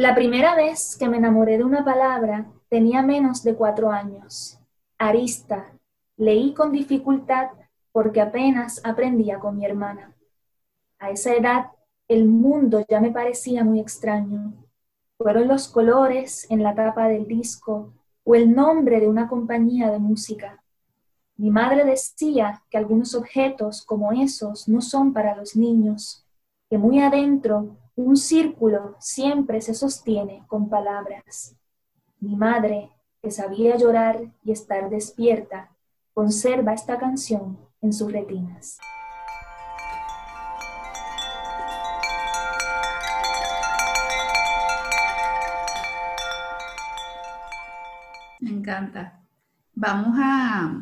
La 0.02 0.16
primera 0.16 0.56
vez 0.56 0.98
que 0.98 1.08
me 1.08 1.18
enamoré 1.18 1.60
de 1.60 1.64
una 1.64 1.86
palabra 1.86 2.48
tenía 2.70 3.04
menos 3.04 3.44
de 3.44 3.54
cuatro 3.54 3.92
años. 3.92 4.58
Arista. 4.98 5.74
Leí 6.18 6.56
con 6.56 6.72
dificultad 6.72 7.50
porque 7.92 8.20
apenas 8.20 8.82
aprendía 8.84 9.38
con 9.38 9.58
mi 9.58 9.64
hermana. 9.64 10.16
A 10.98 11.12
esa 11.12 11.36
edad 11.36 11.68
el 12.08 12.26
mundo 12.26 12.84
ya 12.90 13.00
me 13.00 13.12
parecía 13.12 13.64
muy 13.64 13.80
extraño. 13.80 14.54
Fueron 15.20 15.48
los 15.48 15.68
colores 15.68 16.48
en 16.50 16.64
la 16.64 16.74
tapa 16.74 17.08
del 17.08 17.28
disco 17.28 17.94
o 18.24 18.34
el 18.34 18.56
nombre 18.56 19.02
de 19.02 19.08
una 19.08 19.28
compañía 19.28 19.92
de 19.92 20.00
música. 20.00 20.64
Mi 21.38 21.52
madre 21.52 21.86
decía 21.86 22.64
que 22.72 22.78
algunos 22.80 23.14
objetos 23.14 23.86
como 23.86 24.12
esos 24.14 24.68
no 24.68 24.82
son 24.82 25.14
para 25.14 25.36
los 25.36 25.56
niños, 25.56 26.26
que 26.72 26.80
muy 26.80 27.00
adentro 27.02 27.78
un 27.96 28.16
círculo 28.16 28.96
siempre 29.00 29.62
se 29.62 29.74
sostiene 29.74 30.46
con 30.48 30.70
palabras. 30.70 31.58
Mi 32.22 32.38
madre, 32.38 32.90
que 33.22 33.32
sabía 33.32 33.76
llorar 33.76 34.32
y 34.44 34.54
estar 34.54 34.90
despierta, 34.90 35.70
conserva 36.14 36.74
esta 36.74 36.98
canción 36.98 37.58
en 37.82 37.92
sus 37.92 38.12
retinas. 38.12 38.78
Me 48.40 48.52
encanta. 48.52 49.22
Vamos 49.76 50.18
a, 50.18 50.80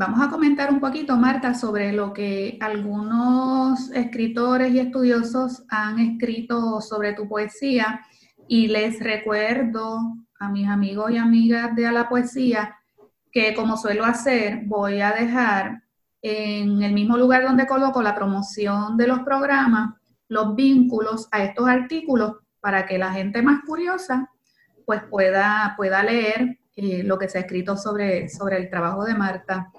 vamos 0.00 0.22
a 0.22 0.30
comentar 0.30 0.72
un 0.72 0.80
poquito, 0.80 1.14
Marta, 1.18 1.52
sobre 1.52 1.92
lo 1.92 2.14
que 2.14 2.56
algunos 2.62 3.90
escritores 3.90 4.72
y 4.72 4.78
estudiosos 4.78 5.64
han 5.68 5.98
escrito 5.98 6.80
sobre 6.80 7.12
tu 7.12 7.28
poesía. 7.28 8.00
Y 8.48 8.68
les 8.68 8.98
recuerdo 8.98 9.98
a 10.38 10.48
mis 10.48 10.66
amigos 10.66 11.10
y 11.10 11.18
amigas 11.18 11.76
de 11.76 11.92
la 11.92 12.08
Poesía 12.08 12.78
que 13.30 13.54
como 13.54 13.76
suelo 13.76 14.06
hacer, 14.06 14.62
voy 14.64 15.02
a 15.02 15.12
dejar 15.12 15.82
en 16.22 16.82
el 16.82 16.94
mismo 16.94 17.18
lugar 17.18 17.42
donde 17.42 17.66
coloco 17.66 18.02
la 18.02 18.14
promoción 18.14 18.96
de 18.96 19.06
los 19.06 19.18
programas, 19.18 19.96
los 20.28 20.56
vínculos 20.56 21.28
a 21.30 21.44
estos 21.44 21.68
artículos 21.68 22.36
para 22.60 22.86
que 22.86 22.96
la 22.96 23.12
gente 23.12 23.42
más 23.42 23.60
curiosa 23.66 24.30
pues 24.86 25.02
pueda, 25.02 25.74
pueda 25.76 26.02
leer 26.02 26.58
eh, 26.74 27.02
lo 27.02 27.18
que 27.18 27.28
se 27.28 27.36
ha 27.36 27.42
escrito 27.42 27.76
sobre, 27.76 28.30
sobre 28.30 28.56
el 28.56 28.70
trabajo 28.70 29.04
de 29.04 29.14
Marta. 29.14 29.70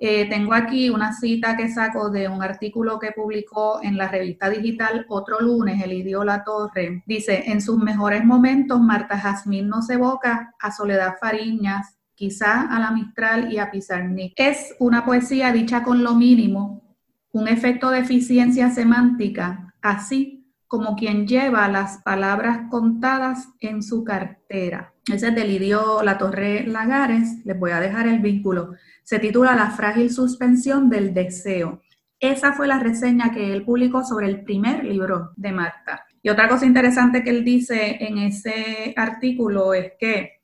Eh, 0.00 0.28
tengo 0.28 0.54
aquí 0.54 0.90
una 0.90 1.12
cita 1.12 1.56
que 1.56 1.68
saco 1.68 2.08
de 2.08 2.28
un 2.28 2.40
artículo 2.40 3.00
que 3.00 3.10
publicó 3.10 3.80
en 3.82 3.96
la 3.96 4.06
revista 4.06 4.48
digital 4.48 5.04
Otro 5.08 5.40
lunes, 5.40 5.82
Elidio 5.82 6.22
La 6.22 6.44
Torre. 6.44 7.02
Dice, 7.04 7.50
en 7.50 7.60
sus 7.60 7.78
mejores 7.78 8.24
momentos, 8.24 8.80
Marta 8.80 9.18
Jazmín 9.18 9.68
nos 9.68 9.90
evoca 9.90 10.54
a 10.60 10.70
Soledad 10.70 11.14
Fariñas, 11.20 11.98
quizá 12.14 12.62
a 12.62 12.78
la 12.78 12.92
Mistral 12.92 13.52
y 13.52 13.58
a 13.58 13.70
Pizarnik. 13.70 14.34
Es 14.36 14.74
una 14.78 15.04
poesía 15.04 15.52
dicha 15.52 15.82
con 15.82 16.04
lo 16.04 16.14
mínimo, 16.14 16.96
un 17.32 17.48
efecto 17.48 17.90
de 17.90 18.00
eficiencia 18.00 18.70
semántica, 18.70 19.74
así 19.82 20.38
como 20.68 20.96
quien 20.96 21.26
lleva 21.26 21.66
las 21.66 21.98
palabras 22.02 22.68
contadas 22.70 23.48
en 23.60 23.82
su 23.82 24.04
cartera. 24.04 24.92
Ese 25.06 25.28
es 25.28 25.34
del 25.34 25.48
Lidio 25.48 26.02
Torre 26.18 26.66
Lagares, 26.66 27.44
les 27.44 27.58
voy 27.58 27.70
a 27.70 27.80
dejar 27.80 28.06
el 28.06 28.18
vínculo. 28.18 28.74
Se 29.08 29.18
titula 29.18 29.56
La 29.56 29.70
frágil 29.70 30.10
suspensión 30.10 30.90
del 30.90 31.14
deseo. 31.14 31.80
Esa 32.20 32.52
fue 32.52 32.68
la 32.68 32.78
reseña 32.78 33.32
que 33.32 33.54
él 33.54 33.64
publicó 33.64 34.04
sobre 34.04 34.26
el 34.26 34.42
primer 34.42 34.84
libro 34.84 35.30
de 35.34 35.50
Marta. 35.50 36.04
Y 36.20 36.28
otra 36.28 36.46
cosa 36.46 36.66
interesante 36.66 37.24
que 37.24 37.30
él 37.30 37.42
dice 37.42 38.04
en 38.04 38.18
ese 38.18 38.92
artículo 38.94 39.72
es 39.72 39.92
que 39.98 40.42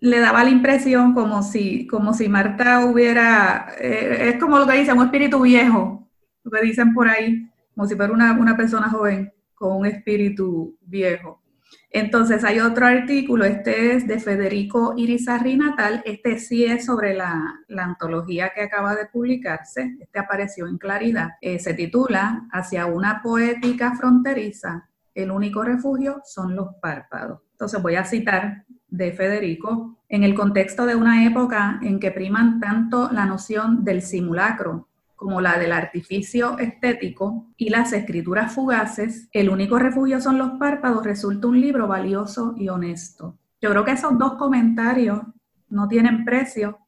le 0.00 0.20
daba 0.20 0.44
la 0.44 0.50
impresión 0.50 1.14
como 1.14 1.42
si, 1.42 1.86
como 1.86 2.12
si 2.12 2.28
Marta 2.28 2.84
hubiera, 2.84 3.68
eh, 3.80 4.28
es 4.28 4.36
como 4.38 4.58
lo 4.58 4.66
que 4.66 4.76
dicen, 4.76 4.98
un 4.98 5.06
espíritu 5.06 5.40
viejo, 5.40 6.06
lo 6.44 6.50
que 6.50 6.60
dicen 6.60 6.92
por 6.92 7.08
ahí, 7.08 7.48
como 7.74 7.88
si 7.88 7.96
fuera 7.96 8.12
una, 8.12 8.32
una 8.32 8.58
persona 8.58 8.90
joven 8.90 9.32
con 9.54 9.74
un 9.78 9.86
espíritu 9.86 10.76
viejo. 10.82 11.41
Entonces 11.90 12.42
hay 12.44 12.60
otro 12.60 12.86
artículo, 12.86 13.44
este 13.44 13.94
es 13.94 14.06
de 14.06 14.18
Federico 14.18 14.94
Irizarri 14.96 15.56
Natal, 15.56 16.02
este 16.06 16.38
sí 16.38 16.64
es 16.64 16.86
sobre 16.86 17.14
la, 17.14 17.60
la 17.68 17.84
antología 17.84 18.50
que 18.54 18.62
acaba 18.62 18.94
de 18.94 19.06
publicarse, 19.06 19.96
este 20.00 20.18
apareció 20.18 20.66
en 20.66 20.78
Claridad, 20.78 21.32
eh, 21.40 21.58
se 21.58 21.74
titula 21.74 22.48
Hacia 22.50 22.86
una 22.86 23.20
poética 23.22 23.94
fronteriza, 23.94 24.88
el 25.14 25.30
único 25.30 25.62
refugio 25.62 26.22
son 26.24 26.56
los 26.56 26.74
párpados. 26.80 27.40
Entonces 27.52 27.82
voy 27.82 27.96
a 27.96 28.04
citar 28.04 28.64
de 28.88 29.12
Federico, 29.12 29.98
en 30.08 30.24
el 30.24 30.34
contexto 30.34 30.84
de 30.86 30.94
una 30.94 31.26
época 31.26 31.78
en 31.82 31.98
que 31.98 32.10
priman 32.10 32.60
tanto 32.60 33.10
la 33.12 33.24
noción 33.24 33.84
del 33.84 34.02
simulacro 34.02 34.88
como 35.22 35.40
la 35.40 35.56
del 35.58 35.72
artificio 35.72 36.58
estético 36.58 37.46
y 37.56 37.70
las 37.70 37.92
escrituras 37.92 38.52
fugaces, 38.52 39.28
el 39.32 39.50
único 39.50 39.78
refugio 39.78 40.20
son 40.20 40.36
los 40.36 40.50
párpados, 40.58 41.04
resulta 41.04 41.46
un 41.46 41.60
libro 41.60 41.86
valioso 41.86 42.54
y 42.56 42.68
honesto. 42.68 43.38
Yo 43.60 43.70
creo 43.70 43.84
que 43.84 43.92
esos 43.92 44.18
dos 44.18 44.34
comentarios 44.34 45.20
no 45.68 45.86
tienen 45.86 46.24
precio 46.24 46.78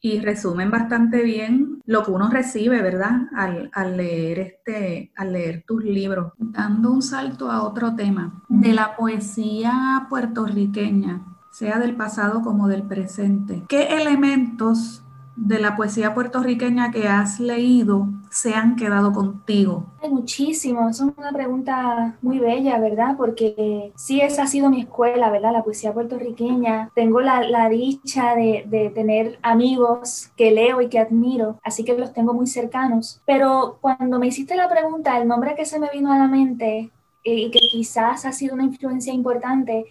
y 0.00 0.20
resumen 0.20 0.70
bastante 0.70 1.24
bien 1.24 1.80
lo 1.84 2.04
que 2.04 2.12
uno 2.12 2.30
recibe, 2.30 2.80
¿verdad? 2.80 3.22
Al, 3.34 3.70
al, 3.74 3.96
leer 3.96 4.38
este, 4.38 5.12
al 5.16 5.32
leer 5.32 5.64
tus 5.66 5.82
libros. 5.82 6.32
Dando 6.38 6.92
un 6.92 7.02
salto 7.02 7.50
a 7.50 7.64
otro 7.64 7.96
tema, 7.96 8.44
de 8.48 8.72
la 8.72 8.94
poesía 8.96 10.06
puertorriqueña 10.08 11.26
sea 11.50 11.80
del 11.80 11.96
pasado 11.96 12.42
como 12.42 12.68
del 12.68 12.84
presente. 12.84 13.64
¿Qué 13.68 14.00
elementos 14.00 15.02
de 15.40 15.58
la 15.58 15.74
poesía 15.74 16.14
puertorriqueña 16.14 16.90
que 16.90 17.08
has 17.08 17.40
leído 17.40 18.08
se 18.30 18.54
han 18.54 18.76
quedado 18.76 19.12
contigo? 19.12 19.86
Hay 20.02 20.10
muchísimos, 20.10 20.90
es 20.90 21.00
una 21.00 21.32
pregunta 21.32 22.16
muy 22.20 22.38
bella, 22.38 22.78
¿verdad? 22.78 23.16
Porque 23.16 23.92
sí, 23.96 24.20
esa 24.20 24.44
ha 24.44 24.46
sido 24.46 24.70
mi 24.70 24.82
escuela, 24.82 25.30
¿verdad? 25.30 25.52
La 25.52 25.64
poesía 25.64 25.92
puertorriqueña. 25.92 26.90
Tengo 26.94 27.20
la, 27.20 27.42
la 27.42 27.68
dicha 27.68 28.34
de, 28.34 28.64
de, 28.66 28.90
tener 28.90 29.38
amigos 29.42 30.30
que 30.36 30.50
leo 30.50 30.80
y 30.80 30.88
que 30.88 30.98
admiro, 30.98 31.58
así 31.62 31.84
que 31.84 31.96
los 31.96 32.12
tengo 32.12 32.34
muy 32.34 32.46
cercanos. 32.46 33.20
Pero 33.24 33.78
cuando 33.80 34.18
me 34.18 34.26
hiciste 34.26 34.54
la 34.56 34.68
pregunta, 34.68 35.18
el 35.18 35.26
nombre 35.26 35.54
que 35.56 35.64
se 35.64 35.80
me 35.80 35.88
vino 35.90 36.12
a 36.12 36.18
la 36.18 36.28
mente 36.28 36.90
eh, 37.24 37.34
y 37.34 37.50
que 37.50 37.60
quizás 37.60 38.24
ha 38.24 38.32
sido 38.32 38.54
una 38.54 38.64
influencia 38.64 39.12
importante 39.12 39.84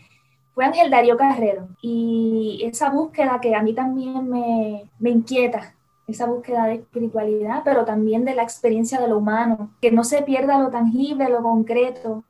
fue 0.60 0.66
Ángel 0.66 0.92
Darío 0.92 1.16
Carrero. 1.16 1.70
Y 1.82 2.60
esa 2.66 2.90
búsqueda 2.90 3.40
que 3.40 3.56
a 3.56 3.64
mí 3.64 3.74
también 3.74 4.30
me, 4.30 4.92
me 5.00 5.10
inquieta, 5.10 5.74
esa 6.06 6.26
búsqueda 6.26 6.66
de 6.66 6.74
espiritualidad, 6.74 7.62
pero 7.64 7.86
también 7.86 8.26
de 8.26 8.36
la 8.36 8.44
experiencia 8.44 9.00
de 9.00 9.08
lo 9.08 9.20
humano, 9.20 9.72
que 9.80 9.90
no 9.90 10.04
se 10.04 10.22
pierda 10.22 10.60
lo 10.60 10.70
tangible, 10.70 11.30
lo 11.30 11.42
concreto, 11.42 12.26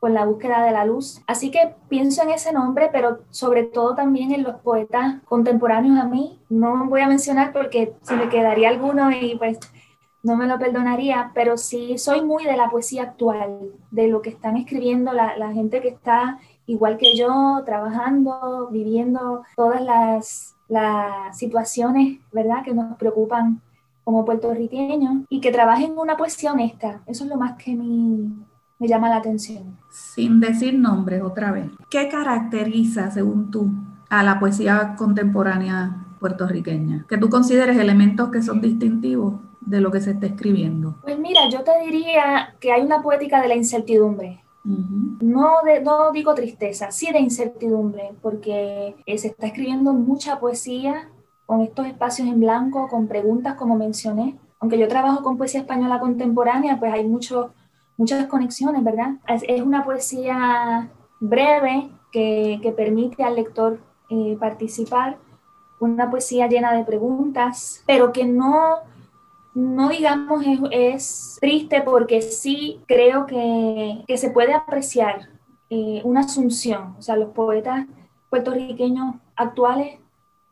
con 0.00 0.12
la 0.12 0.24
búsqueda 0.24 0.64
de 0.64 0.72
la 0.72 0.84
luz. 0.84 1.22
Así 1.28 1.52
que 1.52 1.76
pienso 1.88 2.24
en 2.24 2.30
ese 2.30 2.52
nombre, 2.52 2.88
pero 2.90 3.20
sobre 3.30 3.62
todo 3.62 3.94
también 3.94 4.32
en 4.32 4.42
los 4.42 4.56
poetas 4.56 5.22
contemporáneos 5.26 6.00
a 6.00 6.08
mí. 6.08 6.40
No 6.48 6.86
voy 6.86 7.02
a 7.02 7.06
mencionar 7.06 7.52
porque 7.52 7.92
se 8.02 8.16
me 8.16 8.28
quedaría 8.28 8.70
alguno 8.70 9.12
y 9.12 9.36
pues 9.38 9.60
no 10.24 10.34
me 10.34 10.48
lo 10.48 10.58
perdonaría, 10.58 11.30
pero 11.32 11.56
sí 11.56 11.96
soy 11.96 12.22
muy 12.22 12.44
de 12.44 12.56
la 12.56 12.70
poesía 12.70 13.02
actual, 13.04 13.70
de 13.92 14.08
lo 14.08 14.20
que 14.20 14.30
están 14.30 14.56
escribiendo 14.56 15.12
la, 15.12 15.36
la 15.36 15.52
gente 15.52 15.80
que 15.80 15.88
está 15.90 16.40
igual 16.66 16.98
que 16.98 17.16
yo, 17.16 17.62
trabajando, 17.64 18.68
viviendo 18.70 19.42
todas 19.56 19.80
las, 19.82 20.54
las 20.68 21.36
situaciones, 21.36 22.20
¿verdad?, 22.32 22.62
que 22.64 22.74
nos 22.74 22.96
preocupan 22.96 23.60
como 24.04 24.24
puertorriqueños 24.24 25.24
y 25.28 25.40
que 25.40 25.52
trabajen 25.52 25.96
una 25.96 26.16
poesía 26.16 26.52
honesta. 26.52 27.00
Eso 27.06 27.24
es 27.24 27.30
lo 27.30 27.36
más 27.36 27.56
que 27.56 27.74
me, 27.74 28.30
me 28.78 28.88
llama 28.88 29.08
la 29.08 29.16
atención. 29.16 29.78
Sin 29.90 30.40
decir 30.40 30.74
nombres 30.74 31.22
otra 31.22 31.52
vez, 31.52 31.70
¿qué 31.88 32.08
caracteriza, 32.08 33.10
según 33.10 33.50
tú, 33.50 33.70
a 34.10 34.22
la 34.22 34.40
poesía 34.40 34.94
contemporánea 34.96 36.04
puertorriqueña? 36.18 37.06
Que 37.08 37.18
tú 37.18 37.28
consideres 37.28 37.78
elementos 37.78 38.30
que 38.30 38.42
son 38.42 38.60
distintivos 38.60 39.34
de 39.60 39.80
lo 39.80 39.92
que 39.92 40.00
se 40.00 40.10
está 40.10 40.26
escribiendo. 40.26 40.96
Pues 41.02 41.18
mira, 41.18 41.48
yo 41.48 41.62
te 41.62 41.70
diría 41.84 42.54
que 42.58 42.72
hay 42.72 42.82
una 42.82 43.00
poética 43.00 43.40
de 43.40 43.48
la 43.48 43.54
incertidumbre 43.54 44.41
no, 44.64 45.50
no 45.82 46.12
digo 46.12 46.34
tristeza, 46.34 46.90
sí 46.90 47.10
de 47.12 47.18
incertidumbre, 47.18 48.12
porque 48.22 48.94
eh, 49.06 49.18
se 49.18 49.28
está 49.28 49.48
escribiendo 49.48 49.92
mucha 49.92 50.38
poesía 50.38 51.08
con 51.46 51.62
estos 51.62 51.86
espacios 51.86 52.28
en 52.28 52.40
blanco, 52.40 52.88
con 52.88 53.08
preguntas 53.08 53.54
como 53.56 53.76
mencioné. 53.76 54.38
Aunque 54.60 54.78
yo 54.78 54.86
trabajo 54.86 55.22
con 55.22 55.36
poesía 55.36 55.60
española 55.60 55.98
contemporánea, 55.98 56.78
pues 56.78 56.92
hay 56.92 57.06
mucho, 57.06 57.52
muchas 57.96 58.26
conexiones, 58.26 58.84
¿verdad? 58.84 59.14
Es, 59.26 59.62
una 59.62 59.84
poesía 59.84 60.90
breve 61.18 61.90
que, 62.12 62.60
que 62.62 62.70
permite 62.70 63.24
al 63.24 63.34
lector 63.34 63.80
eh, 64.08 64.36
participar, 64.38 65.18
una 65.80 66.08
poesía 66.08 66.46
llena 66.46 66.72
de 66.72 66.84
preguntas, 66.84 67.82
pero 67.86 68.12
que 68.12 68.24
no 68.24 68.76
no 69.54 69.88
digamos 69.90 70.44
es, 70.70 71.38
triste 71.40 71.82
porque 71.82 72.22
sí 72.22 72.80
creo 72.86 73.26
que, 73.26 74.04
se 74.16 74.30
puede 74.30 74.54
apreciar 74.54 75.28
eh, 75.70 76.00
una 76.04 76.20
asunción, 76.20 76.94
o 76.98 77.02
sea, 77.02 77.16
los 77.16 77.30
poetas 77.30 77.86
puertorriqueños 78.30 79.16
actuales 79.36 79.98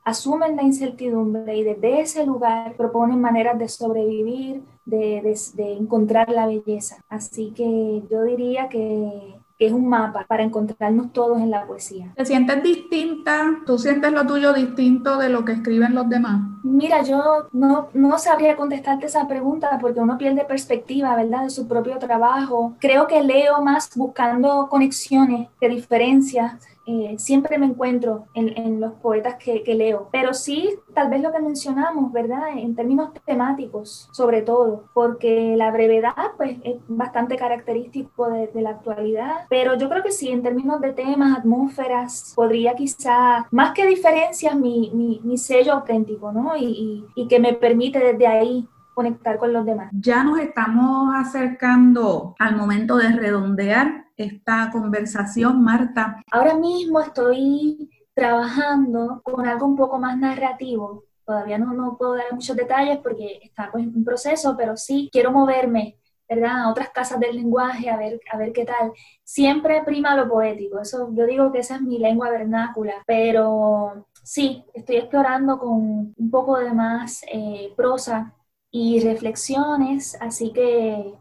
asumen 0.04 0.56
la 0.56 0.62
incertidumbre 0.62 1.56
y 1.56 1.62
desde 1.62 2.00
ese 2.00 2.26
lugar 2.26 2.74
proponen 2.76 3.20
maneras 3.20 3.58
de 3.58 3.68
sobrevivir, 3.68 4.62
de, 4.84 5.36
de 5.54 5.72
encontrar 5.74 6.30
la 6.30 6.46
belleza. 6.46 7.00
Así 7.08 7.52
que 7.52 8.02
yo 8.10 8.22
diría 8.24 8.68
que 8.68 9.39
que 9.60 9.66
es 9.66 9.72
un 9.74 9.90
mapa 9.90 10.24
para 10.26 10.42
encontrarnos 10.42 11.12
todos 11.12 11.38
en 11.38 11.50
la 11.50 11.66
poesía. 11.66 12.14
¿Te 12.16 12.24
sientes 12.24 12.62
distinta? 12.62 13.58
¿Tú 13.66 13.78
sientes 13.78 14.10
lo 14.10 14.26
tuyo 14.26 14.54
distinto 14.54 15.18
de 15.18 15.28
lo 15.28 15.44
que 15.44 15.52
escriben 15.52 15.94
los 15.94 16.08
demás? 16.08 16.40
Mira, 16.62 17.02
yo 17.02 17.50
no, 17.52 17.88
no 17.92 18.18
sabría 18.18 18.56
contestarte 18.56 19.04
esa 19.04 19.28
pregunta 19.28 19.76
porque 19.78 20.00
uno 20.00 20.16
pierde 20.16 20.46
perspectiva, 20.46 21.14
¿verdad? 21.14 21.42
De 21.42 21.50
su 21.50 21.68
propio 21.68 21.98
trabajo. 21.98 22.74
Creo 22.80 23.06
que 23.06 23.22
leo 23.22 23.60
más 23.60 23.90
buscando 23.94 24.66
conexiones, 24.70 25.48
de 25.60 25.68
diferencias, 25.68 26.54
eh, 26.92 27.14
siempre 27.18 27.56
me 27.56 27.66
encuentro 27.66 28.26
en, 28.34 28.80
los 28.80 28.94
poetas 28.94 29.36
que, 29.36 29.62
leo. 29.74 30.08
Pero 30.10 30.34
sí, 30.34 30.70
tal 30.92 31.08
vez 31.08 31.22
lo 31.22 31.30
que 31.30 31.38
mencionamos, 31.38 32.12
¿verdad? 32.12 32.48
En 32.56 32.74
términos 32.74 33.10
temáticos, 33.24 34.08
sobre 34.10 34.42
todo, 34.42 34.86
porque 34.92 35.54
la 35.56 35.70
brevedad, 35.70 36.14
pues, 36.36 36.58
es 36.64 36.78
bastante 36.88 37.36
característico 37.36 38.28
de, 38.30 38.50
la 38.60 38.70
actualidad. 38.70 39.46
Pero 39.48 39.76
yo 39.76 39.88
creo 39.88 40.02
que 40.02 40.10
sí, 40.10 40.30
en 40.30 40.42
términos 40.42 40.80
de 40.80 40.92
temas, 40.92 41.38
atmósferas, 41.38 42.32
podría 42.34 42.74
quizá, 42.74 43.46
más 43.52 43.72
que 43.72 43.86
diferencias, 43.86 44.56
mi, 44.56 44.90
mi, 45.22 45.38
sello 45.38 45.74
auténtico, 45.74 46.32
¿no? 46.32 46.56
Y, 46.56 47.06
y 47.14 47.28
que 47.28 47.38
me 47.38 47.54
permite 47.54 48.00
desde 48.00 48.26
ahí 48.26 48.68
conectar 48.94 49.38
con 49.38 49.52
los 49.52 49.64
demás. 49.64 49.90
Ya 49.92 50.24
nos 50.24 50.38
estamos 50.38 51.14
acercando 51.14 52.34
al 52.38 52.56
momento 52.56 52.96
de 52.96 53.10
redondear 53.10 54.06
esta 54.16 54.70
conversación, 54.70 55.62
Marta. 55.62 56.22
Ahora 56.30 56.54
mismo 56.54 57.00
estoy 57.00 57.90
trabajando 58.14 59.20
con 59.22 59.46
algo 59.46 59.66
un 59.66 59.76
poco 59.76 59.98
más 59.98 60.18
narrativo. 60.18 61.04
Todavía 61.24 61.58
no, 61.58 61.72
no 61.72 61.96
puedo 61.96 62.16
dar 62.16 62.32
muchos 62.32 62.56
detalles 62.56 62.98
porque 62.98 63.40
está 63.42 63.70
pues, 63.70 63.84
en 63.84 64.04
proceso, 64.04 64.56
pero 64.56 64.76
sí 64.76 65.08
quiero 65.12 65.32
moverme 65.32 65.96
¿verdad? 66.30 66.62
A 66.62 66.70
otras 66.70 66.90
casas 66.90 67.18
del 67.18 67.34
lenguaje, 67.34 67.90
a 67.90 67.96
ver, 67.96 68.20
a 68.32 68.38
ver 68.38 68.52
qué 68.52 68.64
tal. 68.64 68.92
Siempre 69.24 69.82
prima 69.84 70.14
lo 70.14 70.28
poético, 70.28 70.80
eso 70.80 71.10
yo 71.12 71.26
digo 71.26 71.50
que 71.50 71.58
esa 71.58 71.74
es 71.74 71.82
mi 71.82 71.98
lengua 71.98 72.30
vernácula, 72.30 73.02
pero 73.04 74.06
sí, 74.22 74.64
estoy 74.72 74.96
explorando 74.96 75.58
con 75.58 76.14
un 76.16 76.30
poco 76.30 76.58
de 76.58 76.72
más 76.72 77.22
eh, 77.32 77.74
prosa 77.76 78.32
y 78.70 79.00
reflexiones, 79.00 80.16
así 80.20 80.52
que 80.52 81.14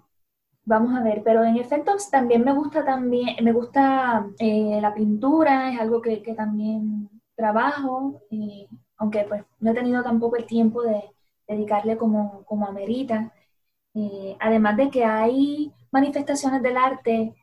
vamos 0.65 0.95
a 0.97 1.03
ver, 1.03 1.23
pero 1.23 1.43
en 1.43 1.57
efecto 1.57 1.95
también 2.11 2.43
me 2.43 2.53
gusta 2.53 2.85
también, 2.85 3.43
me 3.43 3.53
gusta 3.53 4.27
eh, 4.39 4.79
la 4.81 4.93
pintura, 4.93 5.73
es 5.73 5.79
algo 5.79 6.01
que, 6.01 6.17
también 6.35 7.09
trabajo, 7.35 8.21
eh, 8.31 8.67
aunque 8.97 9.25
pues 9.27 9.43
no 9.59 9.71
he 9.71 9.73
tenido 9.73 10.03
tampoco 10.03 10.35
el 10.37 10.45
tiempo 10.45 10.83
de 10.83 11.03
dedicarle 11.47 11.97
como, 11.97 12.43
como 12.45 12.67
amerita. 12.67 13.33
Eh, 13.95 14.37
además 14.39 14.77
de 14.77 14.89
que 14.91 15.05
hay 15.05 15.73
manifestaciones 15.91 16.61
del 16.61 16.77
arte 16.77 17.35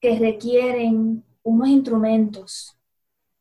que 0.00 0.18
requieren 0.18 1.24
unos 1.42 1.68
instrumentos 1.68 2.79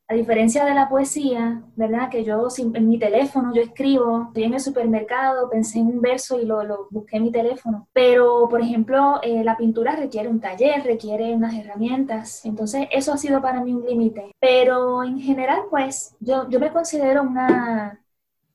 a 0.09 0.15
diferencia 0.15 0.65
de 0.65 0.73
la 0.73 0.89
poesía, 0.89 1.61
¿verdad? 1.75 2.09
Que 2.09 2.23
yo 2.23 2.47
en 2.57 2.89
mi 2.89 2.97
teléfono, 2.97 3.53
yo 3.53 3.61
escribo, 3.61 4.23
estoy 4.29 4.45
en 4.45 4.55
el 4.55 4.59
supermercado, 4.59 5.51
pensé 5.51 5.77
en 5.77 5.85
un 5.85 6.01
verso 6.01 6.41
y 6.41 6.45
lo, 6.45 6.87
busqué 6.89 7.17
en 7.17 7.23
mi 7.23 7.31
teléfono. 7.31 7.87
Pero, 7.93 8.49
por 8.49 8.59
ejemplo, 8.59 9.19
eh, 9.21 9.43
la 9.43 9.55
pintura 9.55 9.95
requiere 9.95 10.27
un 10.27 10.39
taller, 10.39 10.83
requiere 10.83 11.35
unas 11.35 11.53
herramientas. 11.53 12.43
Entonces, 12.43 12.87
eso 12.91 13.13
ha 13.13 13.17
sido 13.17 13.39
para 13.39 13.63
mí 13.63 13.71
un 13.71 13.85
límite. 13.85 14.35
Pero 14.39 15.03
en 15.03 15.19
general, 15.19 15.61
pues, 15.69 16.15
yo, 16.19 16.49
yo 16.49 16.59
me 16.59 16.71
considero 16.71 17.21
una, 17.21 18.03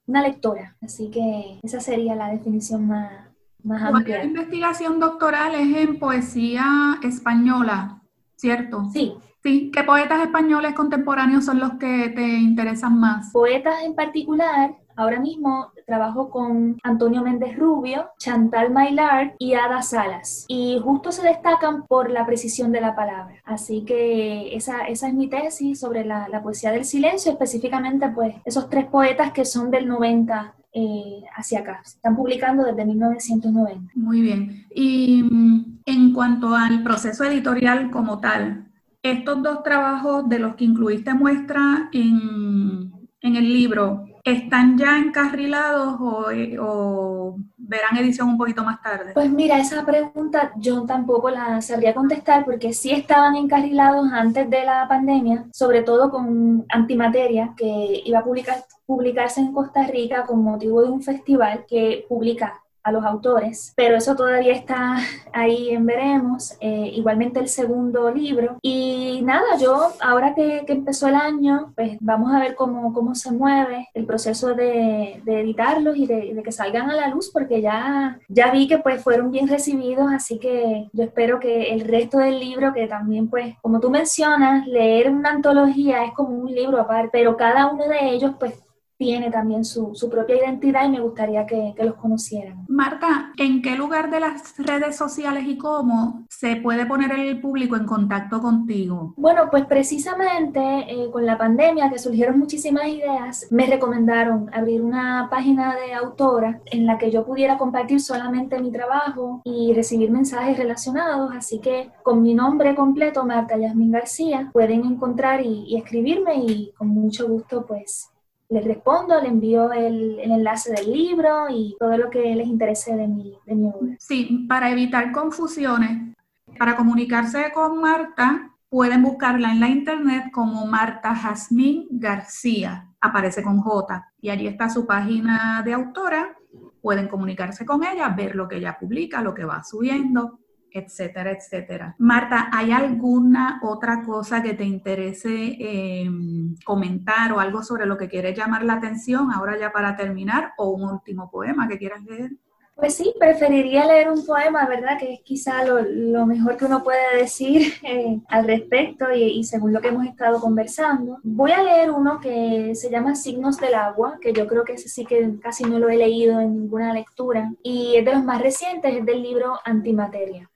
una 0.09 0.23
lectora. 0.23 0.77
Así 0.83 1.09
que 1.09 1.61
esa 1.63 1.79
sería 1.79 2.17
la 2.17 2.31
definición 2.31 2.89
más, 2.89 3.29
más 3.63 3.81
amplia. 3.81 4.19
La 4.19 4.25
investigación 4.25 4.99
doctoral 4.99 5.55
es 5.55 5.77
en 5.77 6.01
poesía 6.01 6.99
española, 7.05 8.03
¿cierto? 8.35 8.91
Sí. 8.93 9.15
Sí, 9.45 9.71
¿qué 9.71 9.85
poetas 9.85 10.23
españoles 10.23 10.73
contemporáneos 10.73 11.45
son 11.45 11.61
los 11.61 11.75
que 11.75 12.09
te 12.09 12.27
interesan 12.27 12.99
más? 12.99 13.31
Poetas 13.31 13.83
en 13.85 13.95
particular, 13.95 14.75
ahora 14.97 15.21
mismo 15.21 15.71
trabajo 15.87 16.31
con 16.31 16.79
Antonio 16.83 17.21
Méndez 17.21 17.55
Rubio, 17.59 18.09
Chantal 18.19 18.73
Maillard 18.73 19.35
y 19.39 19.53
Ada 19.53 19.83
Salas. 19.83 20.47
Y 20.49 20.81
justo 20.83 21.13
se 21.13 21.29
destacan 21.29 21.87
por 21.87 22.11
la 22.11 22.25
precisión 22.25 22.73
de 22.73 22.81
la 22.81 22.97
palabra. 22.97 23.35
Así 23.45 23.85
que 23.85 24.57
esa, 24.57 24.87
esa 24.87 25.09
es 25.09 25.13
mi 25.13 25.29
tesis 25.29 25.79
sobre 25.79 26.07
la, 26.07 26.27
la, 26.31 26.43
poesía 26.43 26.73
del 26.73 26.87
silencio, 26.87 27.31
específicamente 27.31 28.09
pues 28.09 28.37
esos 28.47 28.71
tres 28.71 28.87
poetas 28.87 29.33
que 29.33 29.45
son 29.45 29.71
del 29.71 29.87
90 29.87 30.55
eh, 30.73 31.23
hacia 31.37 31.61
acá. 31.61 31.83
están 31.85 32.17
publicando 32.17 32.65
desde 32.65 32.87
1990. 32.87 33.93
Muy 33.95 34.23
bien. 34.23 34.67
Y 34.75 35.23
mm, 35.23 35.81
en 35.85 36.15
cuanto 36.15 36.55
al 36.55 36.83
proceso 36.83 37.25
editorial 37.25 37.91
como 37.91 38.21
tal, 38.21 38.71
estos 39.05 39.43
dos 39.43 39.63
trabajos 39.63 40.29
de 40.31 40.39
los 40.39 40.57
que 40.57 40.65
incluiste 40.65 41.13
muestra 41.13 41.91
en, 41.93 42.91
el 43.21 43.53
libro, 43.53 44.07
¿están 44.25 44.79
ya 44.79 44.99
encarrilados 44.99 45.97
o, 46.01 47.37
verán 47.57 47.97
edición 47.99 48.31
un 48.31 48.39
poquito 48.39 48.65
más 48.65 48.81
tarde? 48.83 49.13
Pues 49.13 49.31
mira, 49.31 49.59
esa 49.59 49.85
pregunta 49.85 50.53
yo 50.57 50.85
tampoco 50.85 51.31
la 51.31 51.61
sabría 51.61 51.95
contestar 51.95 52.45
porque 52.47 52.73
sí 52.73 52.93
estaban 52.93 53.37
encarrilados 53.37 54.11
antes 54.11 54.49
de 54.49 54.65
la 54.65 54.87
pandemia, 54.89 55.47
sobre 55.53 55.83
todo 55.83 56.11
con 56.11 56.65
Antimateria, 56.71 57.53
que 57.57 58.03
iba 58.05 58.21
a 58.21 58.25
publicar, 58.25 58.65
publicarse 58.87 59.41
en 59.41 59.53
Costa 59.53 59.87
Rica 59.87 60.25
con 60.25 60.43
motivo 60.43 60.83
de 60.83 60.91
un 60.91 61.03
festival 61.03 61.67
que 61.69 62.07
publica 62.09 62.64
a 62.85 62.93
los 62.93 63.05
autores, 63.05 63.73
pero 63.77 63.97
eso 63.97 64.15
todavía 64.15 64.53
está 64.53 64.99
ahí 65.33 65.71
en 65.71 65.87
veremos. 65.87 66.57
Eh, 66.61 66.91
igualmente 66.95 67.41
el 67.41 67.49
segundo 67.49 68.11
libro. 68.11 68.59
Y 68.63 69.21
nada, 69.23 69.57
yo 69.61 69.93
ahora 70.01 70.35
que, 70.35 70.65
empezó 70.69 71.09
el 71.09 71.15
año, 71.15 71.73
pues 71.77 71.97
vamos 72.01 72.33
a 72.33 72.41
ver 72.41 72.55
cómo, 72.55 72.93
cómo 72.93 73.15
se 73.15 73.31
mueve 73.33 73.89
el 73.95 74.07
proceso 74.07 74.55
de, 74.55 75.23
editarlos 75.27 75.97
y 75.97 76.07
de, 76.07 76.43
que 76.45 76.53
salgan 76.53 76.91
a 76.91 76.97
la 76.97 77.09
luz, 77.09 77.31
porque 77.33 77.63
ya, 77.63 78.19
ya 78.29 78.51
vi 78.51 78.69
que 78.69 78.79
pues 78.79 79.03
fueron 79.03 79.31
bien 79.31 79.49
recibidos, 79.49 80.13
así 80.13 80.39
que 80.39 80.89
yo 80.93 81.05
espero 81.05 81.41
que 81.41 81.73
el 81.73 81.81
resto 81.81 82.19
del 82.19 82.39
libro, 82.41 82.73
que 82.73 82.87
también 82.87 83.29
pues, 83.29 83.55
como 83.63 83.81
tú 83.81 83.91
mencionas, 83.91 84.67
leer 84.67 85.11
una 85.11 85.31
antología 85.31 86.05
es 86.05 86.13
como 86.13 86.37
un 86.37 86.53
libro 86.53 86.81
aparte, 86.81 87.11
pero 87.13 87.37
cada 87.37 87.67
uno 87.67 87.87
de 87.89 88.11
ellos 88.11 88.33
pues 88.39 88.55
tiene 88.97 89.31
también 89.31 89.65
su, 89.65 89.93
propia 90.11 90.37
identidad 90.37 90.87
y 90.87 90.91
me 90.91 91.01
gustaría 91.01 91.47
que, 91.47 91.75
los 91.85 91.95
conocieran. 91.95 92.65
Marta, 92.69 93.33
¿en 93.37 93.61
qué 93.61 93.77
lugar 93.77 94.11
de 94.11 94.21
las 94.21 94.55
redes 94.59 94.97
sociales 94.97 95.45
y 95.47 95.59
cómo 95.59 96.25
se 96.31 96.57
puede 96.57 96.87
poner 96.87 97.13
el 97.13 97.41
público 97.41 97.77
en 97.77 97.85
contacto 97.85 98.41
contigo? 98.41 99.13
Bueno, 99.17 99.49
pues 99.51 99.67
precisamente 99.67 100.61
eh, 100.61 101.11
con 101.11 101.27
la 101.27 101.37
pandemia 101.37 101.91
que 101.91 101.99
surgieron 101.99 102.39
muchísimas 102.39 102.87
ideas, 102.87 103.47
me 103.51 103.67
recomendaron 103.67 104.49
abrir 104.53 104.83
una 104.83 105.29
página 105.31 105.75
de 105.75 105.93
autora 105.93 106.61
en 106.67 106.87
la 106.87 106.97
que 106.97 107.11
yo 107.11 107.25
pudiera 107.25 107.59
compartir 107.59 108.01
solamente 108.01 108.61
mi 108.61 108.71
trabajo 108.71 109.43
y 109.45 109.73
recibir 109.75 110.11
mensajes 110.11 110.57
relacionados, 110.57 111.33
así 111.37 111.59
que 111.59 111.91
con 112.03 112.23
mi 112.23 112.35
nombre 112.35 112.75
completo, 112.75 113.25
Marta 113.25 113.57
Yasmin 113.57 113.91
García, 113.91 114.51
pueden 114.53 114.85
encontrar 114.85 115.41
y, 115.43 115.65
y 115.67 115.77
escribirme 115.77 116.37
y 116.37 116.73
con 116.77 116.89
mucho 116.89 117.29
gusto 117.29 117.67
pues 117.67 118.14
les 118.49 118.65
respondo, 118.65 119.21
le 119.21 119.29
envío 119.29 119.73
el, 119.73 120.19
enlace 120.21 120.73
del 120.73 120.93
libro 120.93 121.47
y 121.49 121.77
todo 121.79 121.97
lo 121.97 122.11
que 122.11 122.35
les 122.35 122.47
interese 122.47 122.95
de 122.95 123.09
mi, 123.09 123.39
de 123.47 123.55
mi 123.55 123.69
obra. 123.69 123.97
Sí, 123.99 124.47
para 124.49 124.71
evitar 124.71 125.13
confusiones, 125.13 126.15
para 126.59 126.77
comunicarse 126.77 127.53
con 127.53 127.81
Marta, 127.81 128.51
pueden 128.69 129.03
buscarla 129.03 129.53
en 129.53 129.61
la 129.61 129.69
internet 129.69 130.31
como 130.33 130.67
Marta 130.67 131.15
Jazmín 131.15 131.87
García, 131.91 132.89
aparece 133.01 133.43
con 133.43 133.61
J, 133.61 134.13
y 134.21 134.31
allí 134.31 134.47
está 134.47 134.69
su 134.69 134.87
página 134.87 135.63
de 135.65 135.75
autora, 135.75 136.37
pueden 136.83 137.09
comunicarse 137.09 137.65
con 137.65 137.85
ella, 137.85 138.09
ver 138.09 138.35
lo 138.35 138.49
que 138.49 138.57
ella 138.57 138.77
publica, 138.79 139.23
lo 139.23 139.35
que 139.35 139.45
va 139.45 139.63
subiendo, 139.63 140.41
etcétera, 140.75 141.31
etcétera. 141.31 141.95
Marta, 141.99 142.51
¿hay 142.53 142.73
alguna 142.73 143.61
otra 143.63 144.03
cosa 144.03 144.43
que 144.43 144.55
te 144.55 144.65
interese 144.65 145.57
em, 145.59 146.57
comentar 146.65 147.33
o 147.33 147.39
algo 147.39 147.63
sobre 147.63 147.87
lo 147.87 147.97
que 147.97 148.09
quieres 148.09 148.37
llamar 148.37 148.65
la 148.65 148.75
atención 148.75 149.31
ahora 149.33 149.57
ya 149.57 149.73
para 149.73 149.97
terminar 149.97 150.53
o 150.59 150.71
un 150.71 150.91
último 150.91 151.31
poema 151.31 151.69
que 151.69 151.79
quieras 151.79 152.03
leer? 152.03 152.33
Pues 152.75 152.95
sí, 152.95 153.15
preferiría 153.21 153.87
leer 153.87 154.11
un 154.11 154.27
poema, 154.27 154.67
¿verdad? 154.67 154.99
Que 154.99 155.15
es 155.15 155.21
quizá 155.21 155.65
lo, 155.65 156.27
mejor 156.27 156.57
que 156.57 156.65
uno 156.65 156.83
puede 156.83 157.19
decir 157.19 157.73
eh, 157.85 158.21
al 158.29 158.45
respecto 158.45 159.13
y, 159.13 159.23
y, 159.23 159.45
según 159.45 159.73
lo 159.73 159.81
que 159.81 159.89
hemos 159.89 160.07
estado 160.07 160.41
conversando. 160.41 161.19
Voy 161.23 161.53
a 161.53 161.63
leer 161.63 161.93
uno 161.93 162.19
que 162.19 162.75
se 162.75 162.91
llama 162.91 163.15
Signos 163.15 163.59
del 163.59 163.75
Agua, 163.75 164.19
que 164.21 164.33
yo 164.33 164.49
creo 164.49 164.65
que 164.65 164.73
ese 164.73 164.89
sí 164.89 165.05
que 165.05 165.39
casi 165.41 165.63
no 165.63 165.79
lo 165.79 165.89
he 165.89 165.97
leído 165.97 166.41
en 166.41 166.63
ninguna 166.63 166.93
lectura 166.93 167.53
y 167.63 167.95
es 167.95 168.05
de 168.05 168.13
los 168.13 168.25
más 168.25 168.43
recientes, 168.43 168.93
es 168.93 169.07
del 169.07 169.23
libro 169.23 169.61
Antimateria. 169.65 170.51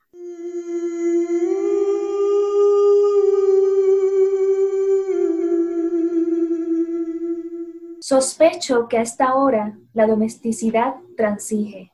Sospecho 8.09 8.89
que 8.89 8.97
a 8.97 9.03
esta 9.03 9.35
hora 9.35 9.79
la 9.93 10.07
domesticidad 10.07 10.95
transige. 11.15 11.93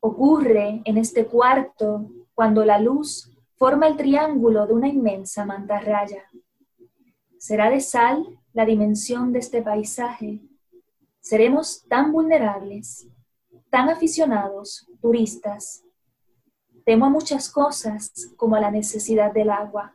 Ocurre 0.00 0.82
en 0.84 0.98
este 0.98 1.24
cuarto 1.24 2.10
cuando 2.34 2.62
la 2.64 2.78
luz 2.78 3.32
forma 3.56 3.86
el 3.86 3.96
triángulo 3.96 4.66
de 4.66 4.74
una 4.74 4.88
inmensa 4.88 5.46
mantarraya. 5.46 6.24
¿Será 7.38 7.70
de 7.70 7.80
sal 7.80 8.38
la 8.52 8.66
dimensión 8.66 9.32
de 9.32 9.38
este 9.38 9.62
paisaje? 9.62 10.40
Seremos 11.20 11.86
tan 11.88 12.12
vulnerables, 12.12 13.08
tan 13.70 13.88
aficionados, 13.88 14.86
turistas. 15.00 15.84
Temo 16.84 17.06
a 17.06 17.10
muchas 17.10 17.50
cosas 17.50 18.12
como 18.36 18.56
a 18.56 18.60
la 18.60 18.70
necesidad 18.70 19.32
del 19.32 19.50
agua 19.50 19.94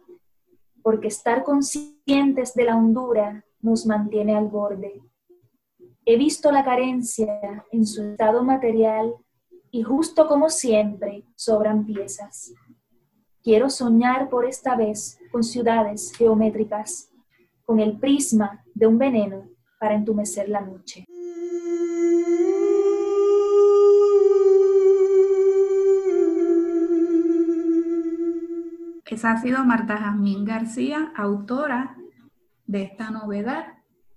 porque 0.81 1.07
estar 1.07 1.43
conscientes 1.43 2.53
de 2.55 2.63
la 2.63 2.75
hondura 2.75 3.45
nos 3.61 3.85
mantiene 3.85 4.35
al 4.35 4.47
borde. 4.47 5.01
He 6.05 6.17
visto 6.17 6.51
la 6.51 6.63
carencia 6.63 7.63
en 7.71 7.85
su 7.85 8.03
estado 8.03 8.43
material 8.43 9.13
y 9.69 9.83
justo 9.83 10.27
como 10.27 10.49
siempre 10.49 11.25
sobran 11.35 11.85
piezas. 11.85 12.53
Quiero 13.43 13.69
soñar 13.69 14.29
por 14.29 14.45
esta 14.45 14.75
vez 14.75 15.19
con 15.31 15.43
ciudades 15.43 16.11
geométricas, 16.17 17.11
con 17.65 17.79
el 17.79 17.99
prisma 17.99 18.63
de 18.73 18.87
un 18.87 18.97
veneno 18.97 19.47
para 19.79 19.93
entumecer 19.93 20.49
la 20.49 20.61
noche. 20.61 21.05
Ha 29.25 29.37
sido 29.37 29.65
Marta 29.65 29.97
Jazmín 29.97 30.45
García, 30.45 31.11
autora 31.15 31.97
de 32.67 32.83
esta 32.83 33.11
novedad. 33.11 33.65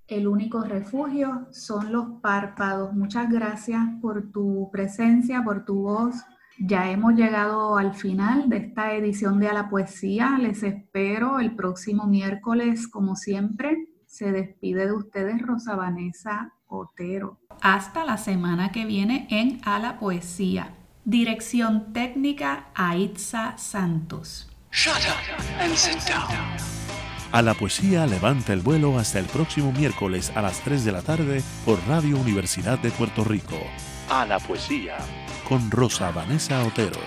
El 0.07 0.29
único 0.29 0.63
refugio 0.63 1.49
son 1.51 1.93
los 1.93 2.21
párpados. 2.21 2.93
Muchas 2.95 3.29
gracias 3.29 3.83
por 4.01 4.31
tu 4.31 4.69
presencia, 4.71 5.43
por 5.43 5.65
tu 5.65 5.83
voz. 5.83 6.17
Ya 6.59 6.91
hemos 6.91 7.15
llegado 7.15 7.79
al 7.79 7.95
final 7.95 8.49
de 8.49 8.59
esta 8.59 8.93
edición 8.93 9.41
de 9.41 9.49
A 9.49 9.55
la 9.55 9.71
Poesía. 9.71 10.39
Les 10.39 10.63
espero 10.63 11.41
el 11.41 11.57
próximo 11.57 12.07
miércoles, 12.07 12.87
como 12.87 13.17
siempre. 13.17 13.89
Se 14.07 14.31
despide 14.31 14.87
de 14.87 14.93
ustedes 14.93 15.43
Rosa 15.43 15.75
Vanessa 15.75 16.53
Otero. 16.67 17.41
Hasta 17.61 18.05
la 18.05 18.19
semana 18.19 18.71
que 18.71 18.85
viene 18.85 19.27
en 19.31 19.61
A 19.65 19.79
la 19.81 19.99
Poesía. 19.99 20.75
Dirección 21.05 21.93
técnica 21.93 22.67
Aitza 22.75 23.57
Santos. 23.59 24.52
Shut 24.73 24.97
up 25.07 25.61
and 25.61 25.77
sit 25.77 25.99
down. 26.09 26.31
A 27.31 27.43
la 27.43 27.53
poesía 27.53 28.07
levanta 28.07 28.55
el 28.55 28.63
vuelo 28.63 28.99
hasta 28.99 29.19
el 29.19 29.27
próximo 29.27 29.71
miércoles 29.71 30.33
a 30.35 30.41
las 30.41 30.61
3 30.65 30.85
de 30.85 30.93
la 30.93 31.03
tarde 31.03 31.43
por 31.67 31.79
Radio 31.87 32.17
Universidad 32.17 32.79
de 32.79 32.91
Puerto 32.91 33.23
Rico. 33.23 33.59
A 34.09 34.25
la 34.25 34.39
poesía 34.39 34.97
con 35.47 35.71
Rosa 35.71 36.11
Vanessa 36.11 36.65
Otero. 36.65 36.99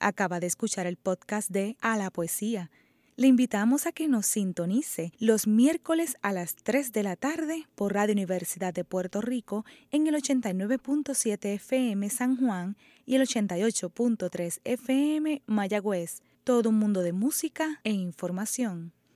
Acaba 0.00 0.40
de 0.40 0.48
escuchar 0.48 0.88
el 0.88 0.96
podcast 0.96 1.48
de 1.48 1.76
A 1.80 1.96
la 1.96 2.10
poesía 2.10 2.68
le 3.16 3.26
invitamos 3.26 3.86
a 3.86 3.92
que 3.92 4.08
nos 4.08 4.26
sintonice 4.26 5.12
los 5.18 5.46
miércoles 5.46 6.16
a 6.22 6.32
las 6.32 6.54
3 6.54 6.92
de 6.92 7.02
la 7.02 7.16
tarde 7.16 7.66
por 7.74 7.94
Radio 7.94 8.12
Universidad 8.12 8.72
de 8.72 8.84
Puerto 8.84 9.20
Rico 9.20 9.64
en 9.90 10.06
el 10.06 10.14
89.7 10.14 11.54
FM 11.54 12.08
San 12.08 12.36
Juan 12.36 12.76
y 13.04 13.16
el 13.16 13.22
88.3 13.22 14.60
FM 14.64 15.42
Mayagüez. 15.46 16.22
Todo 16.44 16.70
un 16.70 16.78
mundo 16.78 17.02
de 17.02 17.12
música 17.12 17.80
e 17.84 17.90
información. 17.90 18.92